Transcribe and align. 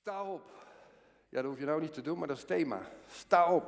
Sta 0.00 0.22
op. 0.22 0.42
Ja, 1.28 1.42
dat 1.42 1.50
hoef 1.50 1.58
je 1.58 1.64
nou 1.64 1.80
niet 1.80 1.92
te 1.92 2.02
doen, 2.02 2.18
maar 2.18 2.28
dat 2.28 2.36
is 2.36 2.44
thema. 2.44 2.80
Sta 3.12 3.52
op. 3.52 3.64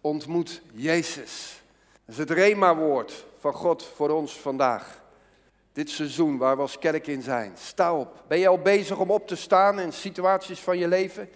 Ontmoet 0.00 0.62
Jezus. 0.72 1.62
Dat 2.04 2.14
is 2.14 2.18
het 2.18 2.30
Rema-woord 2.30 3.24
van 3.38 3.52
God 3.52 3.82
voor 3.82 4.10
ons 4.10 4.40
vandaag. 4.40 5.02
Dit 5.72 5.90
seizoen 5.90 6.38
waar 6.38 6.56
we 6.56 6.62
als 6.62 6.78
kerk 6.78 7.06
in 7.06 7.22
zijn. 7.22 7.52
Sta 7.56 7.94
op. 7.94 8.24
Ben 8.28 8.38
je 8.38 8.48
al 8.48 8.58
bezig 8.58 8.98
om 8.98 9.10
op 9.10 9.26
te 9.26 9.36
staan 9.36 9.80
in 9.80 9.92
situaties 9.92 10.60
van 10.60 10.78
je 10.78 10.88
leven? 10.88 11.28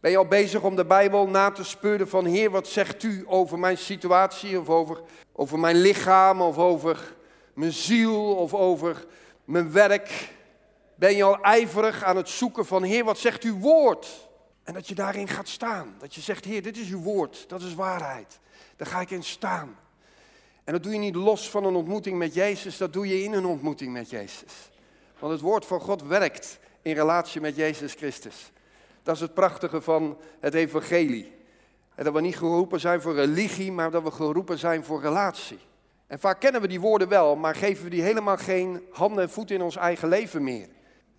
Ben 0.00 0.10
je 0.10 0.16
al 0.16 0.26
bezig 0.26 0.62
om 0.62 0.76
de 0.76 0.84
Bijbel 0.84 1.28
na 1.28 1.50
te 1.50 1.64
speuren 1.64 2.08
van 2.08 2.24
Heer, 2.24 2.50
wat 2.50 2.68
zegt 2.68 3.02
u 3.02 3.24
over 3.26 3.58
mijn 3.58 3.78
situatie 3.78 4.60
of 4.60 4.68
over, 4.68 5.02
over 5.32 5.58
mijn 5.58 5.76
lichaam 5.76 6.40
of 6.40 6.58
over 6.58 7.14
mijn 7.54 7.72
ziel 7.72 8.34
of 8.34 8.54
over 8.54 9.06
mijn 9.44 9.72
werk? 9.72 10.38
Ben 11.00 11.16
je 11.16 11.22
al 11.22 11.40
ijverig 11.40 12.04
aan 12.04 12.16
het 12.16 12.28
zoeken 12.28 12.66
van 12.66 12.82
Heer, 12.82 13.04
wat 13.04 13.18
zegt 13.18 13.42
uw 13.42 13.58
woord? 13.58 14.28
En 14.62 14.74
dat 14.74 14.88
je 14.88 14.94
daarin 14.94 15.28
gaat 15.28 15.48
staan. 15.48 15.94
Dat 15.98 16.14
je 16.14 16.20
zegt, 16.20 16.44
Heer, 16.44 16.62
dit 16.62 16.76
is 16.76 16.90
uw 16.90 17.00
woord, 17.00 17.48
dat 17.48 17.62
is 17.62 17.74
waarheid. 17.74 18.38
Daar 18.76 18.86
ga 18.86 19.00
ik 19.00 19.10
in 19.10 19.22
staan. 19.22 19.78
En 20.64 20.72
dat 20.72 20.82
doe 20.82 20.92
je 20.92 20.98
niet 20.98 21.14
los 21.14 21.50
van 21.50 21.64
een 21.64 21.74
ontmoeting 21.74 22.18
met 22.18 22.34
Jezus, 22.34 22.76
dat 22.76 22.92
doe 22.92 23.08
je 23.08 23.22
in 23.22 23.32
een 23.32 23.44
ontmoeting 23.44 23.92
met 23.92 24.10
Jezus. 24.10 24.70
Want 25.18 25.32
het 25.32 25.40
woord 25.40 25.66
van 25.66 25.80
God 25.80 26.02
werkt 26.02 26.58
in 26.82 26.94
relatie 26.94 27.40
met 27.40 27.56
Jezus 27.56 27.94
Christus. 27.94 28.52
Dat 29.02 29.14
is 29.14 29.20
het 29.20 29.34
prachtige 29.34 29.80
van 29.80 30.18
het 30.40 30.54
evangelie. 30.54 31.32
En 31.94 32.04
dat 32.04 32.14
we 32.14 32.20
niet 32.20 32.36
geroepen 32.36 32.80
zijn 32.80 33.00
voor 33.00 33.14
religie, 33.14 33.72
maar 33.72 33.90
dat 33.90 34.02
we 34.02 34.10
geroepen 34.10 34.58
zijn 34.58 34.84
voor 34.84 35.00
relatie. 35.00 35.58
En 36.06 36.18
vaak 36.18 36.40
kennen 36.40 36.60
we 36.60 36.68
die 36.68 36.80
woorden 36.80 37.08
wel, 37.08 37.36
maar 37.36 37.54
geven 37.54 37.84
we 37.84 37.90
die 37.90 38.02
helemaal 38.02 38.36
geen 38.36 38.82
handen 38.90 39.22
en 39.22 39.30
voeten 39.30 39.56
in 39.56 39.62
ons 39.62 39.76
eigen 39.76 40.08
leven 40.08 40.44
meer. 40.44 40.68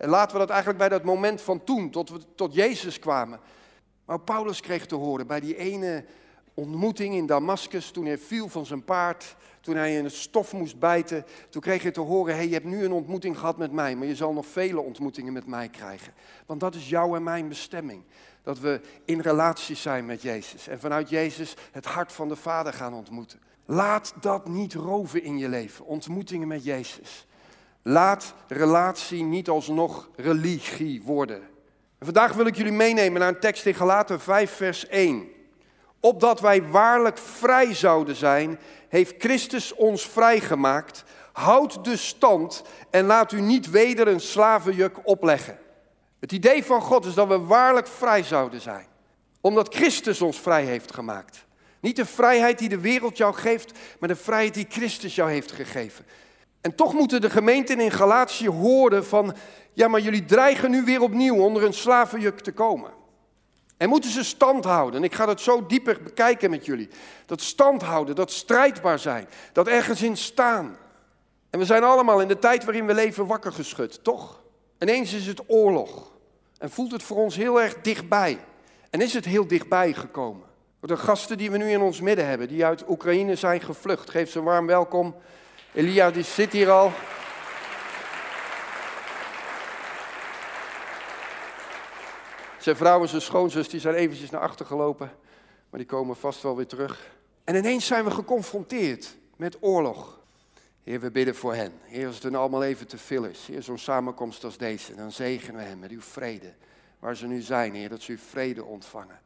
En 0.02 0.08
laten 0.08 0.32
we 0.32 0.38
dat 0.38 0.50
eigenlijk 0.50 0.78
bij 0.78 0.88
dat 0.88 1.04
moment 1.04 1.40
van 1.40 1.64
toen, 1.64 1.90
tot 1.90 2.10
we 2.10 2.18
tot 2.34 2.54
Jezus 2.54 2.98
kwamen. 2.98 3.40
Maar 4.04 4.20
Paulus 4.20 4.60
kreeg 4.60 4.86
te 4.86 4.94
horen 4.94 5.26
bij 5.26 5.40
die 5.40 5.56
ene 5.56 6.04
ontmoeting 6.54 7.14
in 7.14 7.26
Damascus, 7.26 7.90
toen 7.90 8.06
hij 8.06 8.18
viel 8.18 8.48
van 8.48 8.66
zijn 8.66 8.84
paard, 8.84 9.36
toen 9.60 9.76
hij 9.76 9.96
in 9.96 10.04
het 10.04 10.14
stof 10.14 10.52
moest 10.52 10.78
bijten, 10.78 11.24
toen 11.50 11.62
kreeg 11.62 11.82
hij 11.82 11.90
te 11.90 12.00
horen, 12.00 12.34
hey, 12.34 12.46
je 12.46 12.52
hebt 12.52 12.64
nu 12.64 12.84
een 12.84 12.92
ontmoeting 12.92 13.38
gehad 13.38 13.56
met 13.56 13.72
mij, 13.72 13.96
maar 13.96 14.06
je 14.06 14.16
zal 14.16 14.32
nog 14.32 14.46
vele 14.46 14.80
ontmoetingen 14.80 15.32
met 15.32 15.46
mij 15.46 15.68
krijgen. 15.68 16.12
Want 16.46 16.60
dat 16.60 16.74
is 16.74 16.88
jouw 16.88 17.16
en 17.16 17.22
mijn 17.22 17.48
bestemming. 17.48 18.02
Dat 18.42 18.58
we 18.58 18.80
in 19.04 19.20
relatie 19.20 19.76
zijn 19.76 20.06
met 20.06 20.22
Jezus 20.22 20.68
en 20.68 20.80
vanuit 20.80 21.08
Jezus 21.08 21.54
het 21.72 21.84
hart 21.84 22.12
van 22.12 22.28
de 22.28 22.36
Vader 22.36 22.72
gaan 22.72 22.94
ontmoeten. 22.94 23.40
Laat 23.64 24.14
dat 24.20 24.48
niet 24.48 24.74
roven 24.74 25.22
in 25.22 25.38
je 25.38 25.48
leven, 25.48 25.84
ontmoetingen 25.84 26.48
met 26.48 26.64
Jezus. 26.64 27.26
Laat 27.82 28.34
relatie 28.48 29.22
niet 29.22 29.48
alsnog 29.48 30.08
religie 30.16 31.02
worden. 31.02 31.42
En 31.98 32.04
vandaag 32.04 32.32
wil 32.32 32.46
ik 32.46 32.56
jullie 32.56 32.72
meenemen 32.72 33.20
naar 33.20 33.28
een 33.28 33.40
tekst 33.40 33.66
in 33.66 33.74
Galaten 33.74 34.20
5, 34.20 34.50
vers 34.50 34.86
1. 34.86 35.28
Opdat 36.00 36.40
wij 36.40 36.62
waarlijk 36.62 37.18
vrij 37.18 37.74
zouden 37.74 38.16
zijn, 38.16 38.58
heeft 38.88 39.14
Christus 39.18 39.74
ons 39.74 40.08
vrijgemaakt. 40.08 41.04
Houd 41.32 41.84
dus 41.84 42.08
stand 42.08 42.62
en 42.90 43.06
laat 43.06 43.32
u 43.32 43.40
niet 43.40 43.70
weder 43.70 44.08
een 44.08 44.20
slavenjuk 44.20 44.96
opleggen. 45.04 45.58
Het 46.20 46.32
idee 46.32 46.64
van 46.64 46.80
God 46.80 47.04
is 47.04 47.14
dat 47.14 47.28
we 47.28 47.38
waarlijk 47.38 47.86
vrij 47.86 48.22
zouden 48.22 48.60
zijn. 48.60 48.86
Omdat 49.40 49.74
Christus 49.74 50.22
ons 50.22 50.40
vrij 50.40 50.64
heeft 50.64 50.94
gemaakt. 50.94 51.44
Niet 51.80 51.96
de 51.96 52.06
vrijheid 52.06 52.58
die 52.58 52.68
de 52.68 52.80
wereld 52.80 53.16
jou 53.16 53.34
geeft, 53.34 53.78
maar 53.98 54.08
de 54.08 54.16
vrijheid 54.16 54.54
die 54.54 54.66
Christus 54.68 55.14
jou 55.14 55.30
heeft 55.30 55.52
gegeven. 55.52 56.04
En 56.62 56.74
toch 56.74 56.92
moeten 56.92 57.20
de 57.20 57.30
gemeenten 57.30 57.80
in 57.80 57.90
Galatië 57.90 58.48
horen 58.48 59.04
van, 59.04 59.34
ja 59.72 59.88
maar 59.88 60.00
jullie 60.00 60.24
dreigen 60.24 60.70
nu 60.70 60.84
weer 60.84 61.00
opnieuw 61.00 61.36
onder 61.36 61.64
een 61.64 61.74
slavenjuk 61.74 62.40
te 62.40 62.52
komen. 62.52 62.90
En 63.76 63.88
moeten 63.88 64.10
ze 64.10 64.24
stand 64.24 64.64
houden. 64.64 65.00
En 65.00 65.06
ik 65.06 65.14
ga 65.14 65.26
dat 65.26 65.40
zo 65.40 65.66
dieper 65.66 66.02
bekijken 66.02 66.50
met 66.50 66.66
jullie. 66.66 66.88
Dat 67.26 67.40
stand 67.40 67.82
houden, 67.82 68.14
dat 68.14 68.30
strijdbaar 68.30 68.98
zijn, 68.98 69.28
dat 69.52 69.68
ergens 69.68 70.02
in 70.02 70.16
staan. 70.16 70.76
En 71.50 71.58
we 71.58 71.64
zijn 71.64 71.84
allemaal 71.84 72.20
in 72.20 72.28
de 72.28 72.38
tijd 72.38 72.64
waarin 72.64 72.86
we 72.86 72.94
leven 72.94 73.26
wakker 73.26 73.52
geschud, 73.52 74.04
toch? 74.04 74.42
Ineens 74.78 75.12
is 75.12 75.26
het 75.26 75.40
oorlog. 75.46 76.12
En 76.58 76.70
voelt 76.70 76.92
het 76.92 77.02
voor 77.02 77.16
ons 77.16 77.36
heel 77.36 77.60
erg 77.60 77.80
dichtbij. 77.80 78.38
En 78.90 79.00
is 79.00 79.14
het 79.14 79.24
heel 79.24 79.46
dichtbij 79.46 79.92
gekomen. 79.92 80.46
De 80.80 80.96
gasten 80.96 81.38
die 81.38 81.50
we 81.50 81.56
nu 81.56 81.70
in 81.70 81.80
ons 81.80 82.00
midden 82.00 82.26
hebben, 82.26 82.48
die 82.48 82.64
uit 82.64 82.88
Oekraïne 82.88 83.34
zijn 83.34 83.60
gevlucht, 83.60 84.10
geef 84.10 84.30
ze 84.30 84.38
een 84.38 84.44
warm 84.44 84.66
welkom. 84.66 85.14
Elia 85.74 86.10
die 86.10 86.22
zit 86.22 86.52
hier 86.52 86.70
al. 86.70 86.92
Zijn 92.58 92.76
vrouw 92.76 93.02
en 93.02 93.08
zijn 93.08 93.22
schoonzus 93.22 93.68
die 93.68 93.80
zijn 93.80 93.94
eventjes 93.94 94.30
naar 94.30 94.40
achter 94.40 94.66
gelopen, 94.66 95.12
maar 95.70 95.80
die 95.80 95.88
komen 95.88 96.16
vast 96.16 96.42
wel 96.42 96.56
weer 96.56 96.66
terug. 96.66 97.10
En 97.44 97.54
ineens 97.54 97.86
zijn 97.86 98.04
we 98.04 98.10
geconfronteerd 98.10 99.16
met 99.36 99.56
oorlog. 99.60 100.20
Heer, 100.82 101.00
we 101.00 101.10
bidden 101.10 101.34
voor 101.34 101.54
hen. 101.54 101.72
Heer, 101.82 102.06
als 102.06 102.14
het 102.14 102.24
hun 102.24 102.34
allemaal 102.34 102.62
even 102.62 102.86
te 102.86 102.98
veel 102.98 103.24
is. 103.24 103.46
Heer, 103.46 103.62
zo'n 103.62 103.78
samenkomst 103.78 104.44
als 104.44 104.56
deze, 104.56 104.94
dan 104.94 105.12
zegenen 105.12 105.60
we 105.60 105.66
hen 105.66 105.78
met 105.78 105.90
uw 105.90 106.00
vrede. 106.00 106.54
Waar 106.98 107.16
ze 107.16 107.26
nu 107.26 107.40
zijn, 107.40 107.74
Heer, 107.74 107.88
dat 107.88 108.00
ze 108.00 108.12
uw 108.12 108.18
vrede 108.18 108.64
ontvangen. 108.64 109.20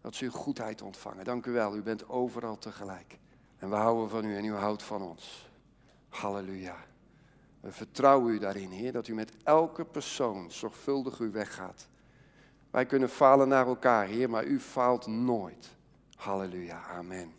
Dat 0.00 0.14
ze 0.14 0.24
uw 0.24 0.30
goedheid 0.30 0.82
ontvangen. 0.82 1.24
Dank 1.24 1.46
u 1.46 1.52
wel, 1.52 1.76
u 1.76 1.82
bent 1.82 2.08
overal 2.08 2.58
tegelijk. 2.58 3.18
En 3.58 3.70
we 3.70 3.76
houden 3.76 4.10
van 4.10 4.24
u 4.24 4.36
en 4.36 4.44
u 4.44 4.54
houdt 4.54 4.82
van 4.82 5.02
ons. 5.02 5.49
Halleluja. 6.10 6.76
We 7.60 7.72
vertrouwen 7.72 8.34
u 8.34 8.38
daarin, 8.38 8.70
Heer, 8.70 8.92
dat 8.92 9.08
u 9.08 9.14
met 9.14 9.32
elke 9.42 9.84
persoon 9.84 10.50
zorgvuldig 10.50 11.18
uw 11.18 11.30
weg 11.30 11.54
gaat. 11.54 11.88
Wij 12.70 12.86
kunnen 12.86 13.08
falen 13.08 13.48
naar 13.48 13.66
elkaar, 13.66 14.06
Heer, 14.06 14.30
maar 14.30 14.44
u 14.44 14.60
faalt 14.60 15.06
nooit. 15.06 15.68
Halleluja, 16.16 16.82
amen. 16.82 17.32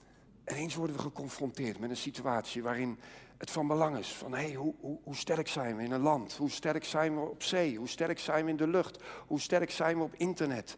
En 0.44 0.56
eens 0.56 0.76
worden 0.76 0.96
we 0.96 1.02
geconfronteerd 1.02 1.80
met 1.80 1.90
een 1.90 1.98
situatie 1.98 2.64
waarin 2.64 3.00
het 3.38 3.52
van 3.52 3.68
belang 3.68 3.98
is 3.98 4.14
van 4.14 4.34
hé, 4.34 4.42
hey, 4.42 4.54
hoe, 4.54 4.74
hoe, 4.80 4.98
hoe 5.04 5.16
sterk 5.16 5.48
zijn 5.48 5.76
we 5.76 5.84
in 5.84 5.92
een 5.92 6.02
land? 6.02 6.34
Hoe 6.34 6.50
sterk 6.50 6.84
zijn 6.84 7.16
we 7.16 7.22
op 7.22 7.44
zee? 7.44 7.78
Hoe 7.78 7.88
sterk 7.88 8.20
zijn 8.20 8.46
we 8.46 8.52
in 8.52 8.58
de 8.58 8.68
lucht? 8.68 9.04
Hoe 9.28 9.40
sterk 9.40 9.72
zijn 9.72 9.98
we 9.98 10.04
op 10.04 10.14
internet? 10.16 10.78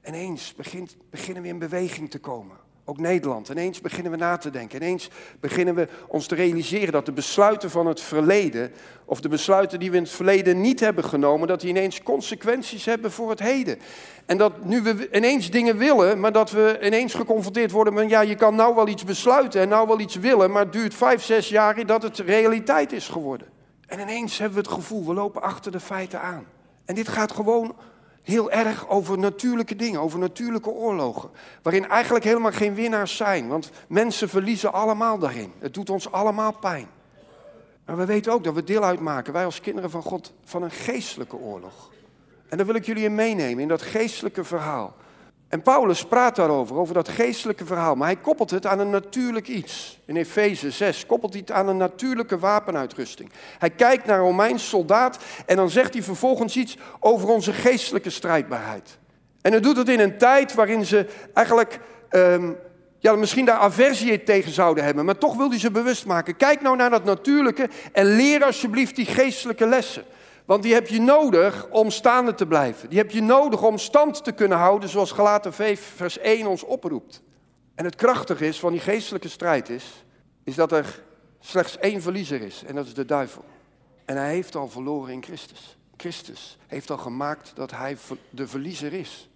En 0.00 0.14
eens 0.14 0.54
begint, 0.54 0.96
beginnen 1.10 1.42
we 1.42 1.48
in 1.48 1.58
beweging 1.58 2.10
te 2.10 2.18
komen. 2.18 2.56
Ook 2.88 2.98
Nederland. 2.98 3.48
Ineens 3.48 3.80
beginnen 3.80 4.12
we 4.12 4.18
na 4.18 4.36
te 4.36 4.50
denken. 4.50 4.76
Ineens 4.82 5.10
beginnen 5.40 5.74
we 5.74 5.88
ons 6.06 6.26
te 6.26 6.34
realiseren 6.34 6.92
dat 6.92 7.06
de 7.06 7.12
besluiten 7.12 7.70
van 7.70 7.86
het 7.86 8.00
verleden, 8.00 8.72
of 9.04 9.20
de 9.20 9.28
besluiten 9.28 9.78
die 9.78 9.90
we 9.90 9.96
in 9.96 10.02
het 10.02 10.12
verleden 10.12 10.60
niet 10.60 10.80
hebben 10.80 11.04
genomen, 11.04 11.48
dat 11.48 11.60
die 11.60 11.70
ineens 11.70 12.02
consequenties 12.02 12.84
hebben 12.84 13.12
voor 13.12 13.30
het 13.30 13.38
heden. 13.38 13.78
En 14.26 14.38
dat 14.38 14.64
nu 14.64 14.82
we 14.82 15.08
ineens 15.12 15.50
dingen 15.50 15.76
willen, 15.76 16.20
maar 16.20 16.32
dat 16.32 16.50
we 16.50 16.78
ineens 16.82 17.14
geconfronteerd 17.14 17.70
worden 17.70 17.94
met, 17.94 18.10
ja, 18.10 18.20
je 18.20 18.34
kan 18.34 18.54
nou 18.54 18.74
wel 18.74 18.88
iets 18.88 19.04
besluiten 19.04 19.60
en 19.60 19.68
nou 19.68 19.86
wel 19.86 20.00
iets 20.00 20.16
willen, 20.16 20.50
maar 20.50 20.62
het 20.62 20.72
duurt 20.72 20.94
vijf, 20.94 21.22
zes 21.22 21.48
jaar 21.48 21.86
dat 21.86 22.02
het 22.02 22.18
realiteit 22.18 22.92
is 22.92 23.08
geworden. 23.08 23.46
En 23.86 24.00
ineens 24.00 24.38
hebben 24.38 24.58
we 24.58 24.64
het 24.64 24.74
gevoel, 24.74 25.06
we 25.06 25.14
lopen 25.14 25.42
achter 25.42 25.72
de 25.72 25.80
feiten 25.80 26.20
aan. 26.20 26.46
En 26.84 26.94
dit 26.94 27.08
gaat 27.08 27.32
gewoon 27.32 27.76
heel 28.28 28.50
erg 28.50 28.88
over 28.88 29.18
natuurlijke 29.18 29.76
dingen, 29.76 30.00
over 30.00 30.18
natuurlijke 30.18 30.70
oorlogen. 30.70 31.30
Waarin 31.62 31.88
eigenlijk 31.88 32.24
helemaal 32.24 32.52
geen 32.52 32.74
winnaars 32.74 33.16
zijn, 33.16 33.48
want 33.48 33.70
mensen 33.88 34.28
verliezen 34.28 34.72
allemaal 34.72 35.18
daarin. 35.18 35.52
Het 35.58 35.74
doet 35.74 35.90
ons 35.90 36.12
allemaal 36.12 36.52
pijn. 36.52 36.88
Maar 37.84 37.96
we 37.96 38.04
weten 38.04 38.32
ook 38.32 38.44
dat 38.44 38.54
we 38.54 38.64
deel 38.64 38.84
uitmaken, 38.84 39.32
wij 39.32 39.44
als 39.44 39.60
kinderen 39.60 39.90
van 39.90 40.02
God, 40.02 40.32
van 40.44 40.62
een 40.62 40.70
geestelijke 40.70 41.36
oorlog. 41.36 41.90
En 42.48 42.56
daar 42.56 42.66
wil 42.66 42.74
ik 42.74 42.86
jullie 42.86 43.04
in 43.04 43.14
meenemen, 43.14 43.62
in 43.62 43.68
dat 43.68 43.82
geestelijke 43.82 44.44
verhaal. 44.44 44.94
En 45.48 45.62
Paulus 45.62 46.04
praat 46.04 46.36
daarover, 46.36 46.76
over 46.76 46.94
dat 46.94 47.08
geestelijke 47.08 47.66
verhaal, 47.66 47.94
maar 47.94 48.06
hij 48.06 48.16
koppelt 48.16 48.50
het 48.50 48.66
aan 48.66 48.78
een 48.78 48.90
natuurlijk 48.90 49.48
iets. 49.48 49.98
In 50.04 50.16
Efeze 50.16 50.70
6 50.70 51.06
koppelt 51.06 51.32
hij 51.32 51.40
het 51.40 51.50
aan 51.50 51.68
een 51.68 51.76
natuurlijke 51.76 52.38
wapenuitrusting. 52.38 53.30
Hij 53.58 53.70
kijkt 53.70 54.06
naar 54.06 54.18
een 54.18 54.24
Romeins 54.24 54.68
soldaat 54.68 55.18
en 55.46 55.56
dan 55.56 55.70
zegt 55.70 55.92
hij 55.92 56.02
vervolgens 56.02 56.56
iets 56.56 56.76
over 57.00 57.28
onze 57.28 57.52
geestelijke 57.52 58.10
strijdbaarheid. 58.10 58.98
En 59.40 59.52
hij 59.52 59.60
doet 59.60 59.76
het 59.76 59.88
in 59.88 60.00
een 60.00 60.18
tijd 60.18 60.54
waarin 60.54 60.84
ze 60.84 61.06
eigenlijk 61.34 61.80
um, 62.10 62.56
ja, 62.98 63.14
misschien 63.14 63.44
daar 63.44 63.58
aversie 63.58 64.22
tegen 64.22 64.52
zouden 64.52 64.84
hebben, 64.84 65.04
maar 65.04 65.18
toch 65.18 65.36
wil 65.36 65.48
hij 65.48 65.58
ze 65.58 65.70
bewust 65.70 66.06
maken. 66.06 66.36
Kijk 66.36 66.60
nou 66.60 66.76
naar 66.76 66.90
dat 66.90 67.04
natuurlijke 67.04 67.68
en 67.92 68.04
leer 68.04 68.44
alsjeblieft 68.44 68.96
die 68.96 69.06
geestelijke 69.06 69.66
lessen. 69.66 70.04
Want 70.48 70.62
die 70.62 70.74
heb 70.74 70.88
je 70.88 71.00
nodig 71.00 71.68
om 71.70 71.90
staande 71.90 72.34
te 72.34 72.46
blijven. 72.46 72.88
Die 72.88 72.98
heb 72.98 73.10
je 73.10 73.22
nodig 73.22 73.62
om 73.62 73.78
stand 73.78 74.24
te 74.24 74.32
kunnen 74.32 74.58
houden 74.58 74.88
zoals 74.88 75.12
Galaten 75.12 75.52
5 75.52 75.92
vers 75.96 76.18
1 76.18 76.46
ons 76.46 76.62
oproept. 76.62 77.22
En 77.74 77.84
het 77.84 77.94
krachtige 77.94 78.46
is 78.46 78.60
van 78.60 78.72
die 78.72 78.80
geestelijke 78.80 79.28
strijd 79.28 79.68
is, 79.68 80.04
is 80.44 80.54
dat 80.54 80.72
er 80.72 81.02
slechts 81.40 81.78
één 81.78 82.02
verliezer 82.02 82.40
is 82.40 82.62
en 82.66 82.74
dat 82.74 82.86
is 82.86 82.94
de 82.94 83.04
duivel. 83.04 83.44
En 84.04 84.16
hij 84.16 84.28
heeft 84.28 84.54
al 84.54 84.68
verloren 84.68 85.12
in 85.12 85.22
Christus. 85.22 85.78
Christus 85.96 86.58
heeft 86.66 86.90
al 86.90 86.98
gemaakt 86.98 87.52
dat 87.54 87.70
hij 87.70 87.96
de 88.30 88.48
verliezer 88.48 88.92
is. 88.92 89.28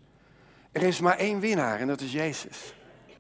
Er 0.70 0.82
is 0.82 1.00
maar 1.00 1.16
één 1.16 1.40
winnaar 1.40 1.80
en 1.80 1.86
dat 1.86 2.00
is 2.00 2.12
Jezus. 2.12 2.74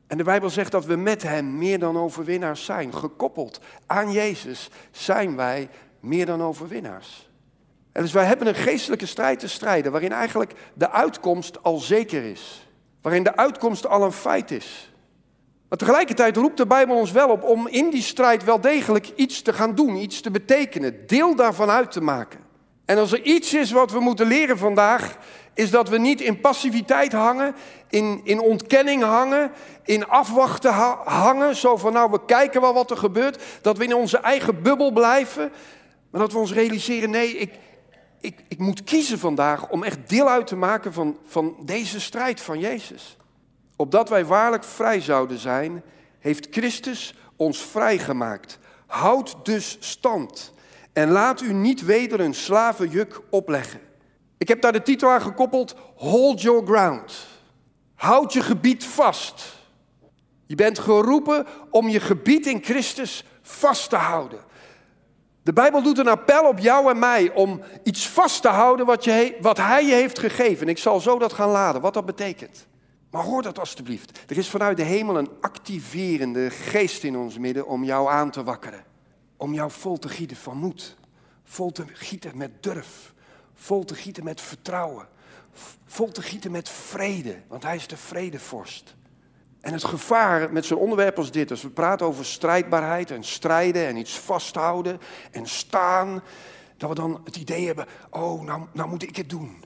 En 0.06 0.16
de 0.16 0.24
Bijbel 0.24 0.50
zegt 0.50 0.72
dat 0.72 0.84
we 0.84 0.96
met 0.96 1.22
hem 1.22 1.58
meer 1.58 1.78
dan 1.78 1.98
overwinnaars 1.98 2.64
zijn. 2.64 2.94
Gekoppeld 2.94 3.60
aan 3.86 4.12
Jezus 4.12 4.68
zijn 4.90 5.36
wij 5.36 5.68
meer 6.00 6.26
dan 6.26 6.42
overwinnaars. 6.42 7.30
En 7.92 8.02
dus 8.02 8.12
wij 8.12 8.24
hebben 8.24 8.46
een 8.46 8.54
geestelijke 8.54 9.06
strijd 9.06 9.38
te 9.38 9.48
strijden 9.48 9.92
waarin 9.92 10.12
eigenlijk 10.12 10.52
de 10.74 10.90
uitkomst 10.90 11.62
al 11.62 11.78
zeker 11.78 12.24
is. 12.24 12.68
Waarin 13.02 13.22
de 13.22 13.36
uitkomst 13.36 13.86
al 13.86 14.02
een 14.02 14.12
feit 14.12 14.50
is. 14.50 14.92
Maar 15.68 15.78
tegelijkertijd 15.78 16.36
roept 16.36 16.56
de 16.56 16.66
Bijbel 16.66 16.96
ons 16.96 17.10
wel 17.10 17.28
op 17.28 17.42
om 17.42 17.68
in 17.68 17.90
die 17.90 18.02
strijd 18.02 18.44
wel 18.44 18.60
degelijk 18.60 19.12
iets 19.16 19.42
te 19.42 19.52
gaan 19.52 19.74
doen, 19.74 19.96
iets 19.96 20.20
te 20.20 20.30
betekenen, 20.30 21.06
deel 21.06 21.36
daarvan 21.36 21.70
uit 21.70 21.92
te 21.92 22.00
maken. 22.00 22.40
En 22.84 22.98
als 22.98 23.12
er 23.12 23.22
iets 23.22 23.54
is 23.54 23.70
wat 23.70 23.92
we 23.92 24.00
moeten 24.00 24.26
leren 24.26 24.58
vandaag, 24.58 25.16
is 25.54 25.70
dat 25.70 25.88
we 25.88 25.98
niet 25.98 26.20
in 26.20 26.40
passiviteit 26.40 27.12
hangen, 27.12 27.54
in, 27.88 28.20
in 28.24 28.40
ontkenning 28.40 29.02
hangen, 29.02 29.50
in 29.84 30.08
afwachten 30.08 30.72
hangen. 31.04 31.56
Zo 31.56 31.76
van 31.76 31.92
nou, 31.92 32.10
we 32.10 32.24
kijken 32.24 32.60
wel 32.60 32.74
wat 32.74 32.90
er 32.90 32.96
gebeurt. 32.96 33.42
Dat 33.62 33.78
we 33.78 33.84
in 33.84 33.94
onze 33.94 34.18
eigen 34.18 34.62
bubbel 34.62 34.92
blijven. 34.92 35.52
Maar 36.10 36.20
dat 36.20 36.32
we 36.32 36.38
ons 36.38 36.52
realiseren, 36.52 37.10
nee, 37.10 37.38
ik, 37.38 37.52
ik, 38.22 38.44
ik 38.48 38.58
moet 38.58 38.84
kiezen 38.84 39.18
vandaag 39.18 39.68
om 39.68 39.82
echt 39.82 40.08
deel 40.08 40.28
uit 40.28 40.46
te 40.46 40.56
maken 40.56 40.92
van, 40.92 41.18
van 41.24 41.56
deze 41.64 42.00
strijd 42.00 42.40
van 42.40 42.58
Jezus. 42.58 43.16
Opdat 43.76 44.08
wij 44.08 44.24
waarlijk 44.24 44.64
vrij 44.64 45.00
zouden 45.00 45.38
zijn, 45.38 45.82
heeft 46.18 46.46
Christus 46.50 47.14
ons 47.36 47.58
vrijgemaakt. 47.58 48.58
Houd 48.86 49.36
dus 49.42 49.76
stand 49.80 50.52
en 50.92 51.10
laat 51.10 51.40
u 51.40 51.52
niet 51.52 51.84
weder 51.84 52.20
een 52.20 52.34
slavenjuk 52.34 53.20
opleggen. 53.30 53.80
Ik 54.38 54.48
heb 54.48 54.60
daar 54.60 54.72
de 54.72 54.82
titel 54.82 55.10
aan 55.10 55.22
gekoppeld: 55.22 55.74
Hold 55.96 56.42
your 56.42 56.66
ground. 56.66 57.26
Houd 57.94 58.32
je 58.32 58.42
gebied 58.42 58.84
vast. 58.84 59.60
Je 60.46 60.54
bent 60.54 60.78
geroepen 60.78 61.46
om 61.70 61.88
je 61.88 62.00
gebied 62.00 62.46
in 62.46 62.62
Christus 62.62 63.24
vast 63.42 63.90
te 63.90 63.96
houden. 63.96 64.40
De 65.42 65.52
Bijbel 65.52 65.82
doet 65.82 65.98
een 65.98 66.08
appel 66.08 66.48
op 66.48 66.58
jou 66.58 66.90
en 66.90 66.98
mij 66.98 67.32
om 67.32 67.60
iets 67.82 68.08
vast 68.08 68.42
te 68.42 68.48
houden 68.48 68.86
wat, 68.86 69.04
je, 69.04 69.36
wat 69.40 69.56
Hij 69.56 69.86
je 69.86 69.94
heeft 69.94 70.18
gegeven. 70.18 70.68
Ik 70.68 70.78
zal 70.78 71.00
zo 71.00 71.18
dat 71.18 71.32
gaan 71.32 71.50
laden, 71.50 71.80
wat 71.80 71.94
dat 71.94 72.06
betekent. 72.06 72.66
Maar 73.10 73.22
hoor 73.22 73.42
dat 73.42 73.58
alstublieft. 73.58 74.30
Er 74.30 74.38
is 74.38 74.48
vanuit 74.48 74.76
de 74.76 74.82
hemel 74.82 75.18
een 75.18 75.30
activerende 75.40 76.50
geest 76.50 77.04
in 77.04 77.16
ons 77.16 77.38
midden 77.38 77.66
om 77.66 77.84
jou 77.84 78.10
aan 78.10 78.30
te 78.30 78.42
wakkeren. 78.42 78.84
Om 79.36 79.54
jou 79.54 79.70
vol 79.70 79.98
te 79.98 80.08
gieten 80.08 80.36
van 80.36 80.56
moed. 80.56 80.96
Vol 81.44 81.72
te 81.72 81.84
gieten 81.92 82.36
met 82.36 82.62
durf. 82.62 83.12
Vol 83.54 83.84
te 83.84 83.94
gieten 83.94 84.24
met 84.24 84.40
vertrouwen. 84.40 85.08
Vol 85.86 86.10
te 86.10 86.22
gieten 86.22 86.50
met 86.50 86.68
vrede, 86.68 87.36
want 87.48 87.62
hij 87.62 87.76
is 87.76 87.86
de 87.86 87.96
vredevorst. 87.96 88.94
En 89.62 89.72
het 89.72 89.84
gevaar 89.84 90.52
met 90.52 90.64
zo'n 90.64 90.78
onderwerp 90.78 91.18
als 91.18 91.30
dit, 91.30 91.50
als 91.50 91.62
we 91.62 91.68
praten 91.68 92.06
over 92.06 92.24
strijdbaarheid 92.24 93.10
en 93.10 93.24
strijden 93.24 93.86
en 93.86 93.96
iets 93.96 94.18
vasthouden 94.18 95.00
en 95.30 95.46
staan, 95.46 96.22
dat 96.76 96.88
we 96.88 96.94
dan 96.94 97.20
het 97.24 97.36
idee 97.36 97.66
hebben, 97.66 97.86
oh, 98.10 98.42
nou, 98.42 98.66
nou 98.72 98.88
moet 98.88 99.02
ik 99.02 99.16
het 99.16 99.30
doen. 99.30 99.64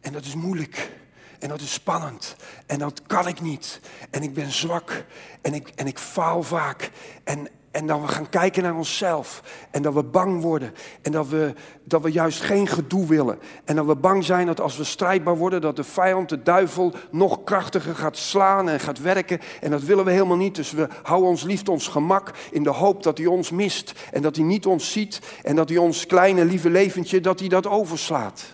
En 0.00 0.12
dat 0.12 0.24
is 0.24 0.34
moeilijk. 0.34 0.90
En 1.38 1.48
dat 1.48 1.60
is 1.60 1.72
spannend. 1.72 2.36
En 2.66 2.78
dat 2.78 3.02
kan 3.06 3.28
ik 3.28 3.40
niet. 3.40 3.80
En 4.10 4.22
ik 4.22 4.34
ben 4.34 4.52
zwak. 4.52 5.04
En 5.40 5.54
ik, 5.54 5.68
en 5.68 5.86
ik 5.86 5.98
faal 5.98 6.42
vaak. 6.42 6.90
En, 7.24 7.48
en 7.72 7.86
dat 7.86 8.00
we 8.00 8.08
gaan 8.08 8.28
kijken 8.28 8.62
naar 8.62 8.76
onszelf. 8.76 9.42
En 9.70 9.82
dat 9.82 9.94
we 9.94 10.02
bang 10.02 10.42
worden. 10.42 10.74
En 11.02 11.12
dat 11.12 11.28
we, 11.28 11.54
dat 11.84 12.02
we 12.02 12.10
juist 12.10 12.40
geen 12.40 12.66
gedoe 12.66 13.06
willen. 13.06 13.38
En 13.64 13.76
dat 13.76 13.86
we 13.86 13.96
bang 13.96 14.24
zijn 14.24 14.46
dat 14.46 14.60
als 14.60 14.76
we 14.76 14.84
strijdbaar 14.84 15.36
worden, 15.36 15.60
dat 15.60 15.76
de 15.76 15.84
vijand, 15.84 16.28
de 16.28 16.42
duivel, 16.42 16.92
nog 17.10 17.44
krachtiger 17.44 17.94
gaat 17.94 18.16
slaan 18.16 18.68
en 18.68 18.80
gaat 18.80 19.00
werken. 19.00 19.40
En 19.60 19.70
dat 19.70 19.82
willen 19.82 20.04
we 20.04 20.10
helemaal 20.10 20.36
niet. 20.36 20.54
Dus 20.54 20.70
we 20.70 20.88
houden 21.02 21.28
ons 21.28 21.42
liefst 21.42 21.68
ons 21.68 21.88
gemak 21.88 22.30
in 22.50 22.62
de 22.62 22.70
hoop 22.70 23.02
dat 23.02 23.18
hij 23.18 23.26
ons 23.26 23.50
mist. 23.50 23.92
En 24.12 24.22
dat 24.22 24.36
hij 24.36 24.44
niet 24.44 24.66
ons 24.66 24.92
ziet. 24.92 25.20
En 25.42 25.56
dat 25.56 25.68
hij 25.68 25.78
ons 25.78 26.06
kleine 26.06 26.44
lieve 26.44 26.70
leventje, 26.70 27.20
dat 27.20 27.40
hij 27.40 27.48
dat 27.48 27.66
overslaat. 27.66 28.44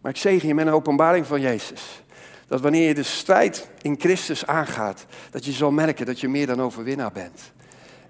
Maar 0.00 0.12
ik 0.12 0.18
zeg 0.18 0.42
je 0.42 0.54
met 0.54 0.66
een 0.66 0.72
openbaring 0.72 1.26
van 1.26 1.40
Jezus. 1.40 2.02
Dat 2.46 2.60
wanneer 2.60 2.88
je 2.88 2.94
de 2.94 3.02
strijd 3.02 3.70
in 3.82 3.96
Christus 3.98 4.46
aangaat, 4.46 5.06
dat 5.30 5.44
je 5.44 5.52
zal 5.52 5.70
merken 5.70 6.06
dat 6.06 6.20
je 6.20 6.28
meer 6.28 6.46
dan 6.46 6.62
overwinnaar 6.62 7.12
bent. 7.12 7.52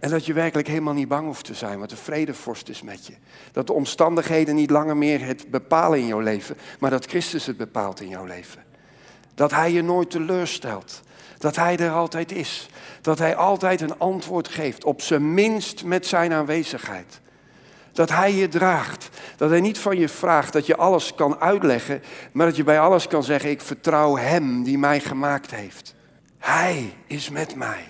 En 0.00 0.11
dat 0.11 0.26
je 0.26 0.32
werkelijk 0.32 0.69
helemaal 0.69 0.94
niet 0.94 1.08
bang 1.08 1.26
hoeft 1.26 1.44
te 1.44 1.55
zijn, 1.55 1.79
want 1.79 1.91
de 1.91 1.97
vredevorst 1.97 2.69
is 2.69 2.82
met 2.82 3.06
je. 3.06 3.12
Dat 3.52 3.67
de 3.67 3.73
omstandigheden 3.73 4.55
niet 4.55 4.70
langer 4.70 4.97
meer 4.97 5.25
het 5.25 5.50
bepalen 5.50 5.99
in 5.99 6.06
jouw 6.06 6.20
leven, 6.20 6.56
maar 6.79 6.91
dat 6.91 7.06
Christus 7.06 7.47
het 7.47 7.56
bepaalt 7.56 8.00
in 8.00 8.08
jouw 8.08 8.25
leven. 8.25 8.62
Dat 9.35 9.50
Hij 9.50 9.73
je 9.73 9.82
nooit 9.82 10.11
teleurstelt. 10.11 11.02
Dat 11.38 11.56
Hij 11.56 11.76
er 11.76 11.91
altijd 11.91 12.32
is. 12.32 12.69
Dat 13.00 13.19
Hij 13.19 13.37
altijd 13.37 13.81
een 13.81 13.99
antwoord 13.99 14.49
geeft, 14.49 14.85
op 14.85 15.02
zijn 15.02 15.35
minst 15.35 15.85
met 15.85 16.06
Zijn 16.06 16.32
aanwezigheid. 16.32 17.20
Dat 17.93 18.11
Hij 18.11 18.35
je 18.35 18.49
draagt. 18.49 19.08
Dat 19.37 19.50
Hij 19.50 19.61
niet 19.61 19.79
van 19.79 19.99
je 19.99 20.08
vraagt 20.08 20.52
dat 20.52 20.67
je 20.67 20.76
alles 20.76 21.14
kan 21.14 21.41
uitleggen, 21.41 22.02
maar 22.32 22.47
dat 22.47 22.56
je 22.56 22.64
bij 22.64 22.81
alles 22.81 23.06
kan 23.06 23.25
zeggen, 23.25 23.50
ik 23.50 23.61
vertrouw 23.61 24.17
Hem 24.17 24.62
die 24.62 24.79
mij 24.79 25.00
gemaakt 25.00 25.50
heeft. 25.50 25.94
Hij 26.38 26.93
is 27.06 27.31
met 27.31 27.55
mij. 27.55 27.85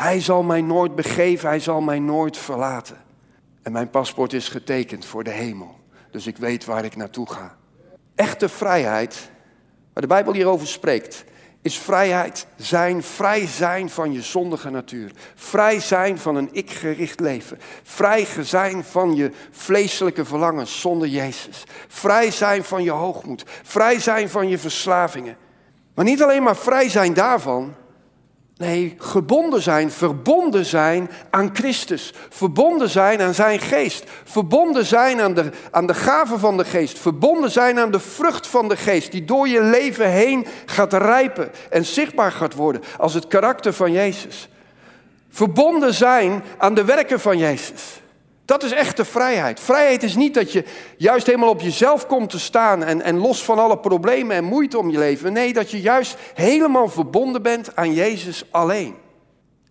Hij 0.00 0.20
zal 0.20 0.42
mij 0.42 0.60
nooit 0.60 0.94
begeven, 0.94 1.48
hij 1.48 1.60
zal 1.60 1.80
mij 1.80 1.98
nooit 1.98 2.36
verlaten. 2.36 2.96
En 3.62 3.72
mijn 3.72 3.90
paspoort 3.90 4.32
is 4.32 4.48
getekend 4.48 5.04
voor 5.04 5.24
de 5.24 5.30
hemel. 5.30 5.76
Dus 6.10 6.26
ik 6.26 6.36
weet 6.36 6.64
waar 6.64 6.84
ik 6.84 6.96
naartoe 6.96 7.30
ga. 7.30 7.56
Echte 8.14 8.48
vrijheid, 8.48 9.30
waar 9.92 10.02
de 10.02 10.08
Bijbel 10.08 10.32
hierover 10.32 10.66
spreekt, 10.66 11.24
is 11.62 11.78
vrijheid 11.78 12.46
zijn, 12.56 13.02
vrij 13.02 13.46
zijn 13.46 13.90
van 13.90 14.12
je 14.12 14.22
zondige 14.22 14.70
natuur. 14.70 15.10
Vrij 15.34 15.80
zijn 15.80 16.18
van 16.18 16.36
een 16.36 16.48
ik-gericht 16.52 17.20
leven. 17.20 17.58
Vrij 17.82 18.26
zijn 18.40 18.84
van 18.84 19.14
je 19.14 19.30
vleeselijke 19.50 20.24
verlangens 20.24 20.80
zonder 20.80 21.08
Jezus. 21.08 21.64
Vrij 21.88 22.30
zijn 22.30 22.64
van 22.64 22.82
je 22.82 22.90
hoogmoed. 22.90 23.44
Vrij 23.62 23.98
zijn 23.98 24.28
van 24.28 24.48
je 24.48 24.58
verslavingen. 24.58 25.36
Maar 25.94 26.04
niet 26.04 26.22
alleen 26.22 26.42
maar 26.42 26.56
vrij 26.56 26.88
zijn 26.88 27.14
daarvan, 27.14 27.74
Nee, 28.60 28.94
gebonden 28.98 29.62
zijn, 29.62 29.90
verbonden 29.90 30.64
zijn 30.64 31.10
aan 31.30 31.50
Christus. 31.52 32.12
Verbonden 32.28 32.88
zijn 32.88 33.20
aan 33.20 33.34
zijn 33.34 33.60
geest. 33.60 34.04
Verbonden 34.24 34.86
zijn 34.86 35.20
aan 35.20 35.34
de, 35.34 35.50
aan 35.70 35.86
de 35.86 35.94
gaven 35.94 36.38
van 36.38 36.56
de 36.56 36.64
geest. 36.64 36.98
Verbonden 36.98 37.50
zijn 37.50 37.78
aan 37.78 37.90
de 37.90 38.00
vrucht 38.00 38.46
van 38.46 38.68
de 38.68 38.76
geest. 38.76 39.12
Die 39.12 39.24
door 39.24 39.48
je 39.48 39.62
leven 39.62 40.10
heen 40.10 40.46
gaat 40.66 40.92
rijpen 40.92 41.50
en 41.70 41.84
zichtbaar 41.84 42.32
gaat 42.32 42.54
worden 42.54 42.82
als 42.98 43.14
het 43.14 43.26
karakter 43.26 43.72
van 43.72 43.92
Jezus. 43.92 44.48
Verbonden 45.30 45.94
zijn 45.94 46.42
aan 46.58 46.74
de 46.74 46.84
werken 46.84 47.20
van 47.20 47.38
Jezus. 47.38 47.99
Dat 48.50 48.62
is 48.62 48.72
echte 48.72 49.04
vrijheid. 49.04 49.60
Vrijheid 49.60 50.02
is 50.02 50.16
niet 50.16 50.34
dat 50.34 50.52
je 50.52 50.64
juist 50.96 51.26
helemaal 51.26 51.48
op 51.48 51.60
jezelf 51.60 52.06
komt 52.06 52.30
te 52.30 52.38
staan 52.38 52.84
en, 52.84 53.02
en 53.02 53.18
los 53.18 53.44
van 53.44 53.58
alle 53.58 53.78
problemen 53.78 54.36
en 54.36 54.44
moeite 54.44 54.78
om 54.78 54.90
je 54.90 54.98
leven. 54.98 55.32
Nee, 55.32 55.52
dat 55.52 55.70
je 55.70 55.80
juist 55.80 56.16
helemaal 56.34 56.88
verbonden 56.88 57.42
bent 57.42 57.76
aan 57.76 57.94
Jezus 57.94 58.44
alleen. 58.50 58.94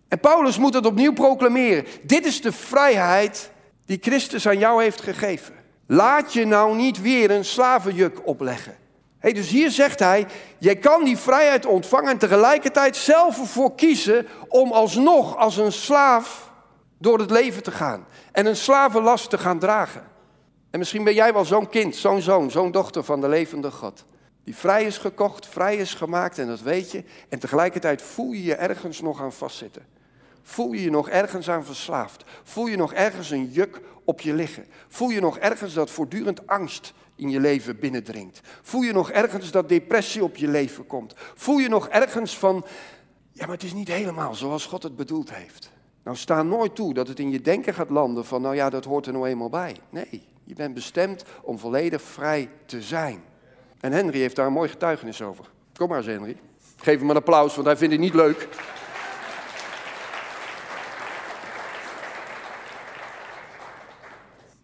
En 0.08 0.20
Paulus 0.20 0.58
moet 0.58 0.74
het 0.74 0.86
opnieuw 0.86 1.12
proclameren. 1.12 1.84
Dit 2.02 2.26
is 2.26 2.40
de 2.40 2.52
vrijheid 2.52 3.50
die 3.86 3.98
Christus 4.00 4.48
aan 4.48 4.58
jou 4.58 4.82
heeft 4.82 5.00
gegeven. 5.00 5.54
Laat 5.86 6.32
je 6.32 6.44
nou 6.44 6.76
niet 6.76 7.00
weer 7.00 7.30
een 7.30 7.44
slavenjuk 7.44 8.20
opleggen. 8.24 8.76
Hey, 9.18 9.32
dus 9.32 9.48
hier 9.48 9.70
zegt 9.70 9.98
hij, 9.98 10.26
jij 10.58 10.76
kan 10.76 11.04
die 11.04 11.18
vrijheid 11.18 11.66
ontvangen 11.66 12.10
en 12.10 12.18
tegelijkertijd 12.18 12.96
zelf 12.96 13.38
ervoor 13.38 13.74
kiezen 13.74 14.26
om 14.48 14.72
alsnog 14.72 15.36
als 15.36 15.56
een 15.56 15.72
slaaf 15.72 16.50
door 16.98 17.18
het 17.18 17.30
leven 17.30 17.62
te 17.62 17.70
gaan 17.70 18.06
en 18.32 18.46
een 18.46 18.56
slavenlast 18.56 19.30
te 19.30 19.38
gaan 19.38 19.58
dragen. 19.58 20.02
En 20.70 20.78
misschien 20.78 21.04
ben 21.04 21.14
jij 21.14 21.32
wel 21.32 21.44
zo'n 21.44 21.68
kind, 21.68 21.96
zo'n 21.96 22.20
zoon, 22.20 22.50
zo'n 22.50 22.70
dochter 22.70 23.04
van 23.04 23.20
de 23.20 23.28
levende 23.28 23.70
God. 23.70 24.04
Die 24.44 24.56
vrij 24.56 24.84
is 24.84 24.98
gekocht, 24.98 25.46
vrij 25.46 25.76
is 25.76 25.94
gemaakt 25.94 26.38
en 26.38 26.46
dat 26.46 26.60
weet 26.60 26.90
je. 26.90 27.04
En 27.28 27.38
tegelijkertijd 27.38 28.02
voel 28.02 28.32
je 28.32 28.42
je 28.42 28.54
ergens 28.54 29.00
nog 29.00 29.20
aan 29.20 29.32
vastzitten. 29.32 29.86
Voel 30.42 30.72
je 30.72 30.82
je 30.82 30.90
nog 30.90 31.08
ergens 31.08 31.50
aan 31.50 31.64
verslaafd? 31.64 32.24
Voel 32.42 32.66
je 32.66 32.76
nog 32.76 32.92
ergens 32.92 33.30
een 33.30 33.50
juk 33.50 33.80
op 34.04 34.20
je 34.20 34.34
liggen? 34.34 34.66
Voel 34.88 35.10
je 35.10 35.20
nog 35.20 35.38
ergens 35.38 35.74
dat 35.74 35.90
voortdurend 35.90 36.46
angst 36.46 36.92
in 37.16 37.30
je 37.30 37.40
leven 37.40 37.78
binnendringt? 37.78 38.40
Voel 38.62 38.80
je 38.80 38.92
nog 38.92 39.10
ergens 39.10 39.50
dat 39.50 39.68
depressie 39.68 40.24
op 40.24 40.36
je 40.36 40.48
leven 40.48 40.86
komt? 40.86 41.14
Voel 41.16 41.58
je 41.58 41.68
nog 41.68 41.88
ergens 41.88 42.38
van, 42.38 42.64
ja 43.32 43.46
maar 43.46 43.54
het 43.54 43.64
is 43.64 43.72
niet 43.72 43.88
helemaal 43.88 44.34
zoals 44.34 44.66
God 44.66 44.82
het 44.82 44.96
bedoeld 44.96 45.34
heeft. 45.34 45.70
Nou, 46.02 46.16
sta 46.16 46.42
nooit 46.42 46.74
toe 46.74 46.94
dat 46.94 47.08
het 47.08 47.18
in 47.18 47.30
je 47.30 47.40
denken 47.40 47.74
gaat 47.74 47.90
landen 47.90 48.24
van, 48.24 48.42
nou 48.42 48.54
ja, 48.54 48.70
dat 48.70 48.84
hoort 48.84 49.06
er 49.06 49.12
nou 49.12 49.26
eenmaal 49.26 49.48
bij. 49.48 49.76
Nee, 49.90 50.22
je 50.44 50.54
bent 50.54 50.74
bestemd 50.74 51.24
om 51.42 51.58
volledig 51.58 52.02
vrij 52.02 52.50
te 52.66 52.82
zijn. 52.82 53.22
En 53.80 53.92
Henry 53.92 54.18
heeft 54.18 54.36
daar 54.36 54.46
een 54.46 54.52
mooi 54.52 54.68
getuigenis 54.68 55.22
over. 55.22 55.44
Kom 55.74 55.88
maar 55.88 55.96
eens, 55.98 56.06
Henry. 56.06 56.36
Geef 56.76 56.98
hem 56.98 57.10
een 57.10 57.16
applaus, 57.16 57.54
want 57.54 57.66
hij 57.66 57.76
vindt 57.76 57.92
het 57.92 58.02
niet 58.02 58.14
leuk. 58.14 58.48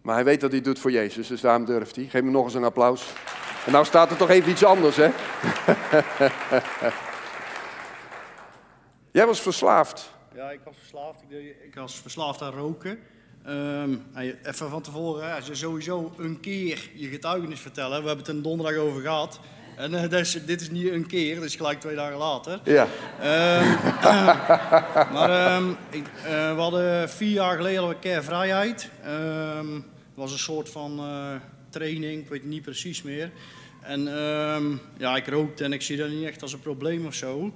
Maar 0.01 0.15
hij 0.15 0.23
weet 0.23 0.41
dat 0.41 0.51
hij 0.51 0.61
doet 0.61 0.79
voor 0.79 0.91
Jezus, 0.91 1.27
dus 1.27 1.41
daarom 1.41 1.65
durft 1.65 1.95
hij. 1.95 2.05
Geef 2.05 2.21
hem 2.21 2.31
nog 2.31 2.43
eens 2.43 2.53
een 2.53 2.63
applaus. 2.63 3.13
En 3.65 3.71
nou 3.71 3.85
staat 3.85 4.11
er 4.11 4.17
toch 4.17 4.29
even 4.29 4.51
iets 4.51 4.63
anders, 4.63 4.95
hè? 4.95 5.09
Jij 9.11 9.25
was 9.25 9.41
verslaafd. 9.41 10.16
Ja, 10.37 10.51
ik 10.51 10.59
was 10.63 10.75
verslaafd. 10.77 11.21
Ik, 11.27 11.55
ik 11.63 11.75
was 11.75 11.95
verslaafd 11.95 12.41
aan 12.41 12.53
roken. 12.53 12.99
Ehm, 13.45 13.95
even 14.43 14.69
van 14.69 14.81
tevoren, 14.81 15.35
als 15.35 15.47
je 15.47 15.55
sowieso 15.55 16.13
een 16.17 16.39
keer 16.39 16.89
je 16.93 17.07
getuigenis 17.07 17.59
vertellen. 17.59 18.01
We 18.01 18.07
hebben 18.07 18.25
het 18.25 18.35
een 18.35 18.41
donderdag 18.41 18.77
over 18.77 19.01
gehad. 19.01 19.39
En 19.75 19.93
uh, 20.03 20.09
dus, 20.09 20.45
dit 20.45 20.61
is 20.61 20.69
niet 20.69 20.91
een 20.91 21.07
keer, 21.07 21.39
dus 21.39 21.55
gelijk 21.55 21.79
twee 21.79 21.95
dagen 21.95 22.17
later. 22.17 22.59
Ja. 22.63 22.83
Um, 22.83 23.77
maar 25.13 25.55
um, 25.55 25.77
ik, 25.89 26.05
uh, 26.07 26.53
we 26.55 26.61
hadden 26.61 27.09
vier 27.09 27.31
jaar 27.31 27.55
geleden 27.55 27.83
hadden 27.83 28.01
we 28.01 28.23
Vrijheid. 28.23 28.89
Um, 29.07 29.73
het 29.75 30.15
was 30.15 30.31
een 30.31 30.39
soort 30.39 30.69
van 30.69 30.99
uh, 30.99 31.35
training, 31.69 32.21
ik 32.21 32.29
weet 32.29 32.43
niet 32.43 32.61
precies 32.61 33.01
meer. 33.01 33.31
En 33.81 34.01
ja, 34.97 35.15
ik 35.15 35.27
rookte 35.27 35.63
en 35.63 35.73
ik 35.73 35.81
zie 35.81 35.97
dat 35.97 36.09
niet 36.09 36.27
echt 36.27 36.41
als 36.41 36.53
een 36.53 36.59
probleem 36.59 37.05
of 37.05 37.13
zo. 37.13 37.53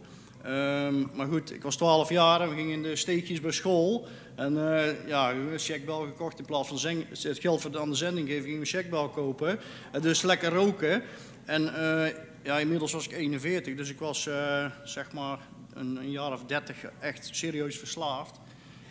Maar 1.14 1.28
goed, 1.28 1.54
ik 1.54 1.64
was 1.64 1.76
12 1.76 2.10
jaar 2.10 2.42
en 2.42 2.50
we 2.50 2.56
gingen 2.56 2.74
in 2.74 2.84
de 2.84 2.96
steekjes 2.96 3.42
bij 3.42 3.52
school. 3.52 4.08
En 4.36 4.54
uh, 4.54 5.08
ja, 5.08 5.32
een 5.32 5.60
checkbel 5.60 6.00
gekocht 6.00 6.40
in 6.40 6.46
plaats 6.46 6.68
van 6.68 6.78
het 7.12 7.40
geld 7.40 7.62
voor 7.62 7.72
de, 7.72 7.80
aan 7.80 7.90
de 7.90 7.96
zending 7.96 8.28
geven, 8.28 8.44
gingen 8.44 8.60
we 8.60 8.66
een 8.66 8.72
checkbel 8.72 9.10
kopen. 9.10 9.60
En 9.92 10.02
dus 10.02 10.22
lekker 10.22 10.54
roken. 10.54 11.04
En 11.46 11.62
uh, 11.62 12.08
ja, 12.44 12.60
inmiddels 12.60 12.92
was 12.92 13.06
ik 13.06 13.12
41, 13.12 13.76
dus 13.76 13.90
ik 13.90 14.00
was 14.00 14.26
uh, 14.26 14.66
zeg 14.84 15.12
maar 15.12 15.40
een, 15.74 16.12
jaar 16.12 16.32
of 16.32 16.44
30 16.46 16.76
echt 17.00 17.30
serieus 17.32 17.78
verslaafd. 17.78 18.40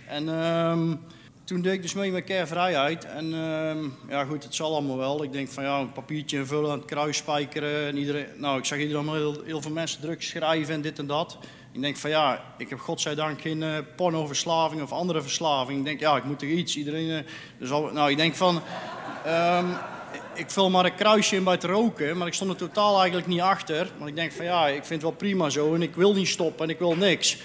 En 0.06 0.28
um, 0.28 1.00
toen 1.50 1.62
deed 1.62 1.72
ik 1.72 1.82
dus 1.82 1.94
mee 1.94 2.12
met 2.12 2.24
Care 2.24 2.46
Vrijheid. 2.46 3.04
En 3.04 3.32
um, 3.34 3.94
ja, 4.08 4.24
goed, 4.24 4.42
het 4.42 4.54
zal 4.54 4.72
allemaal 4.72 4.96
wel. 4.96 5.22
Ik 5.22 5.32
denk 5.32 5.48
van 5.48 5.64
ja, 5.64 5.78
een 5.78 5.92
papiertje 5.92 6.38
invullen, 6.38 6.70
het 6.70 6.84
kruis 6.84 7.16
spijkeren. 7.16 7.86
En 7.86 7.96
iedereen, 7.96 8.26
nou, 8.36 8.58
ik 8.58 8.64
zag 8.64 8.78
iedereen 8.78 9.08
heel, 9.08 9.42
heel 9.44 9.62
veel 9.62 9.70
mensen 9.70 10.00
druk 10.00 10.22
schrijven 10.22 10.74
en 10.74 10.80
dit 10.80 10.98
en 10.98 11.06
dat. 11.06 11.38
Ik 11.72 11.80
denk 11.80 11.96
van 11.96 12.10
ja, 12.10 12.44
ik 12.58 12.68
heb 12.68 12.78
godzijdank 12.78 13.40
geen 13.40 13.62
uh, 13.62 13.78
pornoverslaving 13.96 14.82
of 14.82 14.92
andere 14.92 15.22
verslaving. 15.22 15.78
Ik 15.78 15.84
denk 15.84 16.00
ja, 16.00 16.16
ik 16.16 16.24
moet 16.24 16.42
er 16.42 16.48
iets. 16.48 16.76
Iedereen, 16.76 17.24
dus 17.58 17.70
al, 17.70 17.90
nou, 17.92 18.10
ik 18.10 18.16
denk 18.16 18.34
van, 18.34 18.60
um, 19.26 19.76
ik 20.34 20.50
vul 20.50 20.70
maar 20.70 20.84
een 20.84 20.94
kruisje 20.94 21.36
in 21.36 21.44
bij 21.44 21.54
het 21.54 21.64
roken, 21.64 22.16
maar 22.16 22.26
ik 22.26 22.34
stond 22.34 22.50
er 22.50 22.56
totaal 22.56 22.98
eigenlijk 22.98 23.26
niet 23.26 23.40
achter. 23.40 23.90
Want 23.96 24.10
ik 24.10 24.16
denk 24.16 24.32
van 24.32 24.44
ja, 24.44 24.68
ik 24.68 24.84
vind 24.84 24.88
het 24.88 25.02
wel 25.02 25.12
prima 25.12 25.50
zo 25.50 25.74
en 25.74 25.82
ik 25.82 25.94
wil 25.94 26.14
niet 26.14 26.28
stoppen 26.28 26.64
en 26.64 26.70
ik 26.70 26.78
wil 26.78 26.96
niks. 26.96 27.36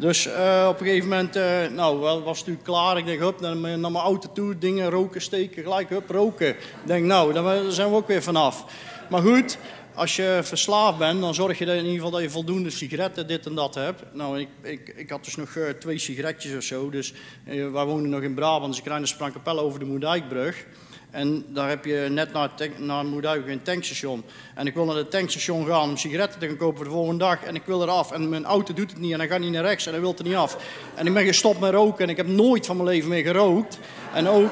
Dus 0.00 0.26
uh, 0.26 0.66
op 0.68 0.80
een 0.80 0.86
gegeven 0.86 1.08
moment, 1.08 1.36
uh, 1.36 1.66
nou, 1.66 1.98
was 1.98 2.16
het 2.16 2.26
natuurlijk 2.26 2.64
klaar. 2.64 2.98
Ik 2.98 3.04
denk, 3.04 3.20
hup, 3.20 3.40
naar 3.40 3.56
mijn, 3.56 3.80
naar 3.80 3.90
mijn 3.90 4.04
auto 4.04 4.32
toe, 4.32 4.58
dingen 4.58 4.90
roken, 4.90 5.22
steken, 5.22 5.62
gelijk, 5.62 5.88
hup, 5.88 6.10
roken. 6.10 6.48
Ik 6.48 6.56
denk, 6.84 7.04
nou, 7.04 7.32
daar 7.32 7.70
zijn 7.70 7.90
we 7.90 7.96
ook 7.96 8.06
weer 8.06 8.22
vanaf. 8.22 8.64
Maar 9.10 9.22
goed, 9.22 9.58
als 9.94 10.16
je 10.16 10.40
verslaafd 10.42 10.98
bent, 10.98 11.20
dan 11.20 11.34
zorg 11.34 11.58
je 11.58 11.64
in 11.64 11.76
ieder 11.76 11.92
geval 11.92 12.10
dat 12.10 12.20
je 12.20 12.30
voldoende 12.30 12.70
sigaretten, 12.70 13.26
dit 13.26 13.46
en 13.46 13.54
dat 13.54 13.74
hebt. 13.74 14.02
Nou, 14.12 14.40
ik, 14.40 14.48
ik, 14.62 14.92
ik 14.96 15.10
had 15.10 15.24
dus 15.24 15.36
nog 15.36 15.54
uh, 15.54 15.68
twee 15.68 15.98
sigaretjes 15.98 16.56
of 16.56 16.62
zo. 16.62 16.90
Dus 16.90 17.14
wij 17.44 17.84
woonden 17.84 18.10
nog 18.10 18.22
in 18.22 18.34
Brabant, 18.34 18.70
dus 18.70 18.80
ik 18.80 18.86
rijd 18.86 19.44
naar 19.44 19.56
over 19.56 19.78
de 19.78 19.84
Moerdijkbrug. 19.84 20.66
En 21.10 21.44
daar 21.48 21.68
heb 21.68 21.84
je 21.84 22.06
net 22.10 22.32
naar, 22.32 22.50
naar 22.76 23.04
een 23.46 23.62
tankstation. 23.62 24.24
En 24.54 24.66
ik 24.66 24.74
wil 24.74 24.84
naar 24.84 24.96
het 24.96 25.10
tankstation 25.10 25.66
gaan 25.66 25.88
om 25.88 25.96
sigaretten 25.96 26.40
te 26.40 26.46
gaan 26.46 26.56
kopen 26.56 26.76
voor 26.76 26.84
de 26.84 26.90
volgende 26.90 27.24
dag. 27.24 27.42
En 27.42 27.54
ik 27.54 27.62
wil 27.64 27.82
eraf. 27.82 28.12
En 28.12 28.28
mijn 28.28 28.44
auto 28.44 28.74
doet 28.74 28.90
het 28.90 29.00
niet. 29.00 29.12
En 29.12 29.18
hij 29.18 29.28
gaat 29.28 29.40
niet 29.40 29.52
naar 29.52 29.62
rechts. 29.62 29.86
En 29.86 29.92
hij 29.92 30.00
wil 30.00 30.14
er 30.18 30.24
niet 30.24 30.34
af. 30.34 30.56
En 30.94 31.06
ik 31.06 31.14
ben 31.14 31.26
gestopt 31.26 31.60
met 31.60 31.72
roken. 31.72 32.04
En 32.04 32.10
ik 32.10 32.16
heb 32.16 32.26
nooit 32.26 32.66
van 32.66 32.76
mijn 32.76 32.88
leven 32.88 33.08
meer 33.08 33.22
gerookt. 33.22 33.78
En 34.14 34.28
ook, 34.28 34.50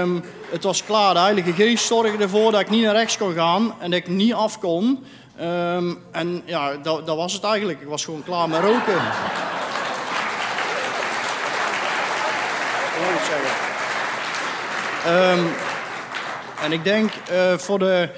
um, 0.00 0.22
het 0.50 0.64
was 0.64 0.84
klaar. 0.84 1.14
De 1.14 1.20
Heilige 1.20 1.52
Geest 1.52 1.86
zorgde 1.86 2.22
ervoor 2.22 2.52
dat 2.52 2.60
ik 2.60 2.70
niet 2.70 2.84
naar 2.84 2.94
rechts 2.94 3.18
kon 3.18 3.34
gaan. 3.34 3.74
En 3.78 3.90
dat 3.90 4.00
ik 4.00 4.08
niet 4.08 4.34
af 4.34 4.58
kon. 4.58 5.04
Um, 5.40 5.98
en 6.10 6.42
ja, 6.44 6.76
dat, 6.76 7.06
dat 7.06 7.16
was 7.16 7.32
het 7.32 7.44
eigenlijk. 7.44 7.80
Ik 7.80 7.88
was 7.88 8.04
gewoon 8.04 8.24
klaar 8.24 8.48
met 8.48 8.60
roken. 8.60 9.00
En 16.62 16.72
ik 16.72 16.84
denk 16.84 17.10
uh, 17.30 17.58
voor 17.58 17.78
de. 17.78 18.08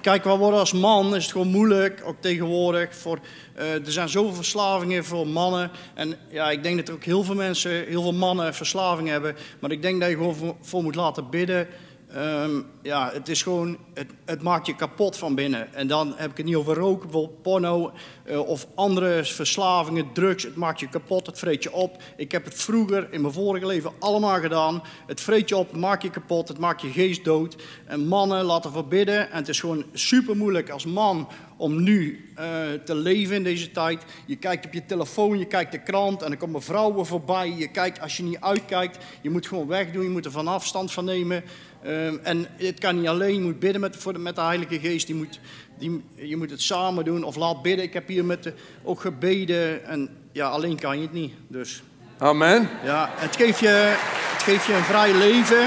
Kijk, 0.00 0.24
wat 0.24 0.38
worden 0.38 0.60
als 0.60 0.72
man 0.72 1.16
is 1.16 1.22
het 1.22 1.32
gewoon 1.32 1.48
moeilijk, 1.48 2.00
ook 2.04 2.16
tegenwoordig. 2.20 2.96
Voor, 2.96 3.18
uh, 3.58 3.86
er 3.86 3.92
zijn 3.92 4.08
zoveel 4.08 4.34
verslavingen 4.34 5.04
voor 5.04 5.26
mannen. 5.26 5.70
En 5.94 6.16
ja, 6.28 6.50
ik 6.50 6.62
denk 6.62 6.76
dat 6.76 6.88
er 6.88 6.94
ook 6.94 7.04
heel 7.04 7.24
veel 7.24 7.34
mensen, 7.34 7.70
heel 7.70 8.02
veel 8.02 8.12
mannen 8.12 8.54
verslaving 8.54 9.08
hebben. 9.08 9.36
Maar 9.58 9.70
ik 9.70 9.82
denk 9.82 10.00
dat 10.00 10.08
je 10.10 10.16
gewoon 10.16 10.56
voor 10.60 10.82
moet 10.82 10.94
laten 10.94 11.30
bidden. 11.30 11.68
Um, 12.16 12.66
ja, 12.82 13.10
het 13.12 13.28
is 13.28 13.42
gewoon, 13.42 13.78
het, 13.94 14.10
het, 14.24 14.42
maakt 14.42 14.66
je 14.66 14.76
kapot 14.76 15.16
van 15.16 15.34
binnen. 15.34 15.74
En 15.74 15.86
dan 15.86 16.14
heb 16.16 16.30
ik 16.30 16.36
het 16.36 16.46
niet 16.46 16.54
over 16.54 16.74
roken, 16.74 17.10
bijvoorbeeld 17.10 17.42
porno 17.42 17.92
uh, 18.26 18.48
of 18.48 18.66
andere 18.74 19.24
verslavingen, 19.24 20.12
drugs. 20.12 20.42
Het 20.42 20.56
maakt 20.56 20.80
je 20.80 20.88
kapot, 20.88 21.26
het 21.26 21.38
vreet 21.38 21.62
je 21.62 21.72
op. 21.72 22.02
Ik 22.16 22.32
heb 22.32 22.44
het 22.44 22.54
vroeger 22.54 23.08
in 23.10 23.20
mijn 23.20 23.32
vorige 23.32 23.66
leven 23.66 23.92
allemaal 23.98 24.40
gedaan. 24.40 24.82
Het 25.06 25.20
vreet 25.20 25.48
je 25.48 25.56
op, 25.56 25.70
het 25.70 25.80
maakt 25.80 26.02
je 26.02 26.10
kapot, 26.10 26.48
het 26.48 26.58
maakt 26.58 26.80
je 26.80 26.90
geest 26.90 27.24
dood. 27.24 27.56
En 27.86 28.06
mannen 28.06 28.44
laten 28.44 28.72
verbidden. 28.72 29.30
En 29.30 29.36
het 29.36 29.48
is 29.48 29.60
gewoon 29.60 29.84
super 29.92 30.36
moeilijk 30.36 30.70
als 30.70 30.84
man 30.84 31.28
om 31.56 31.82
nu 31.82 32.30
uh, 32.38 32.44
te 32.84 32.94
leven 32.94 33.36
in 33.36 33.42
deze 33.42 33.70
tijd. 33.70 34.04
Je 34.26 34.36
kijkt 34.36 34.66
op 34.66 34.72
je 34.72 34.86
telefoon, 34.86 35.38
je 35.38 35.46
kijkt 35.46 35.72
de 35.72 35.82
krant 35.82 36.22
en 36.22 36.30
er 36.30 36.36
komen 36.36 36.62
vrouwen 36.62 37.06
voorbij. 37.06 37.54
Je 37.56 37.68
kijkt, 37.68 38.00
als 38.00 38.16
je 38.16 38.22
niet 38.22 38.40
uitkijkt, 38.40 39.04
je 39.22 39.30
moet 39.30 39.46
gewoon 39.46 39.66
wegdoen, 39.66 40.02
je 40.02 40.08
moet 40.08 40.24
er 40.24 40.30
van 40.30 40.48
afstand 40.48 40.92
van 40.92 41.04
nemen. 41.04 41.44
Um, 41.86 42.20
en 42.22 42.46
het 42.56 42.78
kan 42.78 42.98
niet 43.00 43.08
alleen, 43.08 43.34
je 43.34 43.40
moet 43.40 43.58
bidden 43.58 43.80
met, 43.80 43.96
voor 43.96 44.12
de, 44.12 44.18
met 44.18 44.34
de 44.34 44.40
Heilige 44.40 44.80
Geest. 44.80 45.06
Die 45.06 45.16
moet, 45.16 45.40
die, 45.78 46.04
je 46.14 46.36
moet 46.36 46.50
het 46.50 46.62
samen 46.62 47.04
doen 47.04 47.24
of 47.24 47.36
laat 47.36 47.62
bidden. 47.62 47.84
Ik 47.84 47.92
heb 47.92 48.08
hier 48.08 48.24
met 48.24 48.42
de, 48.42 48.52
ook 48.82 49.00
gebeden 49.00 49.84
en 49.84 50.08
ja, 50.32 50.48
alleen 50.48 50.78
kan 50.78 50.96
je 50.96 51.02
het 51.02 51.12
niet. 51.12 51.34
Dus. 51.48 51.82
Amen. 52.18 52.68
Ja, 52.84 53.10
het 53.12 53.36
geeft 53.36 53.58
je, 53.58 53.96
het 54.32 54.42
geeft 54.42 54.66
je 54.66 54.74
een 54.74 54.84
vrij 54.84 55.14
leven. 55.14 55.64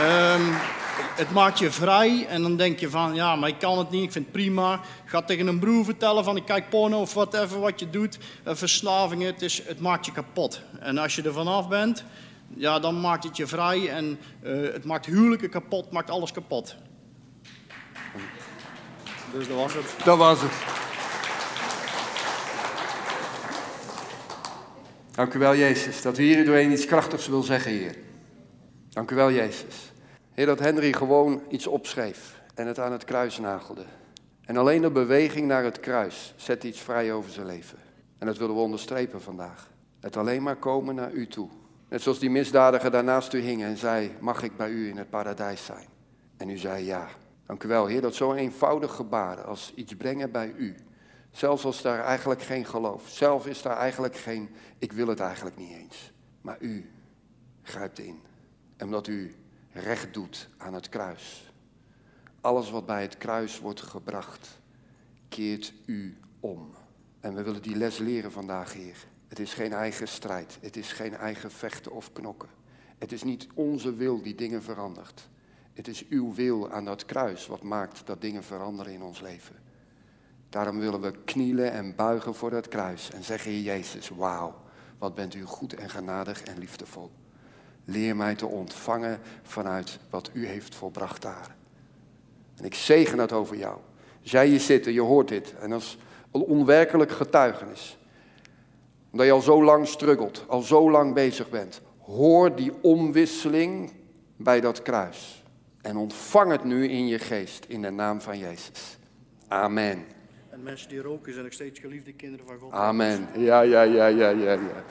Um, 0.00 0.56
het 1.14 1.30
maakt 1.30 1.58
je 1.58 1.70
vrij 1.70 2.26
en 2.28 2.42
dan 2.42 2.56
denk 2.56 2.78
je 2.78 2.90
van, 2.90 3.14
ja, 3.14 3.36
maar 3.36 3.48
ik 3.48 3.58
kan 3.58 3.78
het 3.78 3.90
niet, 3.90 4.04
ik 4.04 4.12
vind 4.12 4.24
het 4.24 4.34
prima. 4.34 4.80
Ga 5.04 5.22
tegen 5.22 5.46
een 5.46 5.58
broer 5.58 5.84
vertellen 5.84 6.24
van, 6.24 6.36
ik 6.36 6.44
kijk 6.44 6.68
porno 6.68 7.00
of 7.00 7.14
whatever 7.14 7.60
wat 7.60 7.80
je 7.80 7.90
doet. 7.90 8.18
Uh, 8.46 8.54
verslavingen, 8.54 9.26
het, 9.26 9.42
is, 9.42 9.62
het 9.66 9.80
maakt 9.80 10.06
je 10.06 10.12
kapot. 10.12 10.60
En 10.80 10.98
als 10.98 11.14
je 11.14 11.22
er 11.22 11.32
vanaf 11.32 11.68
bent, 11.68 12.04
ja, 12.54 12.78
dan 12.78 13.00
maakt 13.00 13.24
het 13.24 13.36
je 13.36 13.46
vrij 13.46 13.88
en 13.90 14.18
uh, 14.42 14.72
het 14.72 14.84
maakt 14.84 15.06
huwelijken 15.06 15.50
kapot, 15.50 15.90
maakt 15.90 16.10
alles 16.10 16.32
kapot. 16.32 16.76
Dus 19.32 19.48
dat 19.48 19.56
was 19.56 19.74
het. 19.74 19.94
Dat 20.04 20.18
was 20.18 20.40
het. 20.42 20.52
Dank 25.10 25.34
u 25.34 25.38
wel, 25.38 25.56
Jezus, 25.56 26.02
dat 26.02 26.18
u 26.18 26.22
hier 26.22 26.44
doorheen 26.44 26.72
iets 26.72 26.86
krachtigs 26.86 27.28
wil 27.28 27.42
zeggen, 27.42 27.70
Heer. 27.70 27.96
Dank 28.90 29.10
u 29.10 29.14
wel, 29.14 29.32
Jezus. 29.32 29.92
Heer, 30.32 30.46
dat 30.46 30.58
Henry 30.58 30.92
gewoon 30.92 31.42
iets 31.48 31.66
opschreef 31.66 32.40
en 32.54 32.66
het 32.66 32.78
aan 32.78 32.92
het 32.92 33.04
kruis 33.04 33.38
nagelde. 33.38 33.84
En 34.44 34.56
alleen 34.56 34.82
de 34.82 34.90
beweging 34.90 35.46
naar 35.46 35.64
het 35.64 35.80
kruis 35.80 36.34
zet 36.36 36.64
iets 36.64 36.80
vrij 36.80 37.12
over 37.12 37.30
zijn 37.30 37.46
leven. 37.46 37.78
En 38.18 38.26
dat 38.26 38.38
willen 38.38 38.54
we 38.54 38.60
onderstrepen 38.60 39.22
vandaag. 39.22 39.70
Het 40.00 40.16
alleen 40.16 40.42
maar 40.42 40.56
komen 40.56 40.94
naar 40.94 41.12
u 41.12 41.26
toe. 41.26 41.48
Net 41.90 42.02
zoals 42.02 42.18
die 42.18 42.30
misdadiger 42.30 42.90
daarnaast 42.90 43.32
u 43.32 43.40
hing 43.40 43.62
en 43.62 43.76
zei, 43.76 44.16
mag 44.20 44.42
ik 44.42 44.56
bij 44.56 44.70
u 44.70 44.88
in 44.88 44.96
het 44.96 45.10
paradijs 45.10 45.64
zijn? 45.64 45.86
En 46.36 46.50
u 46.50 46.56
zei 46.56 46.84
ja. 46.84 47.08
Dank 47.46 47.62
u 47.62 47.68
wel, 47.68 47.86
Heer, 47.86 48.00
dat 48.00 48.14
zo'n 48.14 48.36
eenvoudig 48.36 48.94
gebaar 48.94 49.44
als 49.44 49.72
iets 49.74 49.94
brengen 49.94 50.30
bij 50.30 50.52
u. 50.56 50.74
Zelfs 51.30 51.64
als 51.64 51.82
daar 51.82 52.04
eigenlijk 52.04 52.42
geen 52.42 52.64
geloof, 52.64 53.08
zelf 53.08 53.46
is 53.46 53.62
daar 53.62 53.76
eigenlijk 53.76 54.16
geen, 54.16 54.50
ik 54.78 54.92
wil 54.92 55.06
het 55.06 55.20
eigenlijk 55.20 55.56
niet 55.56 55.72
eens. 55.72 56.12
Maar 56.40 56.56
u 56.60 56.90
grijpt 57.62 57.98
in. 57.98 58.20
Omdat 58.78 59.06
u 59.06 59.34
recht 59.72 60.14
doet 60.14 60.48
aan 60.56 60.74
het 60.74 60.88
kruis. 60.88 61.52
Alles 62.40 62.70
wat 62.70 62.86
bij 62.86 63.02
het 63.02 63.18
kruis 63.18 63.58
wordt 63.58 63.82
gebracht, 63.82 64.60
keert 65.28 65.72
u 65.86 66.18
om. 66.40 66.74
En 67.20 67.34
we 67.34 67.42
willen 67.42 67.62
die 67.62 67.76
les 67.76 67.98
leren 67.98 68.32
vandaag, 68.32 68.72
Heer. 68.72 69.08
Het 69.30 69.38
is 69.38 69.54
geen 69.54 69.72
eigen 69.72 70.08
strijd. 70.08 70.58
Het 70.60 70.76
is 70.76 70.92
geen 70.92 71.14
eigen 71.16 71.50
vechten 71.50 71.92
of 71.92 72.12
knokken. 72.12 72.48
Het 72.98 73.12
is 73.12 73.22
niet 73.22 73.46
onze 73.54 73.94
wil 73.94 74.22
die 74.22 74.34
dingen 74.34 74.62
verandert. 74.62 75.28
Het 75.72 75.88
is 75.88 76.08
uw 76.08 76.34
wil 76.34 76.70
aan 76.70 76.84
dat 76.84 77.04
kruis 77.04 77.46
wat 77.46 77.62
maakt 77.62 78.02
dat 78.04 78.20
dingen 78.20 78.44
veranderen 78.44 78.92
in 78.92 79.02
ons 79.02 79.20
leven. 79.20 79.56
Daarom 80.48 80.78
willen 80.78 81.00
we 81.00 81.12
knielen 81.24 81.72
en 81.72 81.94
buigen 81.94 82.34
voor 82.34 82.50
dat 82.50 82.68
kruis 82.68 83.10
en 83.10 83.24
zeggen, 83.24 83.50
Heer 83.50 83.62
Jezus, 83.62 84.08
wauw, 84.08 84.54
wat 84.98 85.14
bent 85.14 85.34
u 85.34 85.44
goed 85.44 85.74
en 85.74 85.90
genadig 85.90 86.42
en 86.42 86.58
liefdevol. 86.58 87.10
Leer 87.84 88.16
mij 88.16 88.34
te 88.34 88.46
ontvangen 88.46 89.20
vanuit 89.42 89.98
wat 90.10 90.30
u 90.32 90.46
heeft 90.46 90.74
volbracht 90.74 91.22
daar. 91.22 91.56
En 92.56 92.64
ik 92.64 92.74
zegen 92.74 93.16
dat 93.16 93.32
over 93.32 93.56
jou. 93.56 93.78
Als 94.22 94.30
jij 94.30 94.46
hier 94.46 94.60
zit 94.60 94.86
en 94.86 94.92
je 94.92 95.00
hoort 95.00 95.28
dit 95.28 95.54
en 95.58 95.72
is 95.72 95.98
een 96.30 96.42
onwerkelijk 96.42 97.10
getuigenis 97.10 97.98
omdat 99.10 99.26
je 99.26 99.32
al 99.32 99.40
zo 99.40 99.64
lang 99.64 99.88
struggelt, 99.88 100.44
al 100.46 100.62
zo 100.62 100.90
lang 100.90 101.14
bezig 101.14 101.50
bent. 101.50 101.80
Hoor 101.98 102.54
die 102.56 102.72
omwisseling 102.80 103.92
bij 104.36 104.60
dat 104.60 104.82
kruis. 104.82 105.44
En 105.82 105.96
ontvang 105.96 106.50
het 106.50 106.64
nu 106.64 106.88
in 106.88 107.06
je 107.06 107.18
geest, 107.18 107.64
in 107.68 107.82
de 107.82 107.90
naam 107.90 108.20
van 108.20 108.38
Jezus. 108.38 108.98
Amen. 109.48 110.04
En 110.50 110.62
mensen 110.62 110.88
die 110.88 111.00
roken 111.00 111.32
zijn 111.32 111.44
nog 111.44 111.52
steeds 111.52 111.80
geliefde 111.80 112.12
kinderen 112.12 112.46
van 112.46 112.58
God. 112.58 112.72
Amen. 112.72 113.28
Ja, 113.36 113.60
ja, 113.60 113.82
ja, 113.82 114.06
ja, 114.06 114.28
ja, 114.28 114.52
ja. 114.52 114.84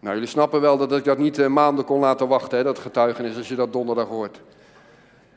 Nou, 0.00 0.14
jullie 0.14 0.30
snappen 0.30 0.60
wel 0.60 0.76
dat 0.76 0.92
ik 0.92 1.04
dat 1.04 1.18
niet 1.18 1.38
eh, 1.38 1.46
maanden 1.46 1.84
kon 1.84 2.00
laten 2.00 2.28
wachten, 2.28 2.58
hè, 2.58 2.64
dat 2.64 2.78
getuigenis, 2.78 3.36
als 3.36 3.48
je 3.48 3.54
dat 3.54 3.72
donderdag 3.72 4.08
hoort. 4.08 4.40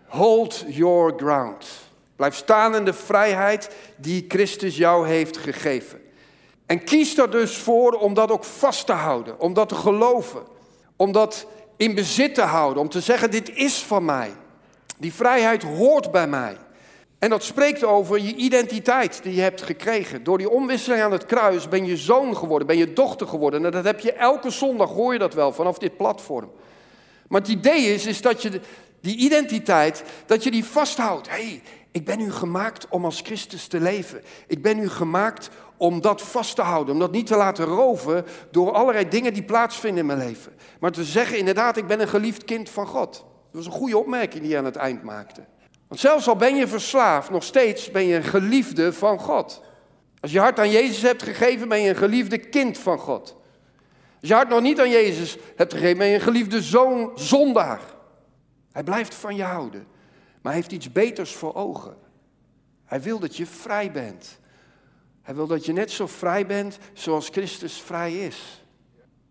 Hold 0.05 0.65
your 0.67 1.13
ground. 1.17 1.84
Blijf 2.15 2.35
staan 2.35 2.75
in 2.75 2.85
de 2.85 2.93
vrijheid 2.93 3.69
die 3.97 4.25
Christus 4.27 4.77
jou 4.77 5.07
heeft 5.07 5.37
gegeven. 5.37 6.01
En 6.65 6.83
kies 6.83 7.17
er 7.17 7.31
dus 7.31 7.57
voor 7.57 7.91
om 7.91 8.13
dat 8.13 8.31
ook 8.31 8.43
vast 8.43 8.85
te 8.85 8.93
houden, 8.93 9.39
om 9.39 9.53
dat 9.53 9.69
te 9.69 9.75
geloven, 9.75 10.43
om 10.95 11.11
dat 11.11 11.47
in 11.77 11.95
bezit 11.95 12.35
te 12.35 12.41
houden, 12.41 12.81
om 12.81 12.89
te 12.89 13.01
zeggen: 13.01 13.31
dit 13.31 13.55
is 13.55 13.77
van 13.77 14.05
mij. 14.05 14.31
Die 14.97 15.13
vrijheid 15.13 15.63
hoort 15.63 16.11
bij 16.11 16.27
mij. 16.27 16.57
En 17.19 17.29
dat 17.29 17.43
spreekt 17.43 17.83
over 17.83 18.19
je 18.19 18.35
identiteit 18.35 19.23
die 19.23 19.35
je 19.35 19.41
hebt 19.41 19.61
gekregen. 19.61 20.23
Door 20.23 20.37
die 20.37 20.49
omwisseling 20.49 21.01
aan 21.01 21.11
het 21.11 21.25
kruis 21.25 21.69
ben 21.69 21.85
je 21.85 21.97
zoon 21.97 22.37
geworden, 22.37 22.67
ben 22.67 22.77
je 22.77 22.93
dochter 22.93 23.27
geworden. 23.27 23.65
En 23.65 23.71
dat 23.71 23.83
heb 23.83 23.99
je 23.99 24.13
elke 24.13 24.49
zondag, 24.49 24.89
hoor 24.89 25.13
je 25.13 25.19
dat 25.19 25.33
wel, 25.33 25.51
vanaf 25.51 25.77
dit 25.77 25.97
platform. 25.97 26.51
Maar 27.27 27.41
het 27.41 27.49
idee 27.49 27.93
is, 27.93 28.05
is 28.05 28.21
dat 28.21 28.41
je 28.41 28.59
die 29.01 29.17
identiteit, 29.17 30.03
dat 30.25 30.43
je 30.43 30.51
die 30.51 30.65
vasthoudt. 30.65 31.29
Hey, 31.29 31.61
ik 31.95 32.05
ben 32.05 32.19
u 32.19 32.31
gemaakt 32.31 32.87
om 32.89 33.05
als 33.05 33.21
Christus 33.23 33.67
te 33.67 33.79
leven. 33.79 34.21
Ik 34.47 34.61
ben 34.61 34.79
u 34.79 34.89
gemaakt 34.89 35.49
om 35.77 36.01
dat 36.01 36.21
vast 36.21 36.55
te 36.55 36.61
houden, 36.61 36.93
om 36.93 36.99
dat 36.99 37.11
niet 37.11 37.27
te 37.27 37.35
laten 37.35 37.65
roven 37.65 38.25
door 38.51 38.71
allerlei 38.71 39.09
dingen 39.09 39.33
die 39.33 39.43
plaatsvinden 39.43 39.99
in 39.99 40.05
mijn 40.05 40.27
leven. 40.27 40.53
Maar 40.79 40.91
te 40.91 41.03
zeggen, 41.03 41.37
inderdaad, 41.37 41.77
ik 41.77 41.87
ben 41.87 42.01
een 42.01 42.07
geliefd 42.07 42.43
kind 42.43 42.69
van 42.69 42.87
God. 42.87 43.11
Dat 43.11 43.25
was 43.51 43.65
een 43.65 43.71
goede 43.71 43.97
opmerking 43.97 44.41
die 44.41 44.51
je 44.51 44.57
aan 44.57 44.65
het 44.65 44.75
eind 44.75 45.03
maakte. 45.03 45.45
Want 45.87 45.99
zelfs 45.99 46.27
al 46.27 46.35
ben 46.35 46.55
je 46.55 46.67
verslaafd, 46.67 47.29
nog 47.29 47.43
steeds 47.43 47.91
ben 47.91 48.05
je 48.05 48.15
een 48.15 48.23
geliefde 48.23 48.93
van 48.93 49.19
God. 49.19 49.61
Als 50.19 50.31
je 50.31 50.39
hart 50.39 50.59
aan 50.59 50.71
Jezus 50.71 51.01
hebt 51.01 51.23
gegeven, 51.23 51.67
ben 51.67 51.81
je 51.81 51.89
een 51.89 51.95
geliefde 51.95 52.37
kind 52.37 52.77
van 52.77 52.99
God. 52.99 53.35
Als 54.21 54.29
je 54.29 54.35
hart 54.35 54.49
nog 54.49 54.61
niet 54.61 54.79
aan 54.79 54.89
Jezus 54.89 55.37
hebt 55.55 55.73
gegeven, 55.73 55.97
ben 55.97 56.07
je 56.07 56.15
een 56.15 56.21
geliefde 56.21 56.61
zoon 56.61 57.11
zondaar. 57.15 57.81
Hij 58.71 58.83
blijft 58.83 59.15
van 59.15 59.35
je 59.35 59.43
houden, 59.43 59.93
maar 60.45 60.53
hij 60.53 60.61
heeft 60.61 60.75
iets 60.75 60.91
beters 60.91 61.35
voor 61.35 61.55
ogen. 61.55 61.95
Hij 62.85 63.01
wil 63.01 63.19
dat 63.19 63.37
je 63.37 63.45
vrij 63.45 63.91
bent. 63.91 64.39
Hij 65.21 65.35
wil 65.35 65.47
dat 65.47 65.65
je 65.65 65.73
net 65.73 65.91
zo 65.91 66.07
vrij 66.07 66.45
bent 66.45 66.77
zoals 66.93 67.29
Christus 67.29 67.81
vrij 67.81 68.13
is. 68.13 68.65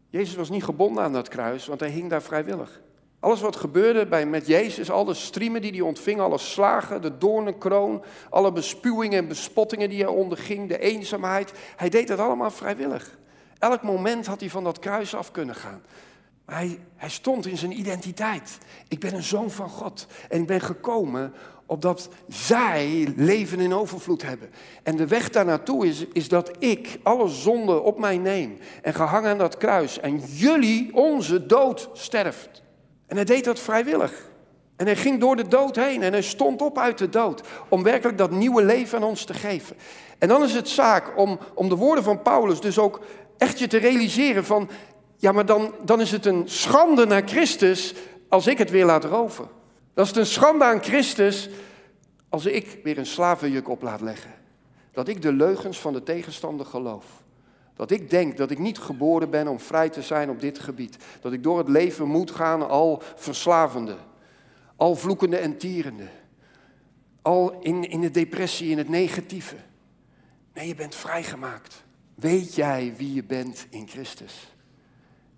Jezus 0.09 0.35
was 0.35 0.51
niet 0.51 0.65
gebonden 0.65 1.03
aan 1.05 1.13
dat 1.13 1.29
kruis, 1.29 1.67
want 1.67 1.81
hij 1.81 1.91
hing 1.91 2.11
daar 2.11 2.23
vrijwillig. 2.23 2.81
Alles 3.21 3.41
wat 3.41 3.57
gebeurde 3.57 4.07
bij, 4.07 4.27
met 4.27 4.47
Jezus, 4.47 4.91
alle 4.91 5.15
striemen 5.15 5.61
die 5.61 5.71
hij 5.71 5.81
ontving, 5.81 6.21
alle 6.21 6.39
slagen, 6.39 7.03
de 7.03 7.19
doornenkroon, 7.19 8.05
alle 8.31 8.53
bespuwingen 8.53 9.19
en 9.19 9.29
bespottingen 9.29 9.89
die 9.89 10.03
hij 10.03 10.13
onderging, 10.13 10.69
de 10.69 10.79
eenzaamheid, 10.79 11.53
hij 11.77 11.89
deed 11.89 12.09
dat 12.09 12.19
allemaal 12.19 12.51
vrijwillig. 12.51 13.19
Elk 13.59 13.83
moment 13.83 14.27
had 14.27 14.41
hij 14.41 14.51
van 14.51 14.65
dat 14.65 14.79
kruis 14.79 15.15
af 15.15 15.31
kunnen 15.31 15.55
gaan. 15.55 15.83
Maar 16.45 16.57
hij, 16.57 16.79
hij 16.97 17.11
stond 17.11 17.47
in 17.47 17.57
zijn 17.57 17.79
identiteit. 17.79 18.59
Ik 18.89 19.01
ben 19.01 19.15
een 19.15 19.23
zoon 19.23 19.51
van 19.51 19.69
God 19.69 20.07
en 20.29 20.41
ik 20.41 20.47
ben 20.47 20.61
gekomen 20.61 21.33
opdat 21.67 22.09
zij 22.29 23.13
leven 23.17 23.61
in 23.61 23.75
overvloed 23.75 24.23
hebben. 24.23 24.51
En 24.83 24.97
de 24.97 25.07
weg 25.07 25.31
daar 25.31 25.45
naartoe 25.45 25.87
is, 25.87 26.07
is 26.13 26.29
dat 26.29 26.51
ik 26.59 26.99
alle 27.03 27.29
zonde 27.29 27.81
op 27.81 27.99
mij 27.99 28.19
neem 28.19 28.59
en 28.83 28.95
gehangen 28.95 29.31
aan 29.31 29.39
dat 29.39 29.57
kruis 29.57 30.01
en 30.01 30.19
jullie 30.19 30.95
onze 30.95 31.47
dood 31.47 31.89
sterft. 31.93 32.63
En 33.07 33.17
hij 33.17 33.25
deed 33.25 33.45
dat 33.45 33.61
vrijwillig. 33.61 34.33
En 34.77 34.87
hij 34.87 34.97
ging 34.97 35.21
door 35.21 35.37
de 35.37 35.49
dood 35.49 35.77
heen 35.77 36.03
en 36.03 36.13
hij 36.13 36.23
stond 36.23 36.63
op 36.63 36.79
uit 36.79 36.99
de 36.99 37.09
dood 37.09 37.43
om 37.69 37.83
werkelijk 37.83 38.19
dat 38.19 38.31
nieuwe 38.31 38.65
leven 38.65 38.99
aan 38.99 39.09
ons 39.09 39.25
te 39.25 39.35
geven. 39.35 39.77
En 40.19 40.29
dan 40.29 40.43
is 40.43 40.55
het 40.55 40.69
zaak 40.69 41.19
om, 41.19 41.39
om 41.55 41.69
de 41.69 41.77
woorden 41.77 42.05
van 42.05 42.23
Paulus 42.23 42.61
dus 42.61 42.79
ook 42.79 43.01
echt 43.39 43.59
je 43.59 43.67
te 43.67 43.79
realiseren 43.79 44.45
van, 44.45 44.69
ja 45.17 45.33
maar 45.33 45.47
dan, 45.47 45.75
dan 45.85 46.01
is 46.01 46.11
het 46.11 46.27
een 46.27 46.49
schande 46.49 47.07
naar 47.07 47.29
Christus 47.29 47.95
als 48.29 48.47
ik 48.47 48.59
het 48.59 48.71
weer 48.71 48.85
laat 48.85 49.05
roven. 49.05 49.49
Dat 49.95 50.07
is 50.07 50.17
een 50.17 50.27
schande 50.27 50.65
aan 50.65 50.83
Christus 50.83 51.49
als 52.29 52.47
ik 52.47 52.81
weer 52.83 52.99
een 52.99 53.07
slavenjuk 53.07 53.69
op 53.69 53.83
laat 53.83 54.01
leggen. 54.01 54.35
Dat 54.93 55.09
ik 55.09 55.23
de 55.23 55.33
leugens 55.33 55.81
van 55.81 55.93
de 55.93 56.03
tegenstander 56.03 56.67
geloof. 56.67 57.07
Dat 57.77 57.91
ik 57.91 58.11
denk 58.11 58.37
dat 58.37 58.51
ik 58.51 58.59
niet 58.59 58.79
geboren 58.79 59.31
ben 59.31 59.49
om 59.49 59.61
vrij 59.61 59.89
te 59.89 60.03
zijn 60.03 60.31
op 60.31 60.41
dit 60.41 60.59
gebied. 60.59 60.97
Dat 61.21 61.33
ik 61.33 61.43
door 61.43 61.59
het 61.59 61.69
leven 61.69 62.09
moet 62.09 62.31
gaan 62.31 62.69
al 62.69 63.03
verslavende, 63.15 63.97
al 64.77 64.97
vloekende 64.97 65.37
en 65.37 65.57
tierende. 65.57 66.09
Al 67.23 67.61
in, 67.61 67.91
in 67.91 68.01
de 68.01 68.11
depressie, 68.11 68.71
in 68.71 68.79
het 68.79 68.89
negatieve. 68.89 69.57
Nee, 70.55 70.69
je 70.69 70.75
bent 70.75 70.95
vrijgemaakt. 70.95 71.85
Weet 72.15 72.55
jij 72.55 72.95
wie 72.97 73.15
je 73.15 73.25
bent 73.25 73.67
in 73.71 73.89
Christus? 73.89 74.54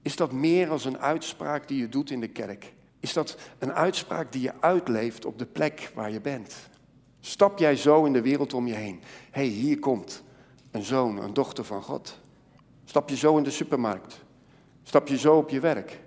Is 0.06 0.16
dat 0.16 0.32
meer 0.32 0.70
als 0.70 0.84
een 0.84 0.98
uitspraak 0.98 1.68
die 1.68 1.78
je 1.78 1.88
doet 1.88 2.10
in 2.10 2.20
de 2.20 2.28
kerk? 2.28 2.72
Is 3.00 3.12
dat 3.12 3.36
een 3.58 3.72
uitspraak 3.72 4.32
die 4.32 4.42
je 4.42 4.52
uitleeft 4.60 5.24
op 5.24 5.38
de 5.38 5.46
plek 5.46 5.90
waar 5.94 6.10
je 6.10 6.20
bent? 6.20 6.54
Stap 7.20 7.58
jij 7.58 7.76
zo 7.76 8.04
in 8.04 8.12
de 8.12 8.20
wereld 8.20 8.54
om 8.54 8.66
je 8.66 8.74
heen? 8.74 9.00
Hé, 9.30 9.40
hey, 9.40 9.50
hier 9.50 9.78
komt 9.78 10.22
een 10.70 10.82
zoon, 10.82 11.22
een 11.22 11.34
dochter 11.34 11.64
van 11.64 11.82
God. 11.82 12.18
Stap 12.84 13.08
je 13.08 13.16
zo 13.16 13.36
in 13.36 13.42
de 13.42 13.50
supermarkt? 13.50 14.24
Stap 14.82 15.08
je 15.08 15.18
zo 15.18 15.36
op 15.36 15.48
je 15.48 15.60
werk? 15.60 16.00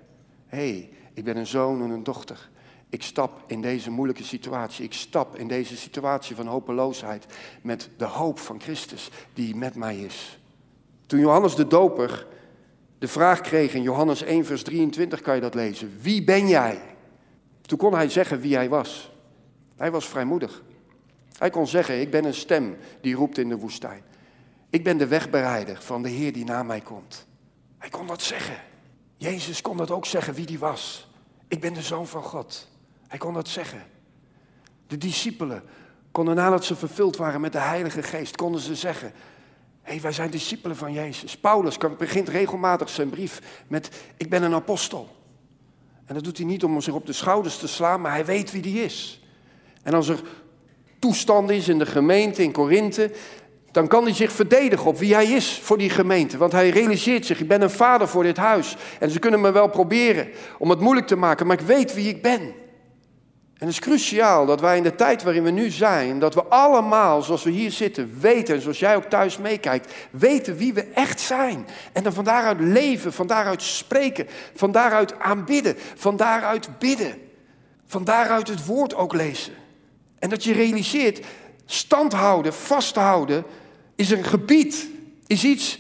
Hé, 0.45 0.69
hey, 0.69 0.89
ik 1.13 1.23
ben 1.23 1.38
een 1.38 1.47
zoon 1.47 1.81
en 1.81 1.89
een 1.89 2.03
dochter. 2.03 2.49
Ik 2.89 3.03
stap 3.03 3.43
in 3.47 3.62
deze 3.62 3.91
moeilijke 3.91 4.23
situatie. 4.23 4.85
Ik 4.85 4.93
stap 4.93 5.35
in 5.35 5.47
deze 5.47 5.77
situatie 5.77 6.35
van 6.35 6.47
hopeloosheid 6.47 7.25
met 7.62 7.89
de 7.97 8.05
hoop 8.05 8.39
van 8.39 8.62
Christus 8.62 9.09
die 9.33 9.55
met 9.55 9.75
mij 9.75 9.97
is. 9.97 10.39
Toen 11.05 11.19
Johannes 11.19 11.55
de 11.55 11.67
Doper 11.67 12.27
de 12.99 13.07
vraag 13.07 13.41
kreeg 13.41 13.73
in 13.73 13.81
Johannes 13.81 14.21
1, 14.21 14.45
vers 14.45 14.63
23, 14.63 15.21
kan 15.21 15.35
je 15.35 15.41
dat 15.41 15.53
lezen. 15.53 15.97
Wie 16.01 16.23
ben 16.23 16.47
jij? 16.47 16.81
Toen 17.62 17.77
kon 17.77 17.93
hij 17.93 18.09
zeggen 18.09 18.39
wie 18.39 18.55
hij 18.55 18.69
was. 18.69 19.12
Hij 19.75 19.91
was 19.91 20.07
vrijmoedig. 20.07 20.63
Hij 21.38 21.49
kon 21.49 21.67
zeggen, 21.67 22.01
ik 22.01 22.12
ben 22.12 22.25
een 22.25 22.33
stem 22.33 22.77
die 23.01 23.15
roept 23.15 23.38
in 23.38 23.49
de 23.49 23.57
woestijn. 23.57 24.01
Ik 24.69 24.83
ben 24.83 24.97
de 24.97 25.07
wegbereider 25.07 25.81
van 25.81 26.01
de 26.01 26.09
Heer 26.09 26.33
die 26.33 26.45
na 26.45 26.63
mij 26.63 26.81
komt. 26.81 27.27
Hij 27.77 27.89
kon 27.89 28.07
dat 28.07 28.21
zeggen. 28.21 28.55
Jezus 29.17 29.62
kon 29.62 29.77
dat 29.77 29.91
ook 29.91 30.05
zeggen 30.05 30.33
wie 30.33 30.45
die 30.45 30.59
was. 30.59 31.09
Ik 31.47 31.59
ben 31.59 31.73
de 31.73 31.81
zoon 31.81 32.07
van 32.07 32.23
God. 32.23 32.67
Hij 33.07 33.17
kon 33.17 33.33
dat 33.33 33.47
zeggen. 33.47 33.83
De 34.88 34.97
discipelen 34.97 35.63
konden 36.12 36.35
nadat 36.35 36.65
ze 36.65 36.75
vervuld 36.75 37.15
waren 37.17 37.41
met 37.41 37.51
de 37.51 37.59
Heilige 37.59 38.03
Geest, 38.03 38.35
konden 38.35 38.62
ze 38.62 38.75
zeggen, 38.75 39.12
hey, 39.89 40.02
wij 40.02 40.12
zijn 40.12 40.30
discipelen 40.30 40.78
van 40.78 40.93
Jezus. 40.93 41.38
Paulus 41.38 41.78
begint 41.97 42.30
regelmatig 42.30 42.89
zijn 42.89 43.10
brief 43.10 43.41
met, 43.67 43.89
ik 44.17 44.30
ben 44.30 44.43
een 44.43 44.54
apostel. 44.54 45.08
En 46.06 46.13
dat 46.13 46.23
doet 46.23 46.38
hij 46.38 46.45
niet 46.45 46.63
om 46.63 46.82
zich 46.82 46.93
op 46.93 47.06
de 47.06 47.13
schouders 47.13 47.58
te 47.58 47.67
slaan, 47.67 48.02
maar 48.02 48.12
hij 48.12 48.25
weet 48.25 48.52
wie 48.52 48.62
die 48.62 48.84
is. 48.84 49.21
En 49.84 49.93
als 49.93 50.08
er 50.08 50.19
toestand 50.99 51.49
is 51.49 51.67
in 51.67 51.80
de 51.80 51.86
gemeente 51.86 52.43
in 52.43 52.52
Korinthe, 52.52 53.12
dan 53.71 53.88
kan 53.88 54.04
hij 54.04 54.13
zich 54.13 54.32
verdedigen 54.32 54.88
op 54.88 54.97
wie 54.97 55.13
hij 55.13 55.25
is 55.25 55.60
voor 55.63 55.78
die 55.78 55.89
gemeente. 55.89 56.38
Want 56.38 56.52
hij 56.52 56.69
realiseert 56.69 57.25
zich, 57.25 57.39
ik 57.39 57.47
ben 57.47 57.62
een 57.62 57.69
vader 57.69 58.08
voor 58.08 58.23
dit 58.23 58.38
huis. 58.38 58.75
En 58.99 59.10
ze 59.10 59.19
kunnen 59.19 59.41
me 59.41 59.52
wel 59.52 59.69
proberen 59.69 60.30
om 60.58 60.69
het 60.69 60.80
moeilijk 60.80 61.08
te 61.08 61.15
maken, 61.15 61.47
maar 61.47 61.60
ik 61.60 61.65
weet 61.65 61.93
wie 61.93 62.10
ik 62.10 62.21
ben. 62.21 62.54
En 63.59 63.65
het 63.67 63.75
is 63.75 63.79
cruciaal 63.79 64.45
dat 64.45 64.61
wij 64.61 64.77
in 64.77 64.83
de 64.83 64.95
tijd 64.95 65.23
waarin 65.23 65.43
we 65.43 65.49
nu 65.49 65.69
zijn, 65.69 66.19
dat 66.19 66.33
we 66.33 66.43
allemaal, 66.43 67.21
zoals 67.21 67.43
we 67.43 67.49
hier 67.49 67.71
zitten, 67.71 68.19
weten, 68.19 68.55
en 68.55 68.61
zoals 68.61 68.79
jij 68.79 68.95
ook 68.95 69.03
thuis 69.03 69.37
meekijkt, 69.37 69.93
weten 70.11 70.57
wie 70.57 70.73
we 70.73 70.83
echt 70.83 71.19
zijn. 71.19 71.67
En 71.93 72.03
dan 72.03 72.13
van 72.13 72.23
daaruit 72.23 72.59
leven, 72.59 73.13
van 73.13 73.27
daaruit 73.27 73.61
spreken, 73.61 74.27
van 74.55 74.71
daaruit 74.71 75.19
aanbidden, 75.19 75.75
van 75.95 76.17
daaruit 76.17 76.79
bidden, 76.79 77.21
van 77.85 78.03
daaruit 78.03 78.47
het 78.47 78.65
woord 78.65 78.95
ook 78.95 79.13
lezen. 79.13 79.53
En 80.19 80.29
dat 80.29 80.43
je 80.43 80.53
realiseert, 80.53 81.25
stand 81.65 82.13
houden, 82.13 82.53
vasthouden, 82.53 83.43
is 83.95 84.11
een 84.11 84.23
gebied, 84.23 84.87
is 85.27 85.43
iets 85.43 85.79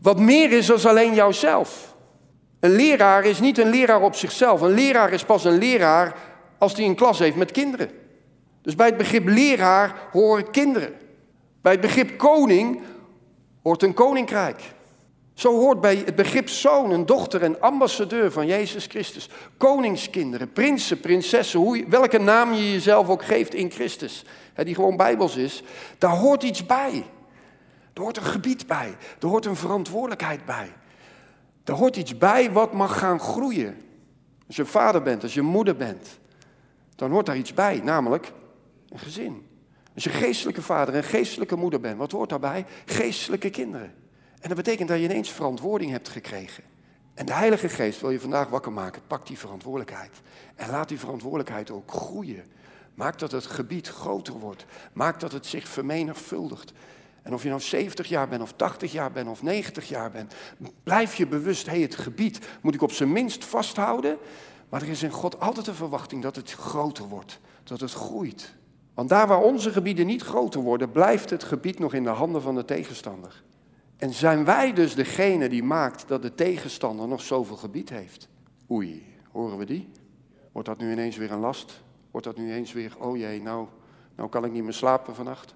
wat 0.00 0.18
meer 0.18 0.52
is 0.52 0.66
dan 0.66 0.84
alleen 0.84 1.14
jouzelf. 1.14 1.94
Een 2.60 2.70
leraar 2.70 3.24
is 3.24 3.40
niet 3.40 3.58
een 3.58 3.70
leraar 3.70 4.02
op 4.02 4.14
zichzelf. 4.14 4.60
Een 4.60 4.74
leraar 4.74 5.12
is 5.12 5.24
pas 5.24 5.44
een 5.44 5.58
leraar 5.58 6.14
als 6.62 6.76
hij 6.76 6.84
een 6.84 6.94
klas 6.94 7.18
heeft 7.18 7.36
met 7.36 7.50
kinderen. 7.50 7.90
Dus 8.60 8.74
bij 8.74 8.86
het 8.86 8.96
begrip 8.96 9.26
leraar 9.26 10.08
horen 10.12 10.50
kinderen. 10.50 10.92
Bij 11.60 11.72
het 11.72 11.80
begrip 11.80 12.18
koning 12.18 12.80
hoort 13.62 13.82
een 13.82 13.94
koninkrijk. 13.94 14.62
Zo 15.34 15.58
hoort 15.58 15.80
bij 15.80 15.96
het 15.96 16.14
begrip 16.14 16.48
zoon 16.48 16.90
een 16.90 17.06
dochter 17.06 17.42
en 17.42 17.60
ambassadeur 17.60 18.32
van 18.32 18.46
Jezus 18.46 18.86
Christus. 18.86 19.28
Koningskinderen, 19.56 20.52
prinsen, 20.52 21.00
prinsessen, 21.00 21.90
welke 21.90 22.18
naam 22.18 22.52
je 22.52 22.72
jezelf 22.72 23.08
ook 23.08 23.24
geeft 23.24 23.54
in 23.54 23.70
Christus. 23.70 24.24
Hè, 24.54 24.64
die 24.64 24.74
gewoon 24.74 24.96
bijbels 24.96 25.36
is. 25.36 25.62
Daar 25.98 26.16
hoort 26.16 26.42
iets 26.42 26.66
bij. 26.66 27.04
Er 27.94 28.02
hoort 28.02 28.16
een 28.16 28.22
gebied 28.22 28.66
bij. 28.66 28.96
Er 29.20 29.28
hoort 29.28 29.46
een 29.46 29.56
verantwoordelijkheid 29.56 30.44
bij. 30.44 30.72
Er 31.64 31.74
hoort 31.74 31.96
iets 31.96 32.18
bij 32.18 32.52
wat 32.52 32.72
mag 32.72 32.98
gaan 32.98 33.20
groeien. 33.20 33.76
Als 34.46 34.56
je 34.56 34.64
vader 34.64 35.02
bent, 35.02 35.22
als 35.22 35.34
je 35.34 35.42
moeder 35.42 35.76
bent 35.76 36.20
dan 36.94 37.10
hoort 37.10 37.26
daar 37.26 37.36
iets 37.36 37.54
bij, 37.54 37.80
namelijk 37.84 38.32
een 38.88 38.98
gezin. 38.98 39.46
Als 39.94 40.04
je 40.04 40.10
geestelijke 40.10 40.62
vader 40.62 40.94
en 40.94 41.04
geestelijke 41.04 41.56
moeder 41.56 41.80
bent, 41.80 41.98
wat 41.98 42.12
hoort 42.12 42.28
daarbij? 42.28 42.66
Geestelijke 42.84 43.50
kinderen. 43.50 43.94
En 44.40 44.48
dat 44.48 44.56
betekent 44.56 44.88
dat 44.88 44.98
je 44.98 45.04
ineens 45.04 45.30
verantwoording 45.30 45.90
hebt 45.90 46.08
gekregen. 46.08 46.64
En 47.14 47.26
de 47.26 47.32
Heilige 47.32 47.68
Geest 47.68 48.00
wil 48.00 48.10
je 48.10 48.20
vandaag 48.20 48.48
wakker 48.48 48.72
maken. 48.72 49.02
Pak 49.06 49.26
die 49.26 49.38
verantwoordelijkheid. 49.38 50.20
En 50.54 50.70
laat 50.70 50.88
die 50.88 50.98
verantwoordelijkheid 50.98 51.70
ook 51.70 51.90
groeien. 51.90 52.44
Maak 52.94 53.18
dat 53.18 53.32
het 53.32 53.46
gebied 53.46 53.88
groter 53.88 54.34
wordt. 54.34 54.64
Maak 54.92 55.20
dat 55.20 55.32
het 55.32 55.46
zich 55.46 55.68
vermenigvuldigt. 55.68 56.72
En 57.22 57.34
of 57.34 57.42
je 57.42 57.48
nou 57.48 57.60
70 57.60 58.08
jaar 58.08 58.28
bent, 58.28 58.42
of 58.42 58.52
80 58.52 58.92
jaar 58.92 59.12
bent, 59.12 59.28
of 59.28 59.42
90 59.42 59.88
jaar 59.88 60.10
bent, 60.10 60.34
blijf 60.82 61.14
je 61.14 61.26
bewust, 61.26 61.66
hé, 61.66 61.72
hey, 61.72 61.80
het 61.80 61.94
gebied 61.94 62.38
moet 62.60 62.74
ik 62.74 62.82
op 62.82 62.92
zijn 62.92 63.12
minst 63.12 63.44
vasthouden. 63.44 64.18
Maar 64.72 64.82
er 64.82 64.88
is 64.88 65.02
in 65.02 65.10
God 65.10 65.40
altijd 65.40 65.66
een 65.66 65.74
verwachting 65.74 66.22
dat 66.22 66.36
het 66.36 66.52
groter 66.52 67.08
wordt, 67.08 67.40
dat 67.64 67.80
het 67.80 67.92
groeit. 67.92 68.54
Want 68.94 69.08
daar 69.08 69.26
waar 69.26 69.42
onze 69.42 69.70
gebieden 69.70 70.06
niet 70.06 70.22
groter 70.22 70.60
worden, 70.60 70.90
blijft 70.90 71.30
het 71.30 71.44
gebied 71.44 71.78
nog 71.78 71.94
in 71.94 72.04
de 72.04 72.10
handen 72.10 72.42
van 72.42 72.54
de 72.54 72.64
tegenstander. 72.64 73.42
En 73.96 74.12
zijn 74.12 74.44
wij 74.44 74.72
dus 74.72 74.94
degene 74.94 75.48
die 75.48 75.62
maakt 75.62 76.08
dat 76.08 76.22
de 76.22 76.34
tegenstander 76.34 77.08
nog 77.08 77.22
zoveel 77.22 77.56
gebied 77.56 77.90
heeft? 77.90 78.28
Oei, 78.70 79.06
horen 79.30 79.58
we 79.58 79.64
die? 79.64 79.90
Wordt 80.52 80.68
dat 80.68 80.78
nu 80.78 80.92
ineens 80.92 81.16
weer 81.16 81.32
een 81.32 81.40
last? 81.40 81.82
Wordt 82.10 82.26
dat 82.26 82.36
nu 82.36 82.44
ineens 82.44 82.72
weer, 82.72 82.96
oh 82.98 83.16
jee, 83.16 83.42
nou, 83.42 83.66
nou 84.16 84.28
kan 84.28 84.44
ik 84.44 84.52
niet 84.52 84.64
meer 84.64 84.72
slapen 84.72 85.14
vannacht? 85.14 85.54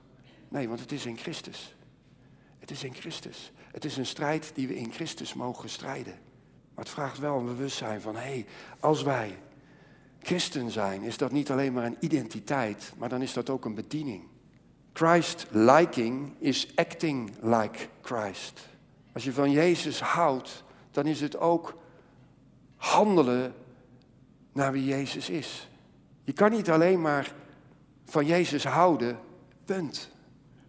Nee, 0.49 0.69
want 0.69 0.81
het 0.81 0.93
is 0.93 1.07
in 1.07 1.17
Christus. 1.17 1.77
Het 2.59 2.71
is 2.71 2.85
in 2.85 2.95
Christus. 2.95 3.53
Het 3.73 3.85
is 3.85 3.97
een 3.97 4.07
strijd 4.07 4.51
die 4.55 4.69
we 4.69 4.77
in 4.77 4.93
Christus 4.93 5.35
mogen 5.35 5.69
strijden. 5.69 6.15
Maar 6.77 6.85
het 6.85 6.95
vraagt 6.95 7.19
wel 7.19 7.39
een 7.39 7.45
bewustzijn 7.45 8.01
van, 8.01 8.15
hé, 8.15 8.21
hey, 8.21 8.47
als 8.81 9.03
wij 9.03 9.39
christen 10.23 10.71
zijn, 10.71 11.03
is 11.03 11.17
dat 11.17 11.33
niet 11.33 11.51
alleen 11.51 11.73
maar 11.73 11.85
een 11.85 11.97
identiteit, 12.01 12.93
maar 12.97 13.09
dan 13.09 13.23
is 13.23 13.33
dat 13.33 13.51
ook 13.51 13.65
een 13.65 13.75
bediening. 13.75 14.23
Christ-liking 14.93 16.33
is 16.39 16.77
acting 16.77 17.31
like 17.43 17.89
Christ. 18.03 18.69
Als 19.13 19.25
je 19.25 19.33
van 19.33 19.51
Jezus 19.51 20.01
houdt, 20.01 20.65
dan 20.91 21.07
is 21.07 21.21
het 21.21 21.39
ook 21.39 21.79
handelen 22.77 23.55
naar 24.53 24.73
wie 24.73 24.85
Jezus 24.85 25.31
is. 25.31 25.69
Je 26.25 26.33
kan 26.33 26.51
niet 26.51 26.71
alleen 26.71 27.01
maar 27.01 27.35
van 28.05 28.27
Jezus 28.27 28.65
houden, 28.65 29.19
punt. 29.65 30.11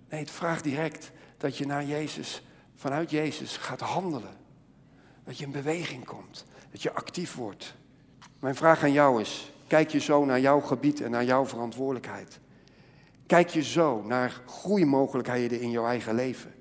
Nee, 0.10 0.20
het 0.20 0.32
vraagt 0.32 0.64
direct 0.64 1.12
dat 1.38 1.58
je 1.58 1.66
naar 1.66 1.86
Jezus, 1.86 2.44
vanuit 2.76 3.10
Jezus 3.10 3.58
gaat 3.58 3.82
handelen. 3.82 4.46
Dat 5.28 5.38
je 5.38 5.46
in 5.46 5.52
beweging 5.52 6.06
komt, 6.06 6.46
dat 6.72 6.82
je 6.82 6.94
actief 6.94 7.36
wordt. 7.36 7.74
Mijn 8.40 8.56
vraag 8.56 8.84
aan 8.84 8.92
jou 8.92 9.22
is, 9.22 9.52
kijk 9.68 9.90
je 9.90 10.00
zo 10.00 10.26
naar 10.26 10.40
jouw 10.40 10.60
gebied 10.60 11.02
en 11.02 11.12
naar 11.12 11.24
jouw 11.24 11.46
verantwoordelijkheid? 11.46 12.40
Kijk 13.26 13.50
je 13.50 13.64
zo 13.64 14.02
naar 14.02 14.42
groeimogelijkheden 14.46 15.60
in 15.60 15.72
jouw 15.72 15.86
eigen 15.86 16.16
leven? 16.16 16.54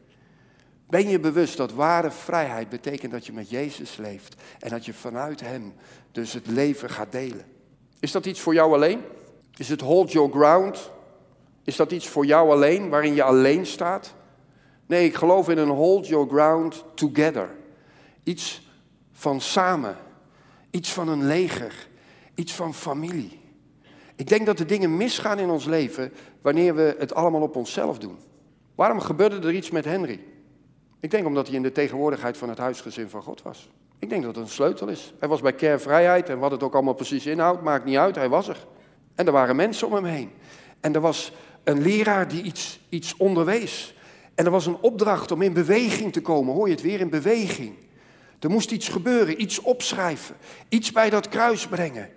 Ben 0.88 1.08
je 1.08 1.20
bewust 1.20 1.56
dat 1.56 1.72
ware 1.72 2.10
vrijheid 2.10 2.68
betekent 2.68 3.12
dat 3.12 3.26
je 3.26 3.32
met 3.32 3.50
Jezus 3.50 3.96
leeft 3.96 4.42
en 4.58 4.70
dat 4.70 4.84
je 4.84 4.94
vanuit 4.94 5.40
Hem 5.40 5.74
dus 6.12 6.32
het 6.32 6.46
leven 6.46 6.90
gaat 6.90 7.12
delen? 7.12 7.44
Is 8.00 8.12
dat 8.12 8.26
iets 8.26 8.40
voor 8.40 8.54
jou 8.54 8.74
alleen? 8.74 9.00
Is 9.56 9.68
het 9.68 9.80
hold 9.80 10.12
your 10.12 10.30
ground? 10.30 10.90
Is 11.64 11.76
dat 11.76 11.92
iets 11.92 12.08
voor 12.08 12.26
jou 12.26 12.50
alleen, 12.50 12.88
waarin 12.88 13.14
je 13.14 13.22
alleen 13.22 13.66
staat? 13.66 14.14
Nee, 14.86 15.04
ik 15.04 15.14
geloof 15.14 15.48
in 15.48 15.58
een 15.58 15.68
hold 15.68 16.06
your 16.06 16.28
ground 16.28 16.84
together. 16.94 17.55
Iets 18.26 18.62
van 19.12 19.40
samen. 19.40 19.96
Iets 20.70 20.92
van 20.92 21.08
een 21.08 21.26
leger. 21.26 21.88
Iets 22.34 22.52
van 22.52 22.74
familie. 22.74 23.40
Ik 24.16 24.28
denk 24.28 24.46
dat 24.46 24.58
de 24.58 24.64
dingen 24.64 24.96
misgaan 24.96 25.38
in 25.38 25.50
ons 25.50 25.64
leven 25.64 26.12
wanneer 26.42 26.74
we 26.74 26.96
het 26.98 27.14
allemaal 27.14 27.42
op 27.42 27.56
onszelf 27.56 27.98
doen. 27.98 28.16
Waarom 28.74 29.00
gebeurde 29.00 29.48
er 29.48 29.54
iets 29.54 29.70
met 29.70 29.84
Henry? 29.84 30.20
Ik 31.00 31.10
denk 31.10 31.26
omdat 31.26 31.46
hij 31.46 31.56
in 31.56 31.62
de 31.62 31.72
tegenwoordigheid 31.72 32.36
van 32.36 32.48
het 32.48 32.58
huisgezin 32.58 33.08
van 33.08 33.22
God 33.22 33.42
was. 33.42 33.70
Ik 33.98 34.08
denk 34.08 34.22
dat 34.22 34.34
het 34.34 34.44
een 34.44 34.50
sleutel 34.50 34.88
is. 34.88 35.14
Hij 35.18 35.28
was 35.28 35.40
bij 35.40 35.54
Kervrijheid 35.54 36.28
en 36.28 36.38
wat 36.38 36.50
het 36.50 36.62
ook 36.62 36.74
allemaal 36.74 36.94
precies 36.94 37.26
inhoudt, 37.26 37.62
maakt 37.62 37.84
niet 37.84 37.96
uit, 37.96 38.14
hij 38.14 38.28
was 38.28 38.48
er. 38.48 38.66
En 39.14 39.26
er 39.26 39.32
waren 39.32 39.56
mensen 39.56 39.86
om 39.86 39.92
hem 39.92 40.04
heen. 40.04 40.30
En 40.80 40.94
er 40.94 41.00
was 41.00 41.32
een 41.64 41.82
leraar 41.82 42.28
die 42.28 42.42
iets, 42.42 42.80
iets 42.88 43.16
onderwees. 43.16 43.94
En 44.34 44.44
er 44.44 44.50
was 44.50 44.66
een 44.66 44.78
opdracht 44.80 45.30
om 45.30 45.42
in 45.42 45.52
beweging 45.52 46.12
te 46.12 46.20
komen. 46.20 46.54
Hoor 46.54 46.66
je 46.66 46.74
het 46.74 46.82
weer? 46.82 47.00
In 47.00 47.10
beweging. 47.10 47.74
Er 48.40 48.50
moest 48.50 48.70
iets 48.70 48.88
gebeuren, 48.88 49.42
iets 49.42 49.60
opschrijven, 49.60 50.36
iets 50.68 50.92
bij 50.92 51.10
dat 51.10 51.28
kruis 51.28 51.66
brengen. 51.66 52.08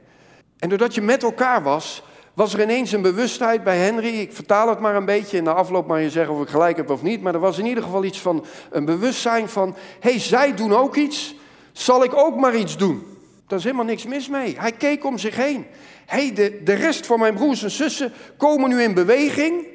En 0.60 0.70
doordat 0.70 0.96
je 0.96 1.02
met 1.02 1.24
elkaar 1.24 1.64
was, 1.64 2.04
was 2.34 2.54
er 2.54 2.62
ineens 2.62 2.92
een 2.92 3.02
bewustheid 3.02 3.64
bij 3.64 3.78
Henry. 3.78 4.20
Ik 4.20 4.34
vertaal 4.34 4.70
het 4.70 4.80
maar 4.80 4.96
een 4.96 5.06
beetje 5.06 5.38
en 5.38 5.44
na 5.44 5.52
afloop 5.52 5.88
maar 5.88 6.02
je 6.02 6.10
zeggen 6.10 6.36
of 6.36 6.42
ik 6.42 6.50
gelijk 6.50 6.78
heb 6.78 6.90
of 6.90 7.02
niet. 7.02 7.22
Maar 7.22 7.34
er 7.34 7.40
was 7.40 7.58
in 7.58 7.66
ieder 7.66 7.84
geval 7.84 8.04
iets 8.04 8.20
van 8.20 8.46
een 8.72 8.86
bewustzijn 8.86 9.50
van: 9.50 9.76
hé, 10.00 10.10
hey, 10.10 10.20
zij 10.20 10.56
doen 10.56 10.74
ook 10.74 10.96
iets, 10.96 11.36
zal 11.72 12.04
ik 12.04 12.16
ook 12.16 12.36
maar 12.36 12.56
iets 12.56 12.78
doen? 12.78 13.04
Daar 13.48 13.58
is 13.58 13.64
helemaal 13.64 13.86
niks 13.86 14.06
mis 14.06 14.30
mee. 14.30 14.56
Hij 14.60 14.72
keek 14.72 15.06
om 15.06 15.18
zich 15.18 15.36
heen. 15.36 15.66
hey, 16.06 16.34
de, 16.34 16.62
de 16.64 16.74
rest 16.74 17.06
van 17.06 17.20
mijn 17.20 17.34
broers 17.34 17.64
en 17.64 17.72
zussen 17.72 18.14
komen 18.38 18.70
nu 18.70 18.82
in 18.82 18.94
beweging. 18.94 19.68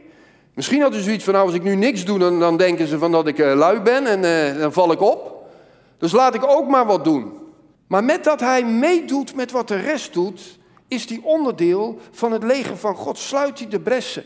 Misschien 0.54 0.80
hadden 0.80 0.98
ze 0.98 1.04
zoiets 1.04 1.24
van, 1.24 1.32
nou 1.32 1.46
als 1.46 1.54
ik 1.54 1.62
nu 1.62 1.74
niks 1.74 2.04
doe, 2.04 2.18
dan, 2.18 2.40
dan 2.40 2.56
denken 2.56 2.86
ze 2.86 2.98
van 2.98 3.12
dat 3.12 3.26
ik 3.26 3.38
uh, 3.38 3.54
lui 3.54 3.80
ben 3.80 4.06
en 4.06 4.54
uh, 4.54 4.60
dan 4.60 4.72
val 4.72 4.92
ik 4.92 5.00
op. 5.00 5.43
Dus 5.98 6.12
laat 6.12 6.34
ik 6.34 6.44
ook 6.44 6.68
maar 6.68 6.86
wat 6.86 7.04
doen. 7.04 7.32
Maar 7.86 8.04
met 8.04 8.24
dat 8.24 8.40
hij 8.40 8.64
meedoet 8.64 9.34
met 9.34 9.50
wat 9.50 9.68
de 9.68 9.76
rest 9.76 10.12
doet, 10.12 10.58
is 10.88 11.06
die 11.06 11.24
onderdeel 11.24 11.98
van 12.10 12.32
het 12.32 12.42
leger 12.42 12.76
van 12.76 12.94
God. 12.96 13.18
Sluit 13.18 13.58
hij 13.58 13.68
de 13.68 13.80
bressen. 13.80 14.24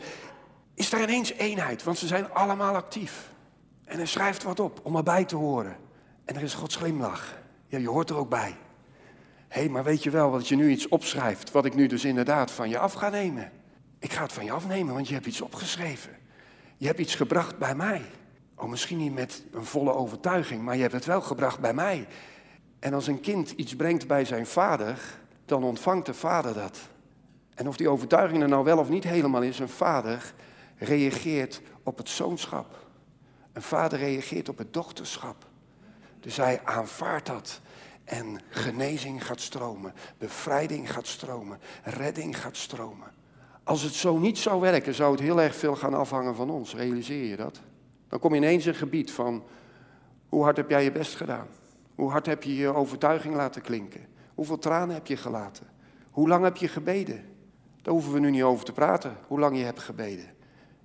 Is 0.73 0.91
er 0.91 1.01
ineens 1.01 1.33
eenheid, 1.33 1.83
want 1.83 1.97
ze 1.97 2.07
zijn 2.07 2.33
allemaal 2.33 2.75
actief. 2.75 3.29
En 3.85 3.97
hij 3.97 4.05
schrijft 4.05 4.43
wat 4.43 4.59
op 4.59 4.79
om 4.83 4.95
erbij 4.95 5.25
te 5.25 5.35
horen. 5.35 5.77
En 6.25 6.35
er 6.35 6.41
is 6.41 6.53
Gods 6.53 6.75
glimlach. 6.75 7.35
Ja, 7.67 7.77
je 7.77 7.89
hoort 7.89 8.09
er 8.09 8.17
ook 8.17 8.29
bij. 8.29 8.55
Hé, 9.47 9.59
hey, 9.61 9.69
maar 9.69 9.83
weet 9.83 10.03
je 10.03 10.09
wel 10.09 10.31
dat 10.31 10.47
je 10.47 10.55
nu 10.55 10.69
iets 10.69 10.87
opschrijft, 10.87 11.51
wat 11.51 11.65
ik 11.65 11.75
nu 11.75 11.87
dus 11.87 12.05
inderdaad 12.05 12.51
van 12.51 12.69
je 12.69 12.79
af 12.79 12.93
ga 12.93 13.09
nemen? 13.09 13.51
Ik 13.99 14.11
ga 14.11 14.21
het 14.21 14.33
van 14.33 14.45
je 14.45 14.51
afnemen, 14.51 14.93
want 14.93 15.07
je 15.07 15.13
hebt 15.13 15.25
iets 15.25 15.41
opgeschreven. 15.41 16.11
Je 16.77 16.87
hebt 16.87 16.99
iets 16.99 17.15
gebracht 17.15 17.57
bij 17.57 17.75
mij. 17.75 18.01
Oh, 18.59 18.69
misschien 18.69 18.97
niet 18.97 19.13
met 19.13 19.43
een 19.51 19.65
volle 19.65 19.93
overtuiging, 19.93 20.61
maar 20.61 20.75
je 20.75 20.81
hebt 20.81 20.93
het 20.93 21.05
wel 21.05 21.21
gebracht 21.21 21.59
bij 21.59 21.73
mij. 21.73 22.07
En 22.79 22.93
als 22.93 23.07
een 23.07 23.19
kind 23.19 23.51
iets 23.51 23.75
brengt 23.75 24.07
bij 24.07 24.25
zijn 24.25 24.45
vader, 24.45 24.99
dan 25.45 25.63
ontvangt 25.63 26.05
de 26.05 26.13
vader 26.13 26.53
dat. 26.53 26.79
En 27.55 27.67
of 27.67 27.77
die 27.77 27.89
overtuiging 27.89 28.41
er 28.41 28.49
nou 28.49 28.63
wel 28.63 28.77
of 28.77 28.89
niet 28.89 29.03
helemaal 29.03 29.41
is, 29.41 29.59
een 29.59 29.69
vader 29.69 30.33
reageert 30.77 31.61
op 31.83 31.97
het 31.97 32.09
zoonschap. 32.09 32.87
Een 33.53 33.61
vader 33.61 33.99
reageert 33.99 34.49
op 34.49 34.57
het 34.57 34.73
dochterschap. 34.73 35.45
Dus 36.19 36.37
hij 36.37 36.61
aanvaardt 36.63 37.25
dat. 37.25 37.61
En 38.03 38.41
genezing 38.49 39.25
gaat 39.25 39.41
stromen, 39.41 39.93
bevrijding 40.17 40.91
gaat 40.91 41.07
stromen, 41.07 41.59
redding 41.83 42.41
gaat 42.41 42.57
stromen. 42.57 43.07
Als 43.63 43.81
het 43.81 43.93
zo 43.93 44.17
niet 44.17 44.37
zou 44.37 44.61
werken, 44.61 44.93
zou 44.93 45.11
het 45.11 45.21
heel 45.21 45.41
erg 45.41 45.55
veel 45.55 45.75
gaan 45.75 45.93
afhangen 45.93 46.35
van 46.35 46.49
ons. 46.49 46.75
Realiseer 46.75 47.25
je 47.25 47.35
dat? 47.35 47.61
Dan 48.09 48.19
kom 48.19 48.31
je 48.31 48.37
ineens 48.37 48.65
in 48.65 48.71
een 48.71 48.77
gebied 48.77 49.11
van, 49.11 49.43
hoe 50.29 50.43
hard 50.43 50.57
heb 50.57 50.69
jij 50.69 50.83
je 50.83 50.91
best 50.91 51.15
gedaan? 51.15 51.47
Hoe 51.95 52.11
hard 52.11 52.25
heb 52.25 52.43
je 52.43 52.55
je 52.55 52.73
overtuiging 52.73 53.35
laten 53.35 53.61
klinken? 53.61 54.07
Hoeveel 54.33 54.59
tranen 54.59 54.95
heb 54.95 55.07
je 55.07 55.17
gelaten? 55.17 55.67
Hoe 56.11 56.27
lang 56.27 56.43
heb 56.43 56.57
je 56.57 56.67
gebeden? 56.67 57.25
Daar 57.81 57.93
hoeven 57.93 58.13
we 58.13 58.19
nu 58.19 58.29
niet 58.29 58.43
over 58.43 58.65
te 58.65 58.73
praten, 58.73 59.17
hoe 59.27 59.39
lang 59.39 59.57
je 59.57 59.63
hebt 59.63 59.79
gebeden. 59.79 60.33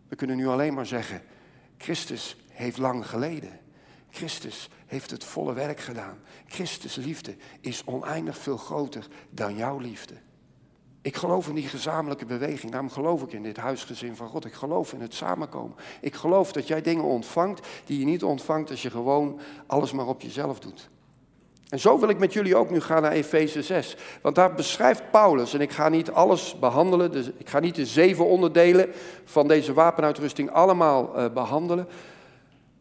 We 0.09 0.17
kunnen 0.17 0.37
nu 0.37 0.47
alleen 0.47 0.75
maar 0.75 0.87
zeggen, 0.87 1.23
Christus 1.77 2.37
heeft 2.51 2.79
lang 2.79 3.07
geleden. 3.07 3.61
Christus 4.11 4.71
heeft 4.87 5.11
het 5.11 5.25
volle 5.25 5.53
werk 5.53 5.81
gedaan. 5.81 6.19
Christus 6.47 6.97
liefde 6.97 7.37
is 7.61 7.85
oneindig 7.85 8.39
veel 8.39 8.57
groter 8.57 9.07
dan 9.31 9.57
jouw 9.57 9.79
liefde. 9.79 10.15
Ik 11.05 11.17
geloof 11.17 11.49
in 11.49 11.55
die 11.55 11.69
gezamenlijke 11.69 12.25
beweging. 12.25 12.73
Daarom 12.73 12.91
geloof 12.91 13.23
ik 13.23 13.33
in 13.33 13.43
dit 13.43 13.57
huisgezin 13.57 14.17
van 14.17 14.29
God. 14.29 14.45
Ik 14.45 14.53
geloof 14.53 14.93
in 14.93 15.01
het 15.01 15.15
samenkomen. 15.15 15.77
Ik 16.01 16.15
geloof 16.15 16.53
dat 16.53 16.69
jij 16.69 16.83
dingen 16.83 17.05
ontvangt 17.05 17.67
die 17.85 17.99
je 17.99 18.05
niet 18.05 18.25
ontvangt 18.25 18.71
als 18.71 18.83
je 18.83 18.91
gewoon 18.91 19.41
alles 19.67 19.93
maar 19.93 20.07
op 20.07 20.21
jezelf 20.21 20.61
doet. 20.61 20.89
En 21.69 21.79
zo 21.79 21.99
wil 21.99 22.09
ik 22.09 22.19
met 22.19 22.33
jullie 22.33 22.57
ook 22.57 22.71
nu 22.71 22.81
gaan 22.81 23.03
naar 23.03 23.13
Efeze 23.13 23.63
6. 23.63 23.97
Want 24.23 24.35
daar 24.35 24.55
beschrijft 24.55 25.11
Paulus, 25.11 25.55
en 25.55 25.61
ik 25.61 25.73
ga 25.73 25.89
niet 25.89 26.11
alles 26.11 26.59
behandelen, 26.59 27.13
dus 27.13 27.31
ik 27.37 27.49
ga 27.49 27.59
niet 27.59 27.75
de 27.75 27.87
zeven 27.87 28.27
onderdelen 28.27 28.89
van 29.25 29.49
deze 29.49 29.73
wapenuitrusting 29.73 30.51
allemaal 30.51 31.19
uh, 31.19 31.33
behandelen. 31.33 31.89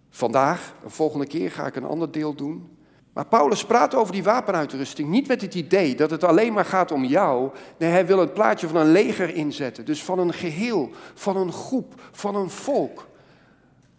Vandaag, 0.10 0.74
de 0.84 0.90
volgende 0.90 1.28
keer 1.28 1.52
ga 1.52 1.66
ik 1.66 1.76
een 1.76 1.86
ander 1.86 2.12
deel 2.12 2.34
doen. 2.34 2.78
Maar 3.14 3.26
Paulus 3.26 3.66
praat 3.66 3.96
over 3.96 4.14
die 4.14 4.24
wapenuitrusting 4.24 5.10
niet 5.10 5.28
met 5.28 5.42
het 5.42 5.56
idee 5.56 5.96
dat 5.96 6.10
het 6.10 6.24
alleen 6.24 6.54
maar 6.54 6.66
gaat 6.66 6.92
om 6.92 7.06
jou. 7.06 7.50
Nee, 7.78 7.90
hij 7.90 8.06
wil 8.06 8.20
het 8.20 8.34
plaatje 8.34 8.68
van 8.68 8.76
een 8.76 8.92
leger 8.92 9.36
inzetten. 9.36 9.86
Dus 9.86 10.04
van 10.04 10.20
een 10.20 10.34
geheel, 10.34 10.90
van 11.14 11.38
een 11.38 11.52
groep, 11.52 12.02
van 12.12 12.36
een 12.36 12.50
volk. 12.50 13.08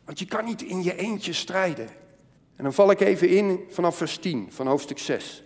Want 0.05 0.19
je 0.19 0.25
kan 0.25 0.45
niet 0.45 0.63
in 0.63 0.83
je 0.83 0.97
eentje 0.97 1.33
strijden. 1.33 1.89
En 2.57 2.65
dan 2.65 2.73
val 2.73 2.91
ik 2.91 3.01
even 3.01 3.29
in 3.29 3.61
vanaf 3.71 3.97
vers 3.97 4.19
10 4.19 4.47
van 4.51 4.67
hoofdstuk 4.67 4.99
6. 4.99 5.43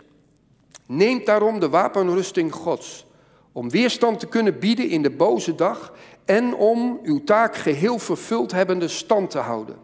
Neemt 0.85 1.25
daarom 1.25 1.59
de 1.59 1.69
wapenrusting 1.69 2.53
Gods, 2.53 3.05
om 3.51 3.69
weerstand 3.69 4.19
te 4.19 4.27
kunnen 4.27 4.59
bieden 4.59 4.89
in 4.89 5.01
de 5.01 5.09
boze 5.09 5.55
dag 5.55 5.93
en 6.25 6.55
om 6.55 6.99
uw 7.03 7.23
taak 7.23 7.55
geheel 7.55 7.99
vervuld 7.99 8.51
hebbende 8.51 8.87
stand 8.87 9.29
te 9.29 9.37
houden. 9.37 9.75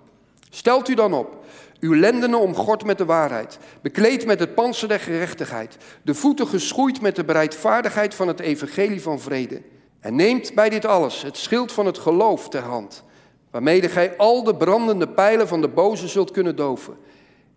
Stelt 0.50 0.90
u 0.90 0.94
dan 0.94 1.14
op, 1.14 1.45
uw 1.86 1.96
lendenen 1.96 2.40
omgord 2.40 2.86
met 2.86 2.98
de 2.98 3.06
waarheid, 3.06 3.58
bekleed 3.82 4.26
met 4.26 4.40
het 4.40 4.56
panzer 4.56 4.88
der 4.88 5.00
gerechtigheid, 5.00 5.78
de 6.02 6.14
voeten 6.14 6.48
geschoeid 6.48 7.02
met 7.02 7.16
de 7.16 7.24
bereidvaardigheid 7.24 8.16
van 8.16 8.28
het 8.28 8.40
evangelie 8.40 9.02
van 9.02 9.20
vrede. 9.20 9.62
En 10.00 10.16
neemt 10.16 10.54
bij 10.54 10.70
dit 10.70 10.86
alles 10.86 11.22
het 11.22 11.38
schild 11.38 11.72
van 11.72 11.86
het 11.86 11.98
geloof 11.98 12.50
ter 12.50 12.62
hand, 12.62 13.04
waarmee 13.52 13.90
gij 13.90 14.18
al 14.18 14.44
de 14.44 14.56
brandende 14.56 15.08
pijlen 15.08 15.48
van 15.48 15.62
de 15.62 15.68
boze 15.68 16.08
zult 16.08 16.32
kunnen 16.32 16.56
doven. 16.56 16.98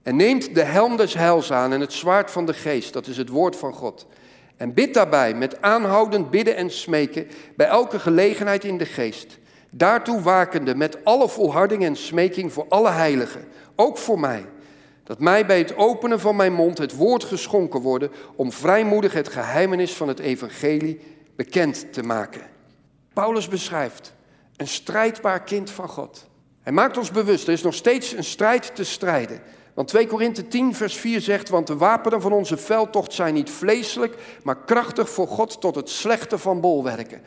En 0.02 0.16
neemt 0.16 0.54
de 0.54 0.64
helm 0.64 0.96
des 0.96 1.14
heils 1.14 1.52
aan 1.52 1.72
en 1.72 1.80
het 1.80 1.92
zwaard 1.92 2.30
van 2.30 2.46
de 2.46 2.54
geest, 2.54 2.92
dat 2.92 3.06
is 3.06 3.16
het 3.16 3.28
woord 3.28 3.56
van 3.56 3.72
God. 3.72 4.06
En 4.56 4.74
bid 4.74 4.94
daarbij 4.94 5.34
met 5.34 5.62
aanhoudend 5.62 6.30
bidden 6.30 6.56
en 6.56 6.70
smeken 6.70 7.26
bij 7.56 7.66
elke 7.66 7.98
gelegenheid 7.98 8.64
in 8.64 8.78
de 8.78 8.86
geest. 8.86 9.37
Daartoe 9.70 10.20
wakende 10.20 10.74
met 10.74 11.04
alle 11.04 11.28
volharding 11.28 11.84
en 11.84 11.96
smeking 11.96 12.52
voor 12.52 12.66
alle 12.68 12.90
heiligen, 12.90 13.44
ook 13.76 13.98
voor 13.98 14.20
mij. 14.20 14.44
Dat 15.04 15.18
mij 15.18 15.46
bij 15.46 15.58
het 15.58 15.76
openen 15.76 16.20
van 16.20 16.36
mijn 16.36 16.52
mond 16.52 16.78
het 16.78 16.96
woord 16.96 17.24
geschonken 17.24 17.80
worden 17.80 18.10
om 18.36 18.52
vrijmoedig 18.52 19.12
het 19.12 19.28
geheimenis 19.28 19.92
van 19.92 20.08
het 20.08 20.18
evangelie 20.18 21.00
bekend 21.36 21.92
te 21.92 22.02
maken. 22.02 22.42
Paulus 23.12 23.48
beschrijft 23.48 24.14
een 24.56 24.68
strijdbaar 24.68 25.42
kind 25.42 25.70
van 25.70 25.88
God. 25.88 26.26
Hij 26.62 26.72
maakt 26.72 26.96
ons 26.96 27.10
bewust, 27.10 27.46
er 27.46 27.52
is 27.52 27.62
nog 27.62 27.74
steeds 27.74 28.12
een 28.12 28.24
strijd 28.24 28.74
te 28.74 28.84
strijden. 28.84 29.40
Want 29.74 29.88
2 29.88 30.06
Korinthe 30.06 30.48
10, 30.48 30.74
vers 30.74 30.96
4 30.96 31.20
zegt, 31.20 31.48
want 31.48 31.66
de 31.66 31.76
wapenen 31.76 32.20
van 32.20 32.32
onze 32.32 32.56
veldtocht 32.56 33.12
zijn 33.12 33.34
niet 33.34 33.50
vleeselijk, 33.50 34.14
maar 34.42 34.56
krachtig 34.64 35.10
voor 35.10 35.28
God 35.28 35.60
tot 35.60 35.74
het 35.74 35.90
slechte 35.90 36.38
van 36.38 36.60
bolwerken. 36.60 37.22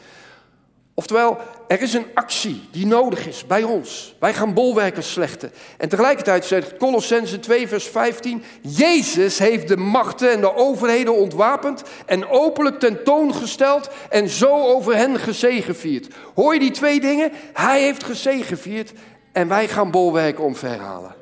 Oftewel, 1.02 1.38
er 1.68 1.82
is 1.82 1.94
een 1.94 2.06
actie 2.14 2.68
die 2.72 2.86
nodig 2.86 3.28
is 3.28 3.46
bij 3.48 3.64
ons. 3.64 4.16
Wij 4.20 4.34
gaan 4.34 4.54
bolwerken 4.54 5.04
slechten. 5.04 5.52
En 5.78 5.90
tegelijkertijd 5.90 6.46
zegt 6.46 6.78
Colossense 6.78 7.40
2, 7.40 7.68
vers 7.68 7.88
15: 7.88 8.44
Jezus 8.62 9.40
heeft 9.40 9.68
de 9.68 9.78
machten 9.78 10.32
en 10.32 10.42
de 10.42 10.56
overheden 10.56 11.16
ontwapend 11.16 11.84
en 12.06 12.30
openlijk 12.30 12.80
tentoongesteld 12.80 13.90
en 14.10 14.30
zo 14.30 14.64
over 14.64 14.96
hen 14.96 15.20
gezegevierd. 15.20 16.14
Hoor 16.36 16.54
je 16.54 16.60
die 16.60 16.72
twee 16.72 17.00
dingen? 17.00 17.32
Hij 17.54 17.82
heeft 17.82 18.04
gezegevierd 18.04 18.94
en 19.32 19.48
wij 19.48 19.68
gaan 19.68 19.92
bolwerken 19.92 20.44
omverhalen. 20.44 21.16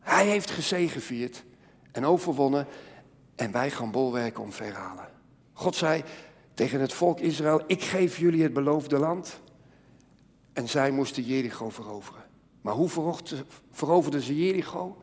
Hij 0.00 0.26
heeft 0.26 0.50
gezegevierd 0.50 1.42
en 1.92 2.06
overwonnen 2.06 2.66
en 3.36 3.52
wij 3.52 3.70
gaan 3.70 3.90
bolwerken 3.90 4.42
omverhalen. 4.42 5.08
God 5.52 5.76
zei 5.76 6.02
tegen 6.60 6.80
het 6.80 6.92
volk 6.92 7.20
Israël, 7.20 7.62
ik 7.66 7.82
geef 7.82 8.18
jullie 8.18 8.42
het 8.42 8.52
beloofde 8.52 8.98
land. 8.98 9.40
En 10.52 10.68
zij 10.68 10.90
moesten 10.90 11.22
Jericho 11.22 11.70
veroveren. 11.70 12.22
Maar 12.60 12.74
hoe 12.74 12.88
veroverden 13.70 14.20
ze 14.20 14.46
Jericho? 14.46 15.02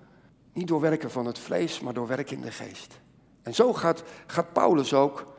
Niet 0.53 0.67
door 0.67 0.79
werken 0.79 1.11
van 1.11 1.25
het 1.25 1.39
vlees, 1.39 1.79
maar 1.79 1.93
door 1.93 2.07
werken 2.07 2.35
in 2.35 2.41
de 2.41 2.51
geest. 2.51 2.99
En 3.41 3.53
zo 3.53 3.73
gaat, 3.73 4.03
gaat 4.27 4.53
Paulus 4.53 4.93
ook 4.93 5.33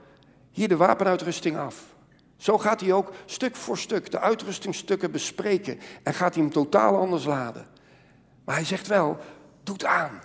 hier 0.51 0.69
de 0.69 0.77
wapenuitrusting 0.77 1.57
af. 1.57 1.95
Zo 2.37 2.59
gaat 2.59 2.81
hij 2.81 2.93
ook 2.93 3.13
stuk 3.25 3.57
voor 3.57 3.79
stuk 3.79 4.11
de 4.11 4.19
uitrustingstukken 4.21 5.11
bespreken 5.11 5.79
en 6.03 6.15
gaat 6.15 6.35
hij 6.35 6.43
hem 6.43 6.53
totaal 6.53 6.97
anders 6.97 7.25
laden. 7.25 7.67
Maar 8.45 8.55
hij 8.55 8.65
zegt 8.65 8.87
wel, 8.87 9.17
doet 9.63 9.85
aan, 9.85 10.21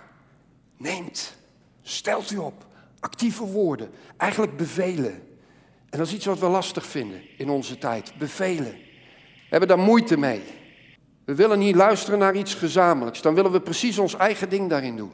neemt, 0.76 1.36
stelt 1.82 2.30
u 2.30 2.36
op, 2.36 2.66
actieve 3.00 3.44
woorden, 3.44 3.90
eigenlijk 4.16 4.56
bevelen. 4.56 5.23
En 5.94 6.00
dat 6.00 6.08
is 6.08 6.14
iets 6.14 6.26
wat 6.26 6.38
we 6.38 6.46
lastig 6.46 6.86
vinden 6.86 7.22
in 7.36 7.50
onze 7.50 7.78
tijd, 7.78 8.12
bevelen. 8.18 8.72
We 8.72 9.48
hebben 9.48 9.68
daar 9.68 9.78
moeite 9.78 10.16
mee. 10.16 10.42
We 11.24 11.34
willen 11.34 11.58
niet 11.58 11.74
luisteren 11.74 12.18
naar 12.18 12.36
iets 12.36 12.54
gezamenlijks, 12.54 13.22
dan 13.22 13.34
willen 13.34 13.52
we 13.52 13.60
precies 13.60 13.98
ons 13.98 14.14
eigen 14.14 14.48
ding 14.48 14.70
daarin 14.70 14.96
doen. 14.96 15.12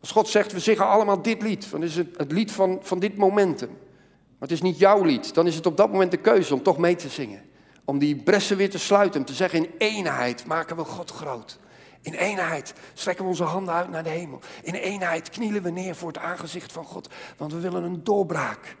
Als 0.00 0.10
God 0.10 0.28
zegt, 0.28 0.52
we 0.52 0.60
zingen 0.60 0.86
allemaal 0.86 1.22
dit 1.22 1.42
lied, 1.42 1.70
dan 1.70 1.82
is 1.82 1.96
het 1.96 2.08
het 2.16 2.32
lied 2.32 2.52
van, 2.52 2.78
van 2.82 2.98
dit 2.98 3.16
momentum. 3.16 3.68
Maar 3.68 4.48
het 4.48 4.50
is 4.50 4.62
niet 4.62 4.78
jouw 4.78 5.02
lied, 5.02 5.34
dan 5.34 5.46
is 5.46 5.54
het 5.54 5.66
op 5.66 5.76
dat 5.76 5.92
moment 5.92 6.10
de 6.10 6.16
keuze 6.16 6.54
om 6.54 6.62
toch 6.62 6.78
mee 6.78 6.96
te 6.96 7.08
zingen. 7.08 7.42
Om 7.84 7.98
die 7.98 8.16
bressen 8.16 8.56
weer 8.56 8.70
te 8.70 8.78
sluiten, 8.78 9.20
om 9.20 9.26
te 9.26 9.32
zeggen 9.32 9.64
in 9.64 9.70
eenheid 9.78 10.46
maken 10.46 10.76
we 10.76 10.84
God 10.84 11.10
groot. 11.10 11.58
In 12.02 12.12
eenheid 12.12 12.74
strekken 12.94 13.24
we 13.24 13.30
onze 13.30 13.44
handen 13.44 13.74
uit 13.74 13.90
naar 13.90 14.02
de 14.02 14.10
hemel. 14.10 14.40
In 14.62 14.74
eenheid 14.74 15.30
knielen 15.30 15.62
we 15.62 15.70
neer 15.70 15.94
voor 15.94 16.08
het 16.08 16.18
aangezicht 16.18 16.72
van 16.72 16.84
God. 16.84 17.08
Want 17.36 17.52
we 17.52 17.60
willen 17.60 17.82
een 17.82 18.04
doorbraak. 18.04 18.76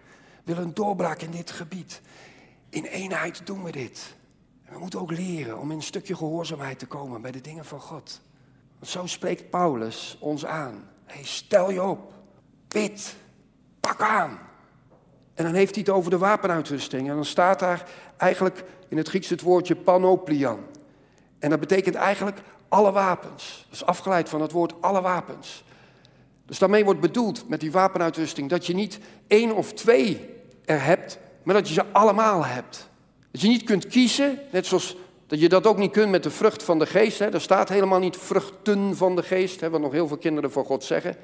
Willen 0.48 0.62
een 0.62 0.74
doorbraak 0.74 1.22
in 1.22 1.30
dit 1.30 1.50
gebied. 1.50 2.00
In 2.68 2.84
eenheid 2.84 3.46
doen 3.46 3.64
we 3.64 3.72
dit. 3.72 4.14
En 4.64 4.72
we 4.72 4.78
moeten 4.78 5.00
ook 5.00 5.10
leren 5.10 5.58
om 5.58 5.70
in 5.70 5.76
een 5.76 5.82
stukje 5.82 6.16
gehoorzaamheid 6.16 6.78
te 6.78 6.86
komen 6.86 7.20
bij 7.20 7.30
de 7.30 7.40
dingen 7.40 7.64
van 7.64 7.80
God. 7.80 8.20
Want 8.78 8.90
zo 8.90 9.06
spreekt 9.06 9.50
Paulus 9.50 10.16
ons 10.20 10.46
aan. 10.46 10.88
Hey, 11.04 11.24
stel 11.24 11.70
je 11.70 11.82
op. 11.82 12.12
Bid. 12.68 13.16
Pak 13.80 14.00
aan. 14.00 14.38
En 15.34 15.44
dan 15.44 15.54
heeft 15.54 15.74
hij 15.74 15.84
het 15.86 15.94
over 15.94 16.10
de 16.10 16.18
wapenuitrusting. 16.18 17.08
En 17.08 17.14
dan 17.14 17.24
staat 17.24 17.58
daar 17.58 17.88
eigenlijk 18.16 18.64
in 18.88 18.96
het 18.96 19.08
Grieks 19.08 19.28
het 19.28 19.40
woordje 19.40 19.76
panoplian. 19.76 20.60
En 21.38 21.50
dat 21.50 21.60
betekent 21.60 21.94
eigenlijk 21.94 22.38
alle 22.68 22.92
wapens. 22.92 23.64
Dat 23.64 23.74
is 23.74 23.84
afgeleid 23.84 24.28
van 24.28 24.40
het 24.40 24.52
woord 24.52 24.82
alle 24.82 25.00
wapens. 25.00 25.64
Dus 26.46 26.58
daarmee 26.58 26.84
wordt 26.84 27.00
bedoeld 27.00 27.48
met 27.48 27.60
die 27.60 27.72
wapenuitrusting 27.72 28.48
dat 28.50 28.66
je 28.66 28.74
niet 28.74 28.98
één 29.26 29.54
of 29.54 29.72
twee 29.72 30.36
er 30.68 30.84
hebt, 30.84 31.18
maar 31.42 31.54
dat 31.54 31.68
je 31.68 31.74
ze 31.74 31.84
allemaal 31.92 32.44
hebt. 32.44 32.88
Dat 33.30 33.40
je 33.40 33.48
niet 33.48 33.62
kunt 33.62 33.86
kiezen, 33.86 34.38
net 34.50 34.66
zoals 34.66 34.96
dat 35.26 35.40
je 35.40 35.48
dat 35.48 35.66
ook 35.66 35.78
niet 35.78 35.90
kunt 35.90 36.10
met 36.10 36.22
de 36.22 36.30
vrucht 36.30 36.62
van 36.62 36.78
de 36.78 36.86
geest. 36.86 37.18
Hè. 37.18 37.32
Er 37.32 37.40
staat 37.40 37.68
helemaal 37.68 37.98
niet 37.98 38.16
vruchten 38.16 38.96
van 38.96 39.16
de 39.16 39.22
geest, 39.22 39.60
hè, 39.60 39.70
wat 39.70 39.80
nog 39.80 39.92
heel 39.92 40.08
veel 40.08 40.16
kinderen 40.16 40.52
van 40.52 40.64
God 40.64 40.84
zeggen. 40.84 41.16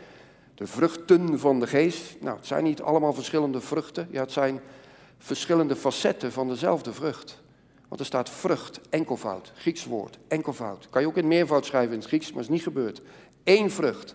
De 0.54 0.66
vruchten 0.66 1.38
van 1.38 1.60
de 1.60 1.66
geest. 1.66 2.16
Nou, 2.20 2.36
het 2.36 2.46
zijn 2.46 2.64
niet 2.64 2.82
allemaal 2.82 3.12
verschillende 3.12 3.60
vruchten. 3.60 4.08
Ja, 4.10 4.20
het 4.20 4.32
zijn 4.32 4.60
verschillende 5.18 5.76
facetten 5.76 6.32
van 6.32 6.48
dezelfde 6.48 6.92
vrucht. 6.92 7.42
Want 7.88 8.00
er 8.00 8.06
staat 8.06 8.30
vrucht, 8.30 8.80
enkelvoud, 8.90 9.52
Grieks 9.54 9.84
woord, 9.84 10.18
enkelvoud. 10.28 10.86
Kan 10.90 11.00
je 11.00 11.08
ook 11.08 11.16
in 11.16 11.28
meervoud 11.28 11.66
schrijven 11.66 11.92
in 11.92 11.98
het 11.98 12.08
Grieks, 12.08 12.32
maar 12.32 12.42
is 12.42 12.48
niet 12.48 12.62
gebeurd. 12.62 13.00
Eén 13.44 13.70
vrucht. 13.70 14.14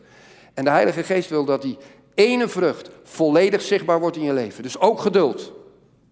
En 0.53 0.63
de 0.63 0.69
Heilige 0.69 1.03
Geest 1.03 1.29
wil 1.29 1.45
dat 1.45 1.61
die 1.61 1.77
ene 2.19 2.47
vrucht 2.47 2.89
volledig 3.03 3.61
zichtbaar 3.61 3.99
wordt 3.99 4.17
in 4.17 4.23
je 4.23 4.33
leven. 4.33 4.63
Dus 4.63 4.79
ook 4.79 4.99
geduld, 4.99 5.53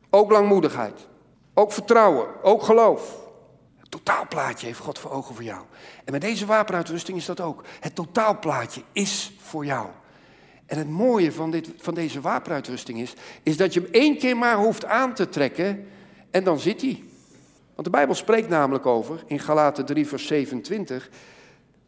ook 0.09 0.31
langmoedigheid, 0.31 1.07
ook 1.53 1.71
vertrouwen, 1.71 2.43
ook 2.43 2.63
geloof. 2.63 3.25
Het 3.77 3.91
totaalplaatje 3.91 4.67
heeft 4.67 4.79
God 4.79 4.99
voor 4.99 5.11
ogen 5.11 5.35
voor 5.35 5.43
jou. 5.43 5.61
En 6.05 6.11
met 6.11 6.21
deze 6.21 6.45
wapenuitrusting 6.45 7.17
is 7.17 7.25
dat 7.25 7.41
ook. 7.41 7.63
Het 7.79 7.95
totaalplaatje 7.95 8.81
is 8.91 9.33
voor 9.41 9.65
jou. 9.65 9.87
En 10.65 10.77
het 10.77 10.89
mooie 10.89 11.31
van, 11.31 11.51
dit, 11.51 11.69
van 11.77 11.93
deze 11.93 12.21
wapenuitrusting 12.21 12.99
is, 12.99 13.13
is 13.43 13.57
dat 13.57 13.73
je 13.73 13.79
hem 13.79 13.89
één 13.91 14.17
keer 14.17 14.37
maar 14.37 14.57
hoeft 14.57 14.85
aan 14.85 15.13
te 15.13 15.29
trekken 15.29 15.87
en 16.31 16.43
dan 16.43 16.59
zit 16.59 16.81
hij. 16.81 17.03
Want 17.73 17.87
de 17.87 17.89
Bijbel 17.89 18.15
spreekt 18.15 18.49
namelijk 18.49 18.85
over, 18.85 19.23
in 19.25 19.39
Galaten 19.39 19.85
3, 19.85 20.07
vers 20.07 20.27
27, 20.27 21.09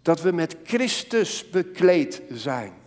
dat 0.02 0.22
we 0.22 0.32
met 0.32 0.56
Christus 0.64 1.50
bekleed 1.50 2.22
zijn. 2.30 2.79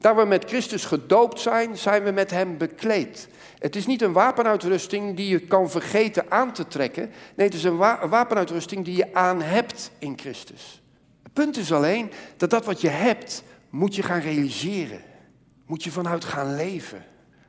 Daar 0.00 0.16
we 0.16 0.24
met 0.24 0.44
Christus 0.44 0.84
gedoopt 0.84 1.40
zijn, 1.40 1.76
zijn 1.76 2.04
we 2.04 2.10
met 2.10 2.30
Hem 2.30 2.58
bekleed. 2.58 3.28
Het 3.58 3.76
is 3.76 3.86
niet 3.86 4.02
een 4.02 4.12
wapenuitrusting 4.12 5.16
die 5.16 5.28
je 5.28 5.38
kan 5.40 5.70
vergeten 5.70 6.30
aan 6.30 6.52
te 6.52 6.66
trekken. 6.66 7.10
Nee, 7.36 7.46
het 7.46 7.56
is 7.56 7.64
een 7.64 7.76
wapenuitrusting 8.08 8.84
die 8.84 8.96
je 8.96 9.14
aan 9.14 9.42
hebt 9.42 9.90
in 9.98 10.18
Christus. 10.18 10.82
Het 11.22 11.32
punt 11.32 11.56
is 11.56 11.72
alleen 11.72 12.10
dat 12.36 12.50
dat 12.50 12.64
wat 12.64 12.80
je 12.80 12.88
hebt, 12.88 13.42
moet 13.70 13.94
je 13.94 14.02
gaan 14.02 14.20
realiseren. 14.20 15.00
Moet 15.66 15.84
je 15.84 15.90
vanuit 15.90 16.24
gaan 16.24 16.56
leven. 16.56 17.04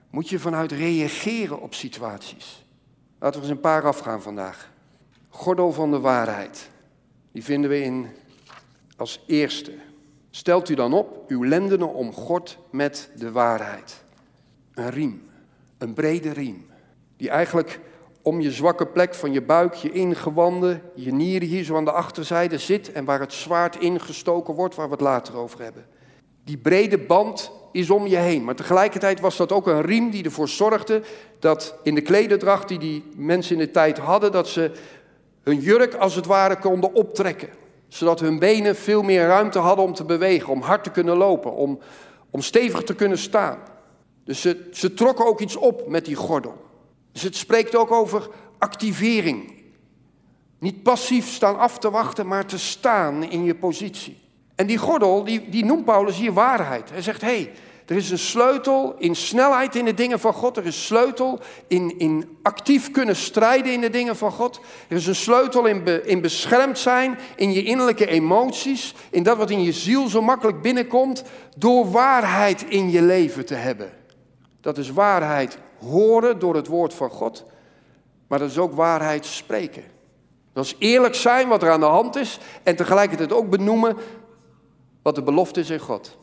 Moet 0.10 0.30
je 0.30 0.40
vanuit 0.40 0.72
reageren 0.72 1.62
op 1.62 1.74
situaties. 1.74 2.66
Laten 3.20 3.42
we 3.42 3.48
eens 3.48 3.56
een 3.56 3.62
paar 3.62 3.86
afgaan 3.86 4.22
vandaag 4.22 4.72
gordel 5.32 5.72
van 5.72 5.92
de 5.92 6.00
waarheid. 6.00 6.70
Die 7.32 7.44
vinden 7.44 7.70
we 7.70 7.82
in 7.82 8.08
als 8.98 9.24
eerste. 9.28 9.74
Stelt 10.32 10.70
u 10.70 10.74
dan 10.74 10.94
op 10.94 11.24
uw 11.28 11.46
lendenen 11.46 11.94
om 11.94 12.14
God 12.14 12.58
met 12.70 13.10
de 13.16 13.32
waarheid. 13.32 14.04
Een 14.74 14.90
riem, 14.90 15.30
een 15.78 15.94
brede 15.94 16.32
riem, 16.32 16.66
die 17.18 17.30
eigenlijk 17.30 17.80
om 18.22 18.42
je 18.42 18.52
zwakke 18.52 18.86
plek 18.86 19.16
van 19.16 19.32
je 19.32 19.42
buik, 19.42 19.74
je 19.74 19.92
ingewanden, 19.92 20.82
je 20.96 21.14
nieren 21.14 21.48
hier 21.48 21.64
zo 21.64 21.76
aan 21.76 21.86
de 21.86 21.92
achterzijde 21.92 22.58
zit 22.58 22.92
en 22.92 23.06
waar 23.06 23.20
het 23.20 23.34
zwaard 23.34 23.76
ingestoken 23.76 24.54
wordt, 24.54 24.76
waar 24.76 24.86
we 24.86 24.92
het 24.92 25.02
later 25.02 25.38
over 25.38 25.62
hebben. 25.62 25.86
Die 26.44 26.58
brede 26.58 26.98
band 26.98 27.52
is 27.72 27.90
om 27.90 28.08
je 28.08 28.18
heen, 28.18 28.44
maar 28.44 28.56
tegelijkertijd 28.56 29.20
was 29.20 29.38
dat 29.38 29.52
ook 29.52 29.68
een 29.68 29.82
riem 29.82 30.10
die 30.10 30.24
ervoor 30.24 30.50
zorgde 30.50 31.02
dat 31.40 31.76
in 31.84 31.96
de 31.96 32.02
klederdracht 32.02 32.68
die 32.68 32.80
die 32.80 33.04
mensen 33.16 33.56
in 33.56 33.66
de 33.66 33.72
tijd 33.72 33.98
hadden, 33.98 34.32
dat 34.32 34.48
ze 34.48 34.72
hun 35.44 35.60
jurk 35.60 35.94
als 35.94 36.16
het 36.16 36.26
ware 36.26 36.58
konden 36.58 36.94
optrekken. 36.94 37.50
Zodat 37.92 38.20
hun 38.20 38.40
benen 38.40 38.76
veel 38.76 39.02
meer 39.02 39.26
ruimte 39.26 39.60
hadden 39.60 39.86
om 39.86 39.94
te 39.94 40.04
bewegen, 40.04 40.54
om 40.54 40.62
hard 40.62 40.84
te 40.84 40.90
kunnen 40.90 41.18
lopen, 41.18 41.54
om, 41.54 41.80
om 42.30 42.42
stevig 42.42 42.84
te 42.84 42.96
kunnen 42.96 43.18
staan. 43.18 43.60
Dus 44.24 44.42
ze, 44.42 44.70
ze 44.72 44.94
trokken 44.94 45.26
ook 45.26 45.40
iets 45.42 45.56
op 45.56 45.88
met 45.88 46.06
die 46.06 46.16
gordel. 46.16 46.66
Dus 47.12 47.22
het 47.22 47.36
spreekt 47.36 47.76
ook 47.76 47.92
over 47.92 48.30
activering. 48.58 49.54
Niet 50.60 50.84
passief 50.84 51.28
staan 51.28 51.58
af 51.58 51.80
te 51.80 51.90
wachten, 51.90 52.28
maar 52.28 52.46
te 52.46 52.60
staan 52.60 53.24
in 53.24 53.44
je 53.44 53.56
positie. 53.56 54.18
En 54.56 54.68
die 54.68 54.78
gordel, 54.78 55.24
die, 55.24 55.50
die 55.50 55.66
noemt 55.66 55.86
Paulus 55.86 56.18
hier 56.18 56.34
waarheid. 56.34 56.90
Hij 56.90 57.02
zegt, 57.02 57.22
hé, 57.22 57.28
hey, 57.28 57.52
er 57.86 57.96
is 57.96 58.12
een 58.12 58.18
sleutel 58.18 58.96
in 58.98 59.16
snelheid 59.16 59.76
in 59.76 59.86
de 59.86 59.94
dingen 59.94 60.20
van 60.20 60.34
God. 60.34 60.58
Er 60.58 60.66
is 60.66 60.76
een 60.76 60.82
sleutel 60.82 61.40
in, 61.68 62.00
in 62.00 62.38
actief 62.42 62.92
kunnen 62.92 63.16
strijden 63.16 63.74
in 63.74 63.82
de 63.82 63.90
dingen 63.90 64.16
van 64.16 64.32
God. 64.32 64.60
Er 64.88 64.96
is 64.96 65.08
een 65.08 65.16
sleutel 65.16 65.66
in, 65.66 66.06
in 66.06 66.22
beschermd 66.22 66.80
zijn, 66.80 67.20
in 67.36 67.52
je 67.52 67.64
innerlijke 67.64 68.08
emoties. 68.08 68.94
In 69.10 69.24
dat 69.24 69.38
wat 69.38 69.50
in 69.50 69.64
je 69.64 69.72
ziel 69.72 70.08
zo 70.08 70.22
makkelijk 70.22 70.62
binnenkomt. 70.62 71.24
Door 71.58 71.92
waarheid 71.92 72.66
in 72.68 72.92
je 72.92 73.02
leven 73.02 73.46
te 73.46 73.56
hebben. 73.56 73.92
Dat 74.62 74.78
is 74.78 74.92
waarheid 74.92 75.58
horen 75.80 76.40
door 76.40 76.56
het 76.56 76.68
woord 76.68 76.94
van 76.94 77.10
God. 77.10 77.44
Maar 78.28 78.40
dat 78.40 78.50
is 78.50 78.58
ook 78.58 78.74
waarheid 78.74 79.26
spreken. 79.26 79.84
Dat 80.54 80.66
is 80.66 80.76
eerlijk 80.80 81.16
zijn 81.16 81.48
wat 81.48 81.64
er 81.64 81.72
aan 81.72 81.80
de 81.80 81.86
hand 81.86 82.16
is. 82.16 82.40
En 82.64 82.76
tegelijkertijd 82.76 83.34
ook 83.34 83.50
benoemen 83.50 83.98
wat 85.02 85.16
de 85.16 85.24
belofte 85.24 85.60
is 85.60 85.70
in 85.70 85.80
God. 85.80 86.18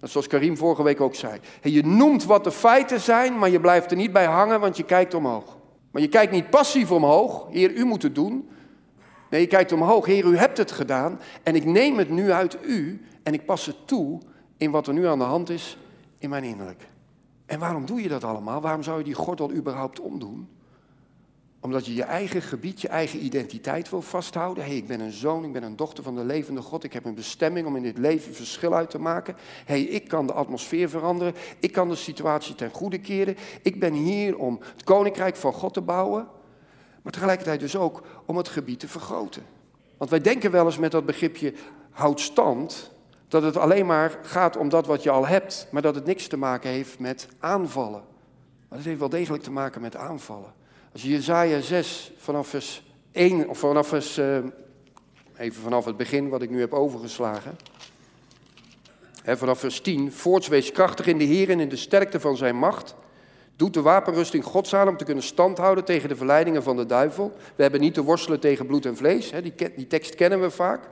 Zoals 0.00 0.26
Karim 0.26 0.56
vorige 0.56 0.82
week 0.82 1.00
ook 1.00 1.14
zei. 1.14 1.40
Je 1.62 1.86
noemt 1.86 2.24
wat 2.24 2.44
de 2.44 2.50
feiten 2.50 3.00
zijn, 3.00 3.38
maar 3.38 3.50
je 3.50 3.60
blijft 3.60 3.90
er 3.90 3.96
niet 3.96 4.12
bij 4.12 4.24
hangen, 4.24 4.60
want 4.60 4.76
je 4.76 4.84
kijkt 4.84 5.14
omhoog. 5.14 5.56
Maar 5.90 6.02
je 6.02 6.08
kijkt 6.08 6.32
niet 6.32 6.50
passief 6.50 6.90
omhoog. 6.90 7.46
Heer, 7.50 7.72
u 7.72 7.84
moet 7.84 8.02
het 8.02 8.14
doen. 8.14 8.48
Nee, 9.30 9.40
je 9.40 9.46
kijkt 9.46 9.72
omhoog. 9.72 10.06
Heer, 10.06 10.24
u 10.24 10.36
hebt 10.36 10.58
het 10.58 10.72
gedaan. 10.72 11.20
En 11.42 11.54
ik 11.54 11.64
neem 11.64 11.98
het 11.98 12.10
nu 12.10 12.32
uit 12.32 12.58
u 12.62 13.04
en 13.22 13.32
ik 13.32 13.44
pas 13.44 13.66
het 13.66 13.76
toe 13.84 14.20
in 14.56 14.70
wat 14.70 14.86
er 14.86 14.92
nu 14.92 15.06
aan 15.06 15.18
de 15.18 15.24
hand 15.24 15.50
is 15.50 15.78
in 16.18 16.30
mijn 16.30 16.44
innerlijk. 16.44 16.88
En 17.46 17.58
waarom 17.58 17.86
doe 17.86 18.02
je 18.02 18.08
dat 18.08 18.24
allemaal? 18.24 18.60
Waarom 18.60 18.82
zou 18.82 18.98
je 18.98 19.04
die 19.04 19.14
gordel 19.14 19.52
überhaupt 19.52 20.00
omdoen? 20.00 20.48
Omdat 21.62 21.86
je 21.86 21.94
je 21.94 22.02
eigen 22.02 22.42
gebied, 22.42 22.80
je 22.80 22.88
eigen 22.88 23.24
identiteit 23.24 23.90
wil 23.90 24.02
vasthouden. 24.02 24.64
Hey, 24.64 24.76
ik 24.76 24.86
ben 24.86 25.00
een 25.00 25.12
zoon, 25.12 25.44
ik 25.44 25.52
ben 25.52 25.62
een 25.62 25.76
dochter 25.76 26.04
van 26.04 26.14
de 26.14 26.24
levende 26.24 26.62
God. 26.62 26.84
Ik 26.84 26.92
heb 26.92 27.04
een 27.04 27.14
bestemming 27.14 27.66
om 27.66 27.76
in 27.76 27.82
dit 27.82 27.98
leven 27.98 28.34
verschil 28.34 28.74
uit 28.74 28.90
te 28.90 28.98
maken. 28.98 29.36
Hey, 29.64 29.82
ik 29.82 30.08
kan 30.08 30.26
de 30.26 30.32
atmosfeer 30.32 30.88
veranderen. 30.88 31.34
Ik 31.58 31.72
kan 31.72 31.88
de 31.88 31.94
situatie 31.94 32.54
ten 32.54 32.70
goede 32.70 32.98
keren. 32.98 33.36
Ik 33.62 33.80
ben 33.80 33.92
hier 33.92 34.36
om 34.36 34.58
het 34.60 34.84
koninkrijk 34.84 35.36
van 35.36 35.52
God 35.52 35.74
te 35.74 35.80
bouwen. 35.80 36.28
Maar 37.02 37.12
tegelijkertijd 37.12 37.60
dus 37.60 37.76
ook 37.76 38.02
om 38.26 38.36
het 38.36 38.48
gebied 38.48 38.80
te 38.80 38.88
vergroten. 38.88 39.42
Want 39.96 40.10
wij 40.10 40.20
denken 40.20 40.50
wel 40.50 40.64
eens 40.64 40.78
met 40.78 40.90
dat 40.90 41.06
begripje 41.06 41.54
houd 41.90 42.20
stand. 42.20 42.90
Dat 43.28 43.42
het 43.42 43.56
alleen 43.56 43.86
maar 43.86 44.18
gaat 44.22 44.56
om 44.56 44.68
dat 44.68 44.86
wat 44.86 45.02
je 45.02 45.10
al 45.10 45.26
hebt. 45.26 45.68
Maar 45.70 45.82
dat 45.82 45.94
het 45.94 46.06
niks 46.06 46.26
te 46.26 46.36
maken 46.36 46.70
heeft 46.70 46.98
met 46.98 47.28
aanvallen. 47.38 48.02
Maar 48.68 48.78
het 48.78 48.86
heeft 48.86 48.98
wel 48.98 49.08
degelijk 49.08 49.42
te 49.42 49.50
maken 49.50 49.80
met 49.80 49.96
aanvallen. 49.96 50.58
Als 50.92 51.02
je 51.02 51.08
Jezaja 51.08 51.60
6 51.60 52.12
vanaf 52.16 52.48
vers 52.48 52.82
1, 53.12 53.48
of 53.48 53.58
vanaf 53.58 53.88
vers, 53.88 54.18
uh, 54.18 54.36
even 55.36 55.62
vanaf 55.62 55.84
het 55.84 55.96
begin 55.96 56.28
wat 56.28 56.42
ik 56.42 56.50
nu 56.50 56.60
heb 56.60 56.72
overgeslagen. 56.72 57.56
Hè, 59.22 59.36
vanaf 59.36 59.58
vers 59.58 59.80
10. 59.80 60.12
Voorts 60.12 60.48
wees 60.48 60.72
krachtig 60.72 61.06
in 61.06 61.18
de 61.18 61.24
Heer 61.24 61.50
en 61.50 61.60
in 61.60 61.68
de 61.68 61.76
sterkte 61.76 62.20
van 62.20 62.36
zijn 62.36 62.56
macht. 62.56 62.94
Doet 63.56 63.74
de 63.74 63.82
wapenrusting 63.82 64.44
Gods 64.44 64.74
aan 64.74 64.88
om 64.88 64.96
te 64.96 65.04
kunnen 65.04 65.24
standhouden 65.24 65.84
tegen 65.84 66.08
de 66.08 66.16
verleidingen 66.16 66.62
van 66.62 66.76
de 66.76 66.86
duivel. 66.86 67.36
We 67.56 67.62
hebben 67.62 67.80
niet 67.80 67.94
te 67.94 68.02
worstelen 68.02 68.40
tegen 68.40 68.66
bloed 68.66 68.86
en 68.86 68.96
vlees. 68.96 69.30
Hè, 69.30 69.42
die, 69.42 69.54
die 69.76 69.86
tekst 69.86 70.14
kennen 70.14 70.40
we 70.40 70.50
vaak. 70.50 70.88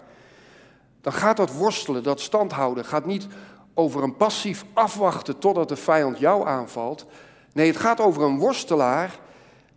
Dan 1.00 1.12
gaat 1.12 1.37
dat 1.37 1.52
worstelen, 1.52 2.02
dat 2.02 2.20
standhouden, 2.20 2.84
gaat 2.84 3.06
niet 3.06 3.26
over 3.74 4.02
een 4.02 4.16
passief 4.16 4.64
afwachten 4.72 5.38
totdat 5.38 5.68
de 5.68 5.76
vijand 5.76 6.18
jou 6.18 6.46
aanvalt. 6.46 7.06
Nee, 7.52 7.66
het 7.66 7.76
gaat 7.76 8.00
over 8.00 8.22
een 8.22 8.38
worstelaar 8.38 9.18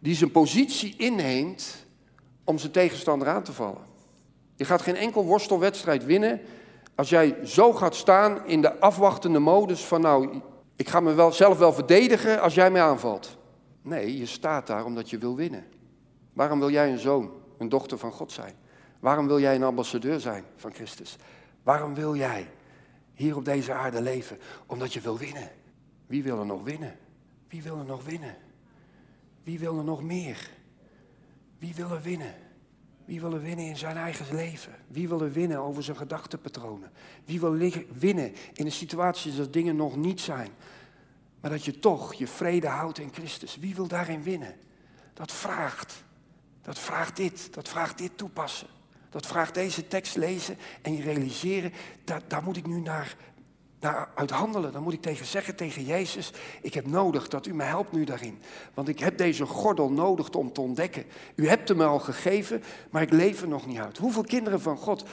die 0.01 0.15
zijn 0.15 0.31
positie 0.31 0.95
inneemt 0.97 1.85
om 2.43 2.57
zijn 2.57 2.71
tegenstander 2.71 3.27
aan 3.27 3.43
te 3.43 3.53
vallen. 3.53 3.89
Je 4.55 4.65
gaat 4.65 4.81
geen 4.81 4.95
enkel 4.95 5.25
worstelwedstrijd 5.25 6.05
winnen 6.05 6.41
als 6.95 7.09
jij 7.09 7.37
zo 7.45 7.73
gaat 7.73 7.95
staan 7.95 8.45
in 8.45 8.61
de 8.61 8.79
afwachtende 8.79 9.39
modus 9.39 9.85
van 9.85 10.01
nou, 10.01 10.41
ik 10.75 10.89
ga 10.89 10.99
me 10.99 11.13
wel, 11.13 11.31
zelf 11.31 11.57
wel 11.57 11.73
verdedigen 11.73 12.41
als 12.41 12.53
jij 12.53 12.71
mij 12.71 12.81
aanvalt. 12.81 13.37
Nee, 13.81 14.17
je 14.17 14.25
staat 14.25 14.67
daar 14.67 14.85
omdat 14.85 15.09
je 15.09 15.17
wil 15.17 15.35
winnen. 15.35 15.65
Waarom 16.33 16.59
wil 16.59 16.69
jij 16.69 16.91
een 16.91 16.99
zoon, 16.99 17.31
een 17.57 17.69
dochter 17.69 17.97
van 17.97 18.11
God 18.11 18.31
zijn? 18.31 18.53
Waarom 18.99 19.27
wil 19.27 19.39
jij 19.39 19.55
een 19.55 19.63
ambassadeur 19.63 20.19
zijn 20.19 20.43
van 20.55 20.73
Christus? 20.73 21.17
Waarom 21.63 21.93
wil 21.93 22.15
jij 22.15 22.47
hier 23.13 23.35
op 23.35 23.45
deze 23.45 23.73
aarde 23.73 24.01
leven? 24.01 24.37
Omdat 24.65 24.93
je 24.93 25.01
wil 25.01 25.17
winnen. 25.17 25.49
Wie 26.07 26.23
wil 26.23 26.39
er 26.39 26.45
nog 26.45 26.63
winnen? 26.63 26.95
Wie 27.47 27.63
wil 27.63 27.77
er 27.77 27.85
nog 27.85 28.05
winnen? 28.05 28.35
Wie 29.43 29.59
wil 29.59 29.77
er 29.77 29.83
nog 29.83 30.03
meer? 30.03 30.49
Wie 31.57 31.75
wil 31.75 31.91
er 31.91 32.01
winnen? 32.01 32.33
Wie 33.05 33.21
wil 33.21 33.33
er 33.33 33.41
winnen 33.41 33.65
in 33.65 33.77
zijn 33.77 33.97
eigen 33.97 34.35
leven? 34.35 34.75
Wie 34.87 35.07
wil 35.07 35.21
er 35.21 35.31
winnen 35.31 35.57
over 35.57 35.83
zijn 35.83 35.97
gedachtenpatronen? 35.97 36.91
Wie 37.25 37.39
wil 37.39 37.71
winnen 37.93 38.33
in 38.53 38.65
de 38.65 38.71
situatie 38.71 39.35
dat 39.35 39.53
dingen 39.53 39.75
nog 39.75 39.95
niet 39.95 40.21
zijn, 40.21 40.49
maar 41.41 41.51
dat 41.51 41.65
je 41.65 41.79
toch 41.79 42.13
je 42.13 42.27
vrede 42.27 42.67
houdt 42.67 42.99
in 42.99 43.13
Christus? 43.13 43.57
Wie 43.57 43.75
wil 43.75 43.87
daarin 43.87 44.23
winnen? 44.23 44.55
Dat 45.13 45.31
vraagt. 45.31 46.03
Dat 46.61 46.79
vraagt 46.79 47.15
dit. 47.15 47.53
Dat 47.53 47.67
vraagt 47.67 47.97
dit 47.97 48.17
toepassen. 48.17 48.67
Dat 49.09 49.27
vraagt 49.27 49.53
deze 49.53 49.87
tekst 49.87 50.15
lezen 50.15 50.57
en 50.81 50.95
je 50.95 51.03
realiseren, 51.03 51.73
dat, 52.03 52.23
daar 52.27 52.43
moet 52.43 52.57
ik 52.57 52.67
nu 52.67 52.79
naar, 52.79 53.15
naar 53.81 54.09
uithandelen. 54.15 54.71
Dan 54.71 54.83
moet 54.83 54.93
ik 54.93 55.01
tegen 55.01 55.25
zeggen 55.25 55.55
tegen 55.55 55.83
Jezus, 55.83 56.31
ik 56.61 56.73
heb 56.73 56.87
nodig 56.87 57.27
dat 57.27 57.45
u 57.45 57.53
me 57.53 57.63
helpt 57.63 57.91
nu 57.91 58.03
daarin. 58.03 58.41
Want 58.73 58.87
ik 58.87 58.99
heb 58.99 59.17
deze 59.17 59.45
gordel 59.45 59.91
nodig 59.91 60.29
om 60.29 60.53
te 60.53 60.61
ontdekken. 60.61 61.05
U 61.35 61.47
hebt 61.47 61.67
hem 61.67 61.81
al 61.81 61.99
gegeven, 61.99 62.63
maar 62.89 63.01
ik 63.01 63.11
leef 63.11 63.41
er 63.41 63.47
nog 63.47 63.67
niet 63.67 63.79
uit. 63.79 63.97
Hoeveel 63.97 64.23
kinderen 64.23 64.61
van 64.61 64.77
God 64.77 65.03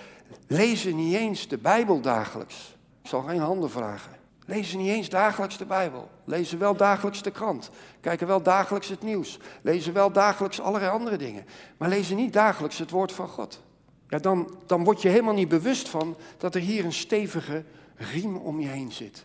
lezen 0.46 0.96
niet 0.96 1.14
eens 1.14 1.48
de 1.48 1.58
Bijbel 1.58 2.00
dagelijks? 2.00 2.76
Ik 3.02 3.08
zal 3.08 3.22
geen 3.22 3.40
handen 3.40 3.70
vragen. 3.70 4.16
Lezen 4.46 4.78
niet 4.78 4.88
eens 4.88 5.08
dagelijks 5.08 5.58
de 5.58 5.66
Bijbel. 5.66 6.10
Lezen 6.24 6.58
wel 6.58 6.76
dagelijks 6.76 7.22
de 7.22 7.30
krant. 7.30 7.70
Kijken 8.00 8.26
wel 8.26 8.42
dagelijks 8.42 8.88
het 8.88 9.02
nieuws. 9.02 9.38
Lezen 9.62 9.92
wel 9.92 10.12
dagelijks 10.12 10.60
allerlei 10.60 10.92
andere 10.92 11.16
dingen. 11.16 11.44
Maar 11.76 11.88
lezen 11.88 12.16
niet 12.16 12.32
dagelijks 12.32 12.78
het 12.78 12.90
woord 12.90 13.12
van 13.12 13.28
God. 13.28 13.60
Ja, 14.08 14.18
dan, 14.18 14.54
dan 14.66 14.84
word 14.84 15.02
je 15.02 15.08
helemaal 15.08 15.34
niet 15.34 15.48
bewust 15.48 15.88
van 15.88 16.16
dat 16.38 16.54
er 16.54 16.60
hier 16.60 16.84
een 16.84 16.92
stevige 16.92 17.64
riem 17.98 18.36
om 18.36 18.60
je 18.60 18.68
heen 18.68 18.92
zit. 18.92 19.24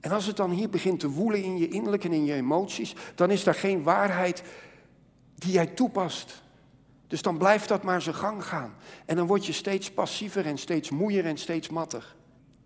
En 0.00 0.10
als 0.10 0.26
het 0.26 0.36
dan 0.36 0.50
hier 0.50 0.70
begint 0.70 1.00
te 1.00 1.10
woelen 1.10 1.42
in 1.42 1.58
je 1.58 1.68
innerlijk 1.68 2.04
en 2.04 2.12
in 2.12 2.24
je 2.24 2.34
emoties, 2.34 2.94
dan 3.14 3.30
is 3.30 3.44
daar 3.44 3.54
geen 3.54 3.82
waarheid 3.82 4.42
die 5.34 5.52
jij 5.52 5.66
toepast. 5.66 6.42
Dus 7.06 7.22
dan 7.22 7.38
blijft 7.38 7.68
dat 7.68 7.82
maar 7.82 8.02
zijn 8.02 8.14
gang 8.14 8.44
gaan. 8.44 8.74
En 9.06 9.16
dan 9.16 9.26
word 9.26 9.46
je 9.46 9.52
steeds 9.52 9.90
passiever 9.90 10.46
en 10.46 10.58
steeds 10.58 10.90
moeier 10.90 11.26
en 11.26 11.36
steeds 11.36 11.68
matter. 11.68 12.14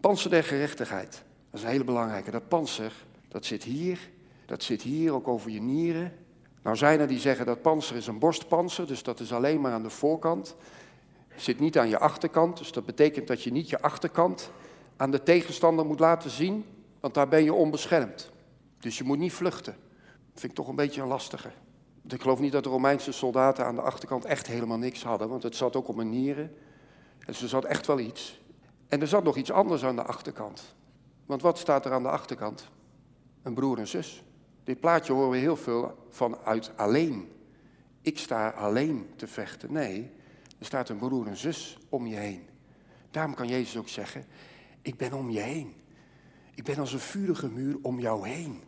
Panzer 0.01 0.31
der 0.31 0.45
gerechtigheid, 0.45 1.11
dat 1.51 1.61
is 1.61 1.63
een 1.63 1.71
hele 1.71 1.85
belangrijke. 1.85 2.31
Dat 2.31 2.49
panzer, 2.49 2.93
dat 3.29 3.45
zit 3.45 3.63
hier, 3.63 3.99
dat 4.47 4.63
zit 4.63 4.83
hier 4.83 5.13
ook 5.13 5.29
over 5.29 5.51
je 5.51 5.61
nieren. 5.61 6.13
Nou 6.63 6.77
zijn 6.77 7.01
er 7.01 7.07
die 7.07 7.19
zeggen 7.19 7.47
dat 7.47 7.63
panzer 7.63 7.97
is 7.97 8.07
een 8.07 8.19
borstpanzer, 8.19 8.87
dus 8.87 9.03
dat 9.03 9.21
is 9.21 9.33
alleen 9.33 9.61
maar 9.61 9.73
aan 9.73 9.83
de 9.83 9.91
voorkant. 9.91 10.57
Zit 11.37 11.61
niet 11.61 11.79
aan 11.79 11.89
je 11.89 11.99
achterkant, 11.99 12.59
dus 12.59 12.73
dat 12.73 12.87
betekent 12.87 13.27
dat 13.27 13.43
je 13.43 13.53
niet 13.53 13.71
je 13.71 13.81
achterkant 13.81 14.51
aan 14.97 15.11
de 15.11 15.23
tegenstander 15.23 15.87
moet 15.87 16.01
laten 16.01 16.31
zien, 16.31 16.65
want 17.01 17.15
daar 17.15 17.29
ben 17.29 17.45
je 17.45 17.53
onbeschermd. 17.53 18.31
Dus 18.79 18.99
je 18.99 19.05
moet 19.05 19.19
niet 19.19 19.33
vluchten. 19.33 19.77
Dat 20.33 20.41
vind 20.41 20.53
ik 20.53 20.59
toch 20.59 20.69
een 20.69 20.77
beetje 20.77 21.01
een 21.01 21.09
lastige. 21.09 21.51
ik 22.09 22.21
geloof 22.21 22.41
niet 22.41 22.53
dat 22.53 22.65
de 22.65 22.71
Romeinse 22.71 23.13
soldaten 23.13 23.65
aan 23.65 23.75
de 23.75 23.81
achterkant 23.81 24.25
echt 24.25 24.47
helemaal 24.47 24.79
niks 24.79 25.03
hadden, 25.03 25.29
want 25.29 25.43
het 25.43 25.57
zat 25.57 25.77
ook 25.77 25.89
op 25.89 25.97
hun 25.97 26.11
nieren. 26.11 26.57
Dus 27.27 27.43
er 27.43 27.49
zat 27.49 27.65
echt 27.65 27.87
wel 27.87 27.99
iets. 27.99 28.41
En 28.89 29.01
er 29.01 29.09
zat 29.09 29.25
nog 29.25 29.37
iets 29.37 29.51
anders 29.51 29.85
aan 29.85 29.97
de 29.97 30.03
achterkant. 30.03 30.75
Want 31.27 31.43
wat 31.43 31.59
staat 31.59 31.85
er 31.85 31.93
aan 31.93 32.03
de 32.03 32.09
achterkant? 32.09 32.69
Een 33.43 33.55
broer 33.55 33.79
en 33.79 33.89
zus. 33.89 34.25
Dit 34.65 34.81
plaatje 34.81 35.13
horen 35.13 35.31
we 35.31 35.37
heel 35.37 35.57
veel 35.57 36.07
vanuit 36.11 36.73
alleen. 36.77 37.33
Ik 38.01 38.19
sta 38.19 38.49
alleen 38.49 39.11
te 39.17 39.27
vechten. 39.27 39.73
Nee, 39.73 40.11
er 40.59 40.67
staat 40.67 40.89
een 40.89 40.97
broer 40.97 41.27
en 41.27 41.37
zus 41.37 41.79
om 41.89 42.07
je 42.07 42.17
heen. 42.17 42.49
Daarom 43.11 43.35
kan 43.35 43.49
Jezus 43.49 43.77
ook 43.77 43.89
zeggen, 43.89 44.25
ik 44.85 44.97
ben 44.97 45.13
om 45.13 45.31
je 45.31 45.41
heen. 45.41 45.75
Ik 46.55 46.65
ben 46.65 46.79
als 46.79 46.93
een 46.93 46.99
vurige 46.99 47.49
muur 47.49 47.77
om 47.83 48.01
jou 48.01 48.29
heen. 48.29 48.63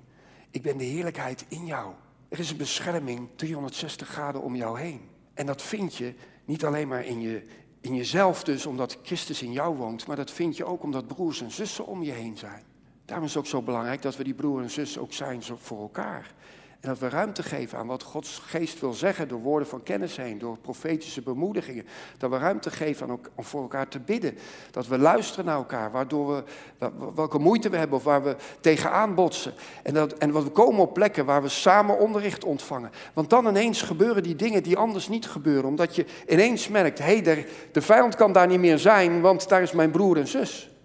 Ik 0.51 0.63
ben 0.63 0.77
de 0.77 0.85
heerlijkheid 0.85 1.45
in 1.49 1.67
jou. 1.67 1.95
Er 2.29 2.39
is 2.39 2.51
een 2.51 2.57
bescherming 2.57 3.29
360 3.37 4.09
graden 4.09 4.43
om 4.43 4.57
jou 4.57 4.81
heen. 4.81 5.01
En 5.35 5.47
dat 5.47 5.63
vind 5.63 5.95
je 5.95 6.15
niet 6.45 6.65
alleen 6.65 6.89
maar 6.89 7.05
in, 7.05 7.21
je, 7.21 7.43
in 7.81 7.95
jezelf 7.95 8.45
dus, 8.45 8.67
omdat 8.67 8.99
Christus 9.03 9.43
in 9.43 9.53
jou 9.53 9.77
woont, 9.77 10.07
maar 10.07 10.17
dat 10.17 10.31
vind 10.31 10.57
je 10.57 10.65
ook 10.65 10.83
omdat 10.83 11.07
broers 11.07 11.41
en 11.41 11.51
zussen 11.51 11.87
om 11.87 12.03
je 12.03 12.13
heen 12.13 12.37
zijn. 12.37 12.63
Daarom 13.05 13.27
is 13.27 13.35
het 13.35 13.43
ook 13.43 13.51
zo 13.51 13.63
belangrijk 13.63 14.03
dat 14.03 14.17
we 14.17 14.25
die 14.25 14.35
broer 14.35 14.63
en 14.63 14.71
zus 14.71 14.99
ook 14.99 15.13
zijn 15.13 15.43
voor 15.43 15.81
elkaar. 15.81 16.35
En 16.81 16.89
dat 16.89 16.99
we 16.99 17.09
ruimte 17.09 17.43
geven 17.43 17.79
aan 17.79 17.87
wat 17.87 18.03
Gods 18.03 18.39
geest 18.39 18.81
wil 18.81 18.93
zeggen 18.93 19.29
door 19.29 19.41
woorden 19.41 19.69
van 19.69 19.83
kennis 19.83 20.17
heen, 20.17 20.39
door 20.39 20.59
profetische 20.59 21.23
bemoedigingen. 21.23 21.87
Dat 22.19 22.31
we 22.31 22.39
ruimte 22.39 22.71
geven 22.71 23.09
aan 23.09 23.19
om 23.35 23.45
voor 23.45 23.63
elkaar 23.63 23.89
te 23.89 24.01
bidden. 24.01 24.39
Dat 24.71 24.87
we 24.87 24.99
luisteren 24.99 25.45
naar 25.45 25.57
elkaar, 25.57 25.91
waardoor 25.91 26.45
we, 26.79 26.91
welke 27.15 27.39
moeite 27.39 27.69
we 27.69 27.77
hebben 27.77 27.99
of 27.99 28.05
waar 28.05 28.23
we 28.23 28.37
tegenaan 28.61 29.15
botsen. 29.15 29.53
En, 29.83 29.95
dat, 29.95 30.13
en 30.13 30.33
we 30.33 30.51
komen 30.51 30.81
op 30.81 30.95
plekken 30.95 31.25
waar 31.25 31.43
we 31.43 31.49
samen 31.49 31.99
onderricht 31.99 32.45
ontvangen. 32.45 32.91
Want 33.13 33.31
dan 33.31 33.47
ineens 33.47 33.83
gebeuren 33.83 34.23
die 34.23 34.37
dingen 34.37 34.63
die 34.63 34.77
anders 34.77 35.09
niet 35.09 35.27
gebeuren. 35.27 35.65
Omdat 35.65 35.97
je 35.97 36.07
ineens 36.29 36.69
merkt, 36.69 36.99
hé, 36.99 37.05
hey, 37.05 37.23
de, 37.23 37.47
de 37.73 37.83
vijand 37.83 38.15
kan 38.15 38.33
daar 38.33 38.47
niet 38.47 38.61
meer 38.61 38.79
zijn, 38.79 39.21
want 39.21 39.49
daar 39.49 39.63
is 39.63 39.73
mijn 39.73 39.91
broer 39.91 40.17
en 40.17 40.29
zus. 40.29 40.76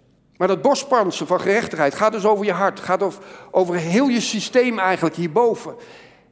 Maar 0.41 0.49
dat 0.49 0.61
borstpansen 0.61 1.27
van 1.27 1.41
gerechtigheid 1.41 1.95
gaat 1.95 2.11
dus 2.11 2.25
over 2.25 2.45
je 2.45 2.51
hart, 2.51 2.79
gaat 2.79 3.03
over, 3.03 3.23
over 3.51 3.75
heel 3.75 4.07
je 4.07 4.21
systeem 4.21 4.79
eigenlijk 4.79 5.15
hierboven. 5.15 5.75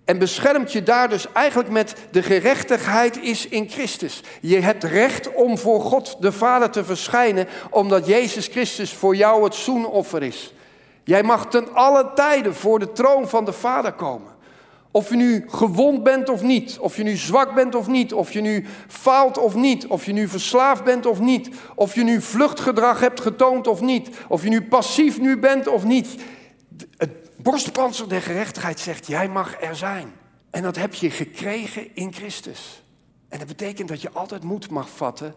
En 0.05 0.18
beschermt 0.18 0.72
je 0.72 0.84
daar 0.84 1.10
dus 1.10 1.32
eigenlijk 1.32 1.70
met 1.70 1.95
de 2.12 2.24
gerechtigheid 2.24 3.22
is 3.22 3.47
in 3.47 3.70
Christus. 3.70 4.24
Je 4.41 4.60
hebt 4.60 4.84
recht 4.84 5.34
om 5.34 5.57
voor 5.57 5.82
God 5.82 6.16
de 6.20 6.32
Vader 6.32 6.70
te 6.70 6.84
verschijnen, 6.84 7.47
omdat 7.70 8.05
Jezus 8.05 8.47
Christus 8.47 8.93
voor 8.93 9.16
jou 9.16 9.43
het 9.43 9.55
zoenoffer 9.55 10.24
is. 10.24 10.53
Jij 11.03 11.24
mag 11.24 11.47
ten 11.47 11.74
alle 11.74 12.12
tijden 12.16 12.55
voor 12.55 12.80
de 12.80 12.91
troon 12.91 13.30
van 13.30 13.45
de 13.45 13.53
Vader 13.53 13.93
komen. 13.93 14.32
Of 14.92 15.10
je 15.10 15.16
nu 15.16 15.46
gewond 15.48 16.04
bent 16.04 16.30
of 16.30 16.42
niet, 16.42 16.80
of 16.80 16.98
je 16.98 17.04
nu 17.04 17.16
zwak 17.16 17.56
bent 17.56 17.76
of 17.76 17.88
niet, 17.88 18.14
of 18.14 18.32
je 18.32 18.42
nu 18.42 18.66
faalt 18.88 19.38
of 19.38 19.56
niet, 19.56 19.88
of 19.88 20.06
je 20.06 20.14
nu 20.14 20.28
verslaafd 20.28 20.84
bent 20.84 21.06
of 21.06 21.20
niet, 21.20 21.50
of 21.76 21.96
je 21.96 22.04
nu 22.04 22.22
vluchtgedrag 22.22 23.00
hebt 23.00 23.22
getoond 23.22 23.68
of 23.68 23.82
niet, 23.82 24.10
of 24.28 24.44
je 24.44 24.50
nu 24.50 24.62
passief 24.62 25.20
nu 25.20 25.38
bent 25.38 25.68
of 25.68 25.84
niet. 25.84 26.16
Het 26.98 27.12
borstpanzer 27.36 28.10
der 28.10 28.22
gerechtigheid 28.22 28.80
zegt, 28.80 29.08
jij 29.08 29.30
mag 29.30 29.62
er 29.62 29.76
zijn. 29.76 30.12
En 30.50 30.64
dat 30.64 30.76
heb 30.76 30.94
je 30.94 31.10
gekregen 31.10 31.96
in 31.96 32.14
Christus. 32.14 32.84
En 33.28 33.40
dat 33.40 33.48
betekent 33.48 33.88
dat 33.88 34.02
je 34.02 34.12
altijd 34.12 34.44
moed 34.44 34.70
mag 34.70 34.90
vatten 34.90 35.36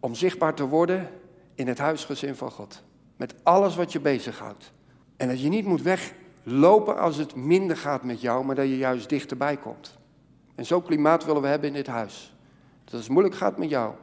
om 0.00 0.14
zichtbaar 0.14 0.54
te 0.54 0.66
worden 0.66 1.10
in 1.54 1.68
het 1.68 1.78
huisgezin 1.78 2.36
van 2.36 2.50
God. 2.50 2.82
Met 3.16 3.34
alles 3.42 3.76
wat 3.76 3.92
je 3.92 4.00
bezighoudt. 4.00 4.72
En 5.16 5.28
dat 5.28 5.40
je 5.40 5.48
niet 5.48 5.64
moet 5.64 5.82
weglopen 6.48 6.98
als 6.98 7.16
het 7.16 7.34
minder 7.34 7.76
gaat 7.76 8.02
met 8.02 8.20
jou, 8.20 8.44
maar 8.44 8.54
dat 8.54 8.66
je 8.66 8.76
juist 8.76 9.08
dichterbij 9.08 9.56
komt. 9.56 9.98
En 10.54 10.66
zo'n 10.66 10.82
klimaat 10.82 11.24
willen 11.24 11.42
we 11.42 11.48
hebben 11.48 11.68
in 11.68 11.74
dit 11.74 11.86
huis. 11.86 12.34
Dat 12.84 12.92
als 12.92 13.02
het 13.02 13.12
moeilijk 13.12 13.34
gaat 13.34 13.58
met 13.58 13.70
jou, 13.70 13.94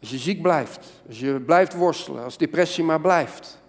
als 0.00 0.10
je 0.10 0.18
ziek 0.18 0.42
blijft, 0.42 1.02
als 1.06 1.20
je 1.20 1.40
blijft 1.40 1.74
worstelen, 1.74 2.24
als 2.24 2.38
depressie 2.38 2.84
maar 2.84 3.00
blijft. 3.00 3.60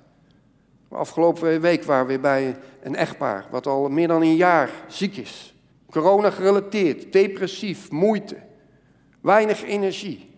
Afgelopen 0.89 1.61
week 1.61 1.83
waren 1.83 2.07
we 2.07 2.19
bij 2.19 2.57
een 2.81 2.95
echtpaar 2.95 3.47
wat 3.51 3.67
al 3.67 3.89
meer 3.89 4.07
dan 4.07 4.21
een 4.21 4.35
jaar 4.35 4.69
ziek 4.87 5.17
is. 5.17 5.55
Corona 5.89 6.29
gerelateerd, 6.29 7.11
depressief, 7.11 7.91
moeite, 7.91 8.37
weinig 9.21 9.63
energie. 9.63 10.31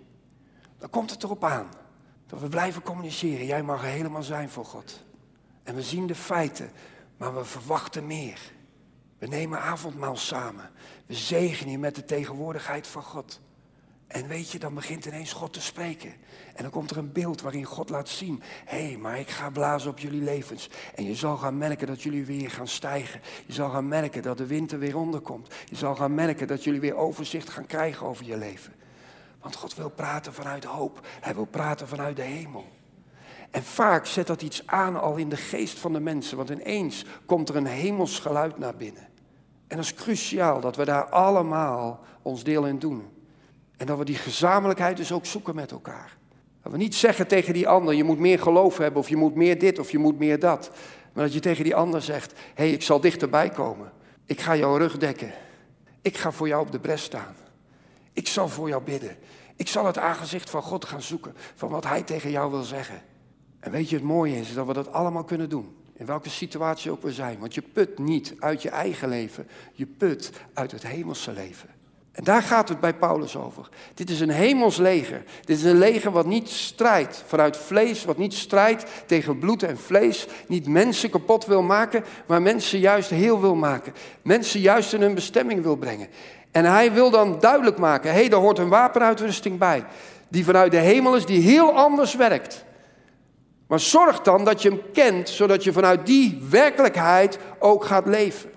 Dan 0.78 0.90
komt 0.90 1.12
het 1.12 1.24
erop 1.24 1.44
aan 1.44 1.68
dat 2.28 2.40
we 2.40 2.48
blijven 2.48 2.82
communiceren. 2.82 3.46
Jij 3.46 3.64
mag 3.64 3.82
helemaal 3.82 4.24
zijn 4.24 4.50
voor 4.50 4.66
God. 4.66 5.04
En 5.64 5.76
we 5.76 5.82
zien 5.82 6.08
de 6.08 6.16
feiten, 6.16 6.72
maar 7.18 7.36
we 7.36 7.46
verwachten 7.46 8.08
meer. 8.08 8.40
We 9.18 9.28
nemen 9.28 9.60
avondmaal 9.60 10.18
samen. 10.18 10.70
We 11.06 11.14
zegenen 11.14 11.72
je 11.72 11.78
met 11.78 11.96
de 11.96 12.06
tegenwoordigheid 12.06 12.88
van 12.88 13.04
God. 13.04 13.42
En 14.08 14.28
weet 14.28 14.52
je, 14.52 14.60
dan 14.60 14.74
begint 14.74 15.06
ineens 15.06 15.34
God 15.34 15.54
te 15.54 15.62
spreken. 15.62 16.14
En 16.56 16.62
dan 16.62 16.72
komt 16.72 16.92
er 16.92 16.98
een 16.98 17.12
beeld 17.12 17.42
waarin 17.42 17.64
God 17.64 17.90
laat 17.90 18.10
zien: 18.10 18.42
hé, 18.66 18.88
hey, 18.88 18.98
maar 18.98 19.20
ik 19.20 19.30
ga 19.30 19.50
blazen 19.50 19.90
op 19.90 20.00
jullie 20.00 20.22
levens. 20.22 20.70
En 20.96 21.06
je 21.06 21.16
zal 21.16 21.38
gaan 21.38 21.58
merken 21.58 21.88
dat 21.88 22.02
jullie 22.02 22.26
weer 22.26 22.52
gaan 22.52 22.68
stijgen. 22.68 23.22
Je 23.46 23.54
zal 23.54 23.70
gaan 23.70 23.88
merken 23.88 24.22
dat 24.22 24.38
de 24.38 24.46
winter 24.46 24.80
weer 24.80 24.98
onderkomt. 24.98 25.54
Je 25.66 25.76
zal 25.76 25.96
gaan 25.96 26.16
merken 26.16 26.48
dat 26.48 26.64
jullie 26.64 26.80
weer 26.80 26.96
overzicht 26.96 27.50
gaan 27.50 27.66
krijgen 27.66 28.06
over 28.08 28.26
je 28.26 28.38
leven. 28.38 28.74
Want 29.42 29.56
God 29.56 29.76
wil 29.76 29.90
praten 29.90 30.34
vanuit 30.34 30.64
hoop. 30.64 31.08
Hij 31.22 31.36
wil 31.36 31.46
praten 31.46 31.88
vanuit 31.88 32.16
de 32.16 32.22
hemel. 32.22 32.66
En 33.56 33.64
vaak 33.64 34.06
zet 34.06 34.28
dat 34.28 34.42
iets 34.42 34.64
aan 34.66 35.02
al 35.02 35.16
in 35.16 35.30
de 35.30 35.38
geest 35.38 35.80
van 35.80 35.94
de 35.94 36.00
mensen. 36.00 36.38
Want 36.38 36.50
ineens 36.50 37.06
komt 37.26 37.50
er 37.50 37.56
een 37.56 37.66
hemels 37.66 38.20
geluid 38.20 38.58
naar 38.58 38.76
binnen. 38.76 39.08
En 39.68 39.78
dat 39.78 39.86
is 39.86 39.94
cruciaal 39.94 40.60
dat 40.60 40.76
we 40.76 40.86
daar 40.86 41.04
allemaal 41.04 42.00
ons 42.22 42.44
deel 42.44 42.66
in 42.66 42.80
doen. 42.80 43.10
En 43.78 43.86
dat 43.86 43.98
we 43.98 44.06
die 44.06 44.16
gezamenlijkheid 44.16 44.98
dus 44.98 45.12
ook 45.12 45.26
zoeken 45.26 45.56
met 45.56 45.72
elkaar. 45.72 46.18
Dat 46.62 46.72
we 46.72 46.78
niet 46.78 46.96
zeggen 46.96 47.28
tegen 47.28 47.54
die 47.54 47.68
ander, 47.68 47.94
je 47.94 48.04
moet 48.04 48.20
meer 48.20 48.40
geloof 48.40 48.78
hebben, 48.78 49.02
of 49.02 49.10
je 49.10 49.16
moet 49.16 49.36
meer 49.36 49.60
dit, 49.60 49.80
of 49.80 49.92
je 49.92 49.98
moet 49.98 50.20
meer 50.20 50.40
dat. 50.40 50.72
Maar 51.14 51.24
dat 51.24 51.34
je 51.34 51.40
tegen 51.40 51.64
die 51.64 51.76
ander 51.76 52.02
zegt, 52.02 52.32
hé, 52.32 52.64
hey, 52.64 52.72
ik 52.72 52.82
zal 52.82 53.00
dichterbij 53.00 53.50
komen. 53.50 53.92
Ik 54.26 54.42
ga 54.42 54.56
jouw 54.56 54.78
rug 54.78 54.98
dekken. 54.98 55.34
Ik 56.02 56.18
ga 56.18 56.32
voor 56.32 56.48
jou 56.48 56.66
op 56.66 56.72
de 56.72 56.80
bres 56.80 57.04
staan. 57.04 57.36
Ik 58.14 58.28
zal 58.28 58.48
voor 58.48 58.68
jou 58.68 58.84
bidden. 58.84 59.18
Ik 59.56 59.68
zal 59.68 59.86
het 59.86 59.98
aangezicht 59.98 60.50
van 60.50 60.62
God 60.62 60.86
gaan 60.86 61.02
zoeken, 61.02 61.36
van 61.56 61.70
wat 61.70 61.84
Hij 61.84 62.04
tegen 62.04 62.32
jou 62.32 62.52
wil 62.52 62.64
zeggen. 62.64 63.02
En 63.66 63.72
weet 63.72 63.90
je, 63.90 63.96
het 63.96 64.06
mooie 64.06 64.40
is 64.40 64.54
dat 64.54 64.68
we 64.68 64.74
dat 64.74 64.92
allemaal 64.92 65.24
kunnen 65.24 65.50
doen. 65.50 65.76
In 65.94 66.06
welke 66.06 66.30
situatie 66.30 66.92
ook 66.92 67.02
we 67.02 67.12
zijn. 67.12 67.40
Want 67.40 67.54
je 67.54 67.62
put 67.62 68.00
niet 68.00 68.34
uit 68.40 68.62
je 68.62 68.70
eigen 68.70 69.10
leven, 69.10 69.48
je 69.74 69.86
put 69.86 70.32
uit 70.54 70.72
het 70.72 70.88
hemelse 70.88 71.32
leven. 71.32 71.70
En 72.12 72.24
daar 72.24 72.42
gaat 72.42 72.70
het 72.70 72.80
bij 72.80 72.94
Paulus 72.94 73.36
over. 73.36 73.70
Dit 73.94 74.10
is 74.10 74.20
een 74.20 74.30
hemels 74.30 74.78
leger. 74.78 75.24
Dit 75.46 75.58
is 75.58 75.64
een 75.64 75.78
leger 75.78 76.12
wat 76.12 76.26
niet 76.26 76.50
strijdt 76.50 77.24
vanuit 77.28 77.58
vlees, 77.58 78.06
wat 78.06 78.18
niet 78.18 78.34
strijdt 78.34 78.86
tegen 79.06 79.40
bloed 79.40 79.64
en 79.64 79.78
vlees, 79.78 80.28
niet 80.48 80.68
mensen 80.68 81.10
kapot 81.10 81.46
wil 81.46 81.62
maken, 81.62 82.04
maar 82.28 82.42
mensen 82.42 82.80
juist 82.80 83.10
heel 83.10 83.42
wil 83.42 83.56
maken. 83.56 83.94
Mensen 84.22 84.60
juist 84.60 84.94
in 84.94 85.02
hun 85.02 85.14
bestemming 85.14 85.62
wil 85.62 85.76
brengen. 85.76 86.08
En 86.52 86.66
hij 86.66 86.92
wil 86.92 87.10
dan 87.10 87.40
duidelijk 87.40 87.78
maken, 87.78 88.12
hé, 88.12 88.20
hey, 88.20 88.30
daar 88.30 88.40
hoort 88.40 88.60
een 88.60 88.70
wapenuitrusting 88.70 89.60
bij, 89.60 89.86
die 90.28 90.46
vanuit 90.46 90.72
de 90.72 90.78
hemel 90.78 91.16
is, 91.16 91.26
die 91.26 91.42
heel 91.42 91.74
anders 91.74 92.16
werkt. 92.16 92.66
Maar 93.68 93.80
zorg 93.80 94.22
dan 94.22 94.46
dat 94.46 94.62
je 94.62 94.70
hem 94.70 94.82
kent, 94.94 95.30
zodat 95.30 95.64
je 95.64 95.74
vanuit 95.74 96.06
die 96.06 96.42
werkelijkheid 96.50 97.38
ook 97.60 97.86
gaat 97.86 98.08
leven. 98.08 98.52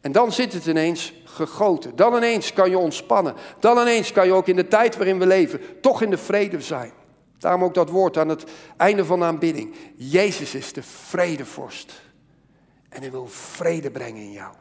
En 0.00 0.12
dan 0.12 0.32
zit 0.32 0.52
het 0.52 0.66
ineens 0.66 1.12
gegoten. 1.24 1.96
Dan 1.96 2.16
ineens 2.16 2.52
kan 2.52 2.70
je 2.70 2.78
ontspannen. 2.78 3.34
Dan 3.60 3.78
ineens 3.78 4.12
kan 4.12 4.26
je 4.26 4.32
ook 4.32 4.46
in 4.46 4.56
de 4.56 4.68
tijd 4.68 4.96
waarin 4.96 5.18
we 5.18 5.26
leven 5.26 5.80
toch 5.80 6.02
in 6.02 6.10
de 6.10 6.18
vrede 6.18 6.60
zijn. 6.60 6.92
Daarom 7.38 7.64
ook 7.64 7.74
dat 7.74 7.90
woord 7.90 8.16
aan 8.16 8.28
het 8.28 8.44
einde 8.76 9.04
van 9.04 9.18
de 9.18 9.24
aanbidding. 9.24 9.74
Jezus 9.96 10.54
is 10.54 10.72
de 10.72 10.82
vredevorst. 10.82 12.00
En 12.88 13.00
hij 13.00 13.10
wil 13.10 13.26
vrede 13.26 13.90
brengen 13.90 14.22
in 14.22 14.32
jou. 14.32 14.54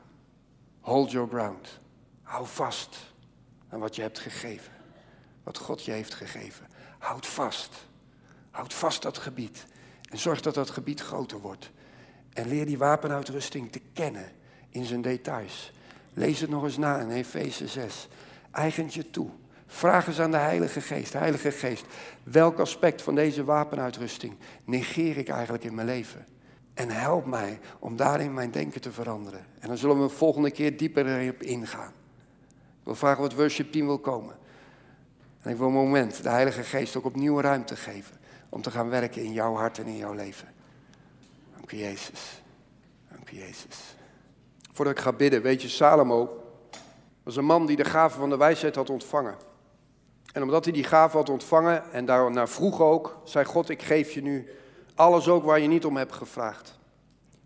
Hold 0.79 1.11
your 1.11 1.27
ground. 1.29 1.79
Hou 2.23 2.45
vast 2.47 2.97
aan 3.69 3.79
wat 3.79 3.95
je 3.95 4.01
hebt 4.01 4.19
gegeven. 4.19 4.71
Wat 5.43 5.57
God 5.57 5.85
je 5.85 5.91
heeft 5.91 6.13
gegeven. 6.13 6.67
Houd 6.99 7.27
vast. 7.27 7.86
Houd 8.57 8.73
vast 8.73 9.01
dat 9.01 9.17
gebied. 9.17 9.65
En 10.09 10.17
zorg 10.17 10.41
dat 10.41 10.53
dat 10.53 10.69
gebied 10.69 11.01
groter 11.01 11.39
wordt. 11.39 11.71
En 12.33 12.47
leer 12.47 12.65
die 12.65 12.77
wapenuitrusting 12.77 13.71
te 13.71 13.81
kennen 13.93 14.31
in 14.69 14.85
zijn 14.85 15.01
details. 15.01 15.71
Lees 16.13 16.39
het 16.39 16.49
nog 16.49 16.63
eens 16.63 16.77
na 16.77 16.99
in 16.99 17.09
Efeze 17.09 17.67
6. 17.67 18.07
Eigent 18.51 18.93
je 18.93 19.09
toe. 19.09 19.29
Vraag 19.67 20.07
eens 20.07 20.19
aan 20.19 20.31
de 20.31 20.37
Heilige 20.37 20.81
Geest. 20.81 21.13
Heilige 21.13 21.51
Geest, 21.51 21.85
welk 22.23 22.59
aspect 22.59 23.01
van 23.01 23.15
deze 23.15 23.43
wapenuitrusting 23.43 24.33
negeer 24.63 25.17
ik 25.17 25.29
eigenlijk 25.29 25.63
in 25.63 25.75
mijn 25.75 25.87
leven? 25.87 26.25
En 26.73 26.89
help 26.89 27.25
mij 27.25 27.59
om 27.79 27.95
daarin 27.95 28.33
mijn 28.33 28.51
denken 28.51 28.81
te 28.81 28.91
veranderen. 28.91 29.45
En 29.59 29.67
dan 29.67 29.77
zullen 29.77 29.97
we 29.97 30.03
een 30.03 30.09
volgende 30.09 30.51
keer 30.51 30.77
dieper 30.77 31.19
erop 31.19 31.43
ingaan. 31.43 31.93
Ik 32.49 32.83
wil 32.83 32.95
vragen 32.95 33.21
wat 33.21 33.33
worship 33.33 33.71
team 33.71 33.85
wil 33.85 33.99
komen. 33.99 34.35
En 35.41 35.51
ik 35.51 35.57
wil 35.57 35.67
een 35.67 35.73
moment 35.73 36.23
de 36.23 36.29
Heilige 36.29 36.63
Geest 36.63 36.95
ook 36.95 37.05
opnieuw 37.05 37.41
ruimte 37.41 37.75
geven. 37.75 38.16
Om 38.49 38.61
te 38.61 38.71
gaan 38.71 38.89
werken 38.89 39.23
in 39.23 39.33
jouw 39.33 39.55
hart 39.55 39.77
en 39.77 39.85
in 39.85 39.97
jouw 39.97 40.13
leven. 40.13 40.47
Dank 41.55 41.71
je 41.71 41.77
Jezus. 41.77 42.41
Dank 43.09 43.29
je 43.29 43.37
Jezus. 43.37 43.95
Voordat 44.71 44.97
ik 44.97 45.03
ga 45.03 45.13
bidden, 45.13 45.41
weet 45.41 45.61
je, 45.61 45.67
Salomo 45.67 46.43
was 47.23 47.35
een 47.35 47.45
man 47.45 47.65
die 47.65 47.75
de 47.75 47.85
gave 47.85 48.19
van 48.19 48.29
de 48.29 48.37
wijsheid 48.37 48.75
had 48.75 48.89
ontvangen. 48.89 49.35
En 50.33 50.43
omdat 50.43 50.63
hij 50.63 50.73
die 50.73 50.83
gave 50.83 51.17
had 51.17 51.29
ontvangen 51.29 51.91
en 51.91 52.05
daar 52.05 52.31
naar 52.31 52.49
vroeg 52.49 52.81
ook, 52.81 53.19
zei 53.23 53.45
God, 53.45 53.69
ik 53.69 53.81
geef 53.81 54.11
je 54.11 54.21
nu 54.21 54.49
alles 54.95 55.27
ook 55.27 55.43
waar 55.43 55.59
je 55.59 55.67
niet 55.67 55.85
om 55.85 55.97
hebt 55.97 56.13
gevraagd. 56.13 56.79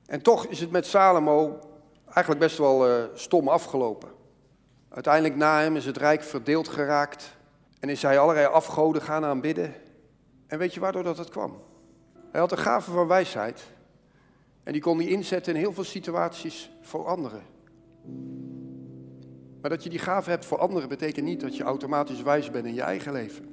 En 0.06 0.22
toch 0.22 0.46
is 0.46 0.60
het 0.60 0.72
met 0.72 0.86
Salomo 0.86 1.60
eigenlijk 2.06 2.40
best 2.40 2.58
wel 2.58 2.90
uh, 2.90 3.04
stom 3.14 3.48
afgelopen. 3.48 4.10
Uiteindelijk 4.90 5.36
na 5.36 5.60
hem 5.60 5.76
is 5.76 5.86
het 5.86 5.98
rijk 5.98 6.24
verdeeld 6.24 6.68
geraakt 6.68 7.36
en 7.80 7.90
is 7.90 8.02
hij 8.02 8.20
allerlei 8.20 8.46
afgoden 8.46 9.02
gaan 9.02 9.26
aanbidden. 9.26 9.76
En 10.52 10.58
weet 10.58 10.74
je 10.74 10.80
waardoor 10.80 11.04
dat 11.04 11.30
kwam? 11.30 11.54
Hij 12.32 12.40
had 12.40 12.50
de 12.50 12.58
gave 12.58 12.92
van 12.92 13.08
wijsheid, 13.08 13.64
en 14.64 14.74
die 14.74 14.82
kon 14.82 14.98
hij 14.98 15.08
inzetten 15.08 15.54
in 15.54 15.60
heel 15.60 15.74
veel 15.74 15.84
situaties 15.84 16.72
voor 16.82 17.06
anderen. 17.06 17.42
Maar 19.62 19.70
dat 19.70 19.84
je 19.84 19.90
die 19.90 20.00
gave 20.00 20.30
hebt 20.30 20.46
voor 20.46 20.58
anderen 20.58 20.90
betekent 20.90 21.26
niet 21.26 21.42
dat 21.42 21.58
je 21.58 21.64
automatisch 21.64 22.22
wijs 22.22 22.52
bent 22.52 22.66
in 22.66 22.74
je 22.74 22.82
eigen 22.82 23.12
leven. 23.12 23.46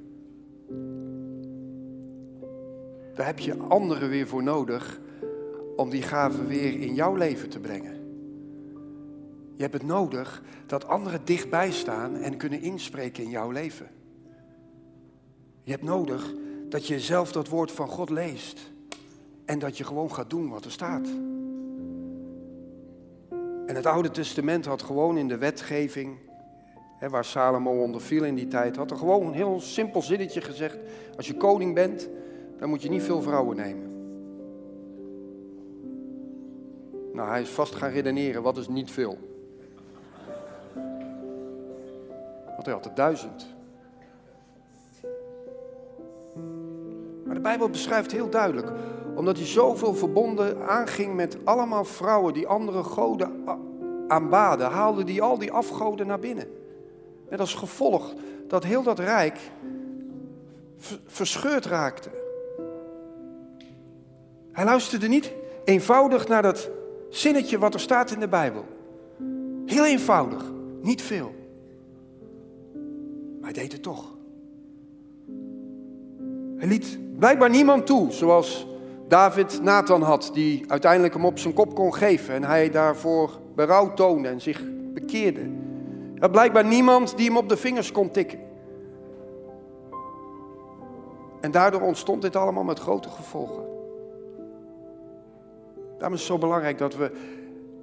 Daar 3.13 3.25
heb 3.25 3.39
je 3.39 3.57
anderen 3.57 4.09
weer 4.09 4.27
voor 4.27 4.43
nodig 4.43 4.99
om 5.75 5.89
die 5.89 6.01
gave 6.01 6.45
weer 6.45 6.81
in 6.81 6.93
jouw 6.93 7.15
leven 7.15 7.49
te 7.49 7.59
brengen. 7.59 7.95
Je 9.55 9.61
hebt 9.61 9.73
het 9.73 9.85
nodig 9.85 10.43
dat 10.65 10.87
anderen 10.87 11.25
dichtbij 11.25 11.71
staan 11.71 12.15
en 12.15 12.37
kunnen 12.37 12.61
inspreken 12.61 13.23
in 13.23 13.29
jouw 13.29 13.51
leven. 13.51 13.87
Je 15.63 15.71
hebt 15.71 15.83
nodig 15.83 16.33
dat 16.69 16.87
je 16.87 16.99
zelf 16.99 17.31
dat 17.31 17.47
woord 17.47 17.71
van 17.71 17.87
God 17.87 18.09
leest. 18.09 18.71
En 19.45 19.59
dat 19.59 19.77
je 19.77 19.83
gewoon 19.83 20.13
gaat 20.13 20.29
doen 20.29 20.49
wat 20.49 20.65
er 20.65 20.71
staat. 20.71 21.07
En 23.65 23.75
het 23.75 23.85
Oude 23.85 24.11
Testament 24.11 24.65
had 24.65 24.81
gewoon 24.81 25.17
in 25.17 25.27
de 25.27 25.37
wetgeving, 25.37 26.17
hè, 26.97 27.09
waar 27.09 27.25
Salomo 27.25 27.83
onder 27.83 28.01
viel 28.01 28.23
in 28.23 28.35
die 28.35 28.47
tijd, 28.47 28.75
had 28.75 28.91
er 28.91 28.97
gewoon 28.97 29.27
een 29.27 29.33
heel 29.33 29.59
simpel 29.59 30.01
zinnetje 30.01 30.41
gezegd. 30.41 30.77
Als 31.17 31.27
je 31.27 31.37
koning 31.37 31.73
bent, 31.73 32.09
dan 32.57 32.69
moet 32.69 32.81
je 32.81 32.89
niet 32.89 33.03
veel 33.03 33.21
vrouwen 33.21 33.57
nemen. 33.57 33.87
Nou, 37.13 37.29
hij 37.29 37.41
is 37.41 37.49
vast 37.49 37.75
gaan 37.75 37.91
redeneren, 37.91 38.41
wat 38.41 38.57
is 38.57 38.67
niet 38.67 38.91
veel? 38.91 39.17
Want 42.45 42.65
hij 42.65 42.73
had 42.73 42.85
er 42.85 42.95
duizend. 42.95 43.57
Maar 47.29 47.37
de 47.37 47.43
Bijbel 47.43 47.69
beschrijft 47.69 48.11
heel 48.11 48.29
duidelijk, 48.29 48.71
omdat 49.15 49.37
hij 49.37 49.45
zoveel 49.45 49.95
verbonden 49.95 50.67
aanging 50.67 51.15
met 51.15 51.37
allemaal 51.43 51.85
vrouwen 51.85 52.33
die 52.33 52.47
andere 52.47 52.83
goden 52.83 53.43
aanbaden, 54.07 54.69
haalde 54.69 55.03
hij 55.03 55.21
al 55.21 55.37
die 55.37 55.51
afgoden 55.51 56.07
naar 56.07 56.19
binnen. 56.19 56.47
Met 57.29 57.39
als 57.39 57.53
gevolg 57.53 58.13
dat 58.47 58.63
heel 58.63 58.83
dat 58.83 58.99
rijk 58.99 59.39
verscheurd 61.05 61.65
raakte. 61.65 62.09
Hij 64.51 64.65
luisterde 64.65 65.07
niet 65.07 65.33
eenvoudig 65.63 66.27
naar 66.27 66.41
dat 66.41 66.69
zinnetje 67.09 67.57
wat 67.57 67.73
er 67.73 67.79
staat 67.79 68.11
in 68.11 68.19
de 68.19 68.27
Bijbel. 68.27 68.65
Heel 69.65 69.85
eenvoudig, 69.85 70.51
niet 70.81 71.01
veel. 71.01 71.33
Maar 73.39 73.51
hij 73.51 73.61
deed 73.61 73.71
het 73.71 73.83
toch. 73.83 74.17
Hij 76.57 76.67
liet 76.67 76.99
blijkbaar 77.19 77.49
niemand 77.49 77.85
toe, 77.85 78.11
zoals 78.11 78.67
David 79.07 79.61
Nathan 79.61 80.01
had, 80.01 80.29
die 80.33 80.63
uiteindelijk 80.67 81.13
hem 81.13 81.25
op 81.25 81.39
zijn 81.39 81.53
kop 81.53 81.75
kon 81.75 81.93
geven 81.93 82.33
en 82.33 82.43
hij 82.43 82.69
daarvoor 82.69 83.39
berouw 83.55 83.93
toonde 83.93 84.27
en 84.27 84.41
zich 84.41 84.61
bekeerde. 84.93 85.41
Er 86.15 86.29
blijkbaar 86.29 86.65
niemand 86.65 87.17
die 87.17 87.27
hem 87.27 87.37
op 87.37 87.49
de 87.49 87.57
vingers 87.57 87.91
kon 87.91 88.11
tikken. 88.11 88.39
En 91.41 91.51
daardoor 91.51 91.81
ontstond 91.81 92.21
dit 92.21 92.35
allemaal 92.35 92.63
met 92.63 92.79
grote 92.79 93.09
gevolgen. 93.09 93.63
Daarom 95.97 96.13
is 96.13 96.19
het 96.19 96.31
zo 96.31 96.37
belangrijk 96.37 96.77
dat 96.77 96.95
we 96.95 97.11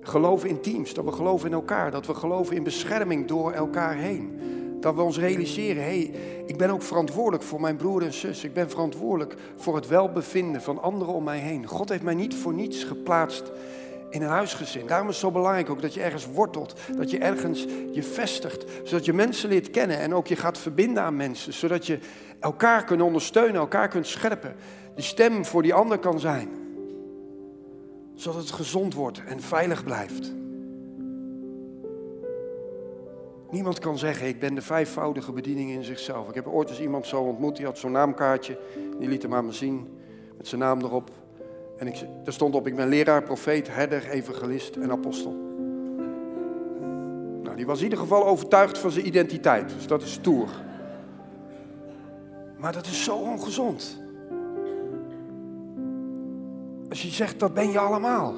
geloven 0.00 0.48
in 0.48 0.60
teams, 0.60 0.94
dat 0.94 1.04
we 1.04 1.12
geloven 1.12 1.48
in 1.48 1.54
elkaar, 1.54 1.90
dat 1.90 2.06
we 2.06 2.14
geloven 2.14 2.56
in 2.56 2.62
bescherming 2.62 3.26
door 3.26 3.52
elkaar 3.52 3.94
heen. 3.94 4.40
Dat 4.80 4.94
we 4.94 5.02
ons 5.02 5.18
realiseren, 5.18 5.82
hé, 5.82 5.88
hey, 5.88 6.10
ik 6.46 6.56
ben 6.56 6.70
ook 6.70 6.82
verantwoordelijk 6.82 7.42
voor 7.42 7.60
mijn 7.60 7.76
broer 7.76 8.02
en 8.02 8.12
zus. 8.12 8.44
Ik 8.44 8.52
ben 8.52 8.70
verantwoordelijk 8.70 9.34
voor 9.56 9.74
het 9.74 9.86
welbevinden 9.86 10.62
van 10.62 10.82
anderen 10.82 11.14
om 11.14 11.24
mij 11.24 11.38
heen. 11.38 11.66
God 11.66 11.88
heeft 11.88 12.02
mij 12.02 12.14
niet 12.14 12.34
voor 12.34 12.54
niets 12.54 12.84
geplaatst 12.84 13.52
in 14.10 14.22
een 14.22 14.28
huisgezin. 14.28 14.86
Daarom 14.86 15.08
is 15.08 15.14
het 15.14 15.24
zo 15.24 15.30
belangrijk 15.30 15.70
ook 15.70 15.82
dat 15.82 15.94
je 15.94 16.02
ergens 16.02 16.26
wortelt, 16.26 16.74
dat 16.96 17.10
je 17.10 17.18
ergens 17.18 17.66
je 17.92 18.02
vestigt, 18.02 18.64
zodat 18.84 19.04
je 19.04 19.12
mensen 19.12 19.48
leert 19.48 19.70
kennen 19.70 19.98
en 19.98 20.14
ook 20.14 20.26
je 20.26 20.36
gaat 20.36 20.58
verbinden 20.58 21.02
aan 21.02 21.16
mensen, 21.16 21.52
zodat 21.52 21.86
je 21.86 21.98
elkaar 22.40 22.84
kunt 22.84 23.02
ondersteunen, 23.02 23.54
elkaar 23.54 23.88
kunt 23.88 24.06
scherpen, 24.06 24.54
die 24.94 25.04
stem 25.04 25.44
voor 25.44 25.62
die 25.62 25.74
ander 25.74 25.98
kan 25.98 26.20
zijn, 26.20 26.48
zodat 28.14 28.40
het 28.40 28.50
gezond 28.50 28.94
wordt 28.94 29.22
en 29.24 29.40
veilig 29.40 29.84
blijft. 29.84 30.34
Niemand 33.50 33.78
kan 33.78 33.98
zeggen, 33.98 34.28
ik 34.28 34.40
ben 34.40 34.54
de 34.54 34.62
vijfvoudige 34.62 35.32
bediening 35.32 35.70
in 35.70 35.84
zichzelf. 35.84 36.28
Ik 36.28 36.34
heb 36.34 36.46
ooit 36.46 36.68
eens 36.68 36.80
iemand 36.80 37.06
zo 37.06 37.22
ontmoet, 37.22 37.56
die 37.56 37.64
had 37.64 37.78
zo'n 37.78 37.92
naamkaartje. 37.92 38.58
Die 38.98 39.08
liet 39.08 39.22
hem 39.22 39.34
aan 39.34 39.46
me 39.46 39.52
zien, 39.52 39.88
met 40.36 40.48
zijn 40.48 40.60
naam 40.60 40.80
erop. 40.80 41.10
En 41.76 41.86
ik, 41.86 42.06
er 42.24 42.32
stond 42.32 42.54
op, 42.54 42.66
ik 42.66 42.76
ben 42.76 42.88
leraar, 42.88 43.22
profeet, 43.22 43.74
herder, 43.74 44.08
evangelist 44.08 44.76
en 44.76 44.90
apostel. 44.90 45.32
Nou, 47.42 47.56
die 47.56 47.66
was 47.66 47.78
in 47.78 47.84
ieder 47.84 47.98
geval 47.98 48.26
overtuigd 48.26 48.78
van 48.78 48.90
zijn 48.90 49.06
identiteit. 49.06 49.68
Dus 49.68 49.86
dat 49.86 50.02
is 50.02 50.12
stoer. 50.12 50.48
Maar 52.56 52.72
dat 52.72 52.86
is 52.86 53.04
zo 53.04 53.16
ongezond. 53.16 54.04
Als 56.88 57.02
je 57.02 57.08
zegt, 57.08 57.38
dat 57.40 57.54
ben 57.54 57.70
je 57.70 57.78
allemaal. 57.78 58.34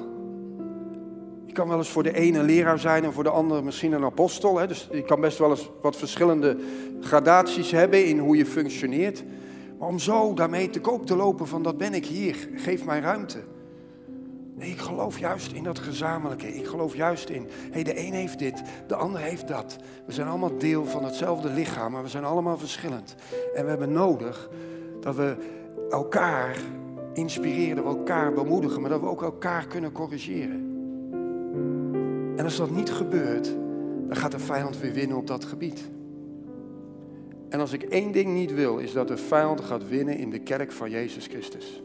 Kan 1.59 1.68
wel 1.68 1.78
eens 1.78 1.90
voor 1.90 2.02
de 2.02 2.14
ene 2.14 2.38
een 2.38 2.44
leraar 2.44 2.78
zijn 2.78 3.04
en 3.04 3.12
voor 3.12 3.22
de 3.22 3.30
andere 3.30 3.62
misschien 3.62 3.92
een 3.92 4.04
apostel. 4.04 4.59
Hè? 4.59 4.66
Dus 4.66 4.88
je 4.92 5.02
kan 5.02 5.20
best 5.20 5.38
wel 5.38 5.50
eens 5.50 5.70
wat 5.82 5.96
verschillende 5.96 6.56
gradaties 7.00 7.70
hebben 7.70 8.06
in 8.06 8.18
hoe 8.18 8.36
je 8.36 8.46
functioneert. 8.46 9.24
Maar 9.78 9.88
om 9.88 9.98
zo 9.98 10.34
daarmee 10.34 10.70
te 10.70 10.80
koop 10.80 11.06
te 11.06 11.16
lopen 11.16 11.46
van 11.46 11.62
dat 11.62 11.78
ben 11.78 11.94
ik 11.94 12.06
hier, 12.06 12.48
geef 12.54 12.84
mij 12.84 13.00
ruimte. 13.00 13.38
Nee, 14.54 14.70
ik 14.70 14.78
geloof 14.78 15.18
juist 15.18 15.52
in 15.52 15.62
dat 15.62 15.78
gezamenlijke. 15.78 16.54
Ik 16.54 16.66
geloof 16.66 16.96
juist 16.96 17.28
in, 17.28 17.48
hé, 17.70 17.82
de 17.82 18.06
een 18.06 18.12
heeft 18.12 18.38
dit, 18.38 18.62
de 18.86 18.94
ander 18.94 19.20
heeft 19.20 19.48
dat. 19.48 19.76
We 20.06 20.12
zijn 20.12 20.28
allemaal 20.28 20.59
deel 20.59 20.84
van 20.84 21.04
hetzelfde 21.04 21.50
lichaam, 21.50 21.92
maar 21.92 22.02
we 22.02 22.09
zijn 22.09 22.24
allemaal 22.24 22.59
verschillend. 22.59 23.14
En 23.54 23.64
we 23.64 23.70
hebben 23.70 23.92
nodig 23.92 24.50
dat 25.00 25.16
we 25.16 25.36
elkaar 25.90 26.56
inspireren, 27.12 27.76
dat 27.76 27.84
we 27.84 27.98
elkaar 27.98 28.32
bemoedigen, 28.32 28.80
maar 28.80 28.90
dat 28.90 29.00
we 29.00 29.06
ook 29.06 29.22
elkaar 29.22 29.66
kunnen 29.66 29.92
corrigeren. 29.92 30.67
En 32.39 32.45
als 32.45 32.57
dat 32.57 32.70
niet 32.70 32.91
gebeurt, 32.91 33.55
dan 34.07 34.16
gaat 34.16 34.30
de 34.30 34.39
vijand 34.39 34.78
weer 34.78 34.93
winnen 34.93 35.16
op 35.16 35.26
dat 35.26 35.45
gebied. 35.45 35.91
En 37.49 37.61
als 37.61 37.72
ik 37.72 37.82
één 37.82 38.12
ding 38.12 38.34
niet 38.34 38.55
wil, 38.55 38.78
is 38.78 38.93
dat 38.93 39.09
de 39.09 39.16
vijand 39.16 39.61
gaat 39.61 39.89
winnen 39.89 40.16
in 40.16 40.30
de 40.30 40.39
kerk 40.39 40.72
van 40.72 40.91
Jezus 40.91 41.26
Christus. 41.26 41.82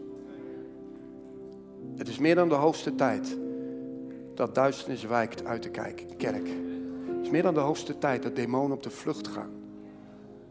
Het 1.95 2.07
is 2.07 2.17
meer 2.17 2.35
dan 2.35 2.49
de 2.49 2.55
hoogste 2.55 2.95
tijd 2.95 3.37
dat 4.33 4.55
duisternis 4.55 5.03
wijkt 5.03 5.45
uit 5.45 5.63
de 5.63 5.69
kerk. 6.17 6.49
Het 7.05 7.21
is 7.21 7.29
meer 7.29 7.43
dan 7.43 7.53
de 7.53 7.59
hoogste 7.59 7.97
tijd 7.97 8.23
dat 8.23 8.35
demonen 8.35 8.77
op 8.77 8.83
de 8.83 8.89
vlucht 8.89 9.27
gaan. 9.27 9.51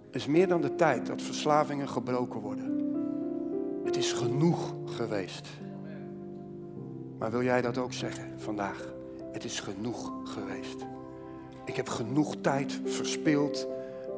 Het 0.07 0.15
is 0.15 0.27
meer 0.27 0.49
dan 0.49 0.61
de 0.61 0.75
tijd 0.75 1.07
dat 1.07 1.23
verslavingen 1.23 1.89
gebroken 1.89 2.41
worden. 2.41 2.95
Het 3.85 3.97
is 3.97 4.13
genoeg 4.13 4.75
geweest. 4.85 5.49
Maar 7.19 7.31
wil 7.31 7.43
jij 7.43 7.61
dat 7.61 7.79
ook 7.79 7.93
zeggen 7.93 8.33
vandaag? 8.37 9.01
Het 9.33 9.45
is 9.45 9.61
genoeg 9.61 10.12
geweest. 10.24 10.76
Ik 11.64 11.76
heb 11.76 11.89
genoeg 11.89 12.37
tijd 12.41 12.80
verspild 12.85 13.68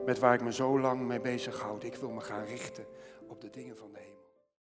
met 0.04 0.18
waar 0.18 0.34
ik 0.34 0.42
me 0.42 0.52
zo 0.52 0.80
lang 0.80 1.00
mee 1.00 1.20
bezig 1.20 1.60
houd. 1.60 1.84
Ik 1.84 1.94
wil 1.94 2.10
me 2.10 2.20
gaan 2.20 2.44
richten 2.44 2.84
op 3.28 3.40
de 3.40 3.50
dingen 3.50 3.76
van. 3.76 3.93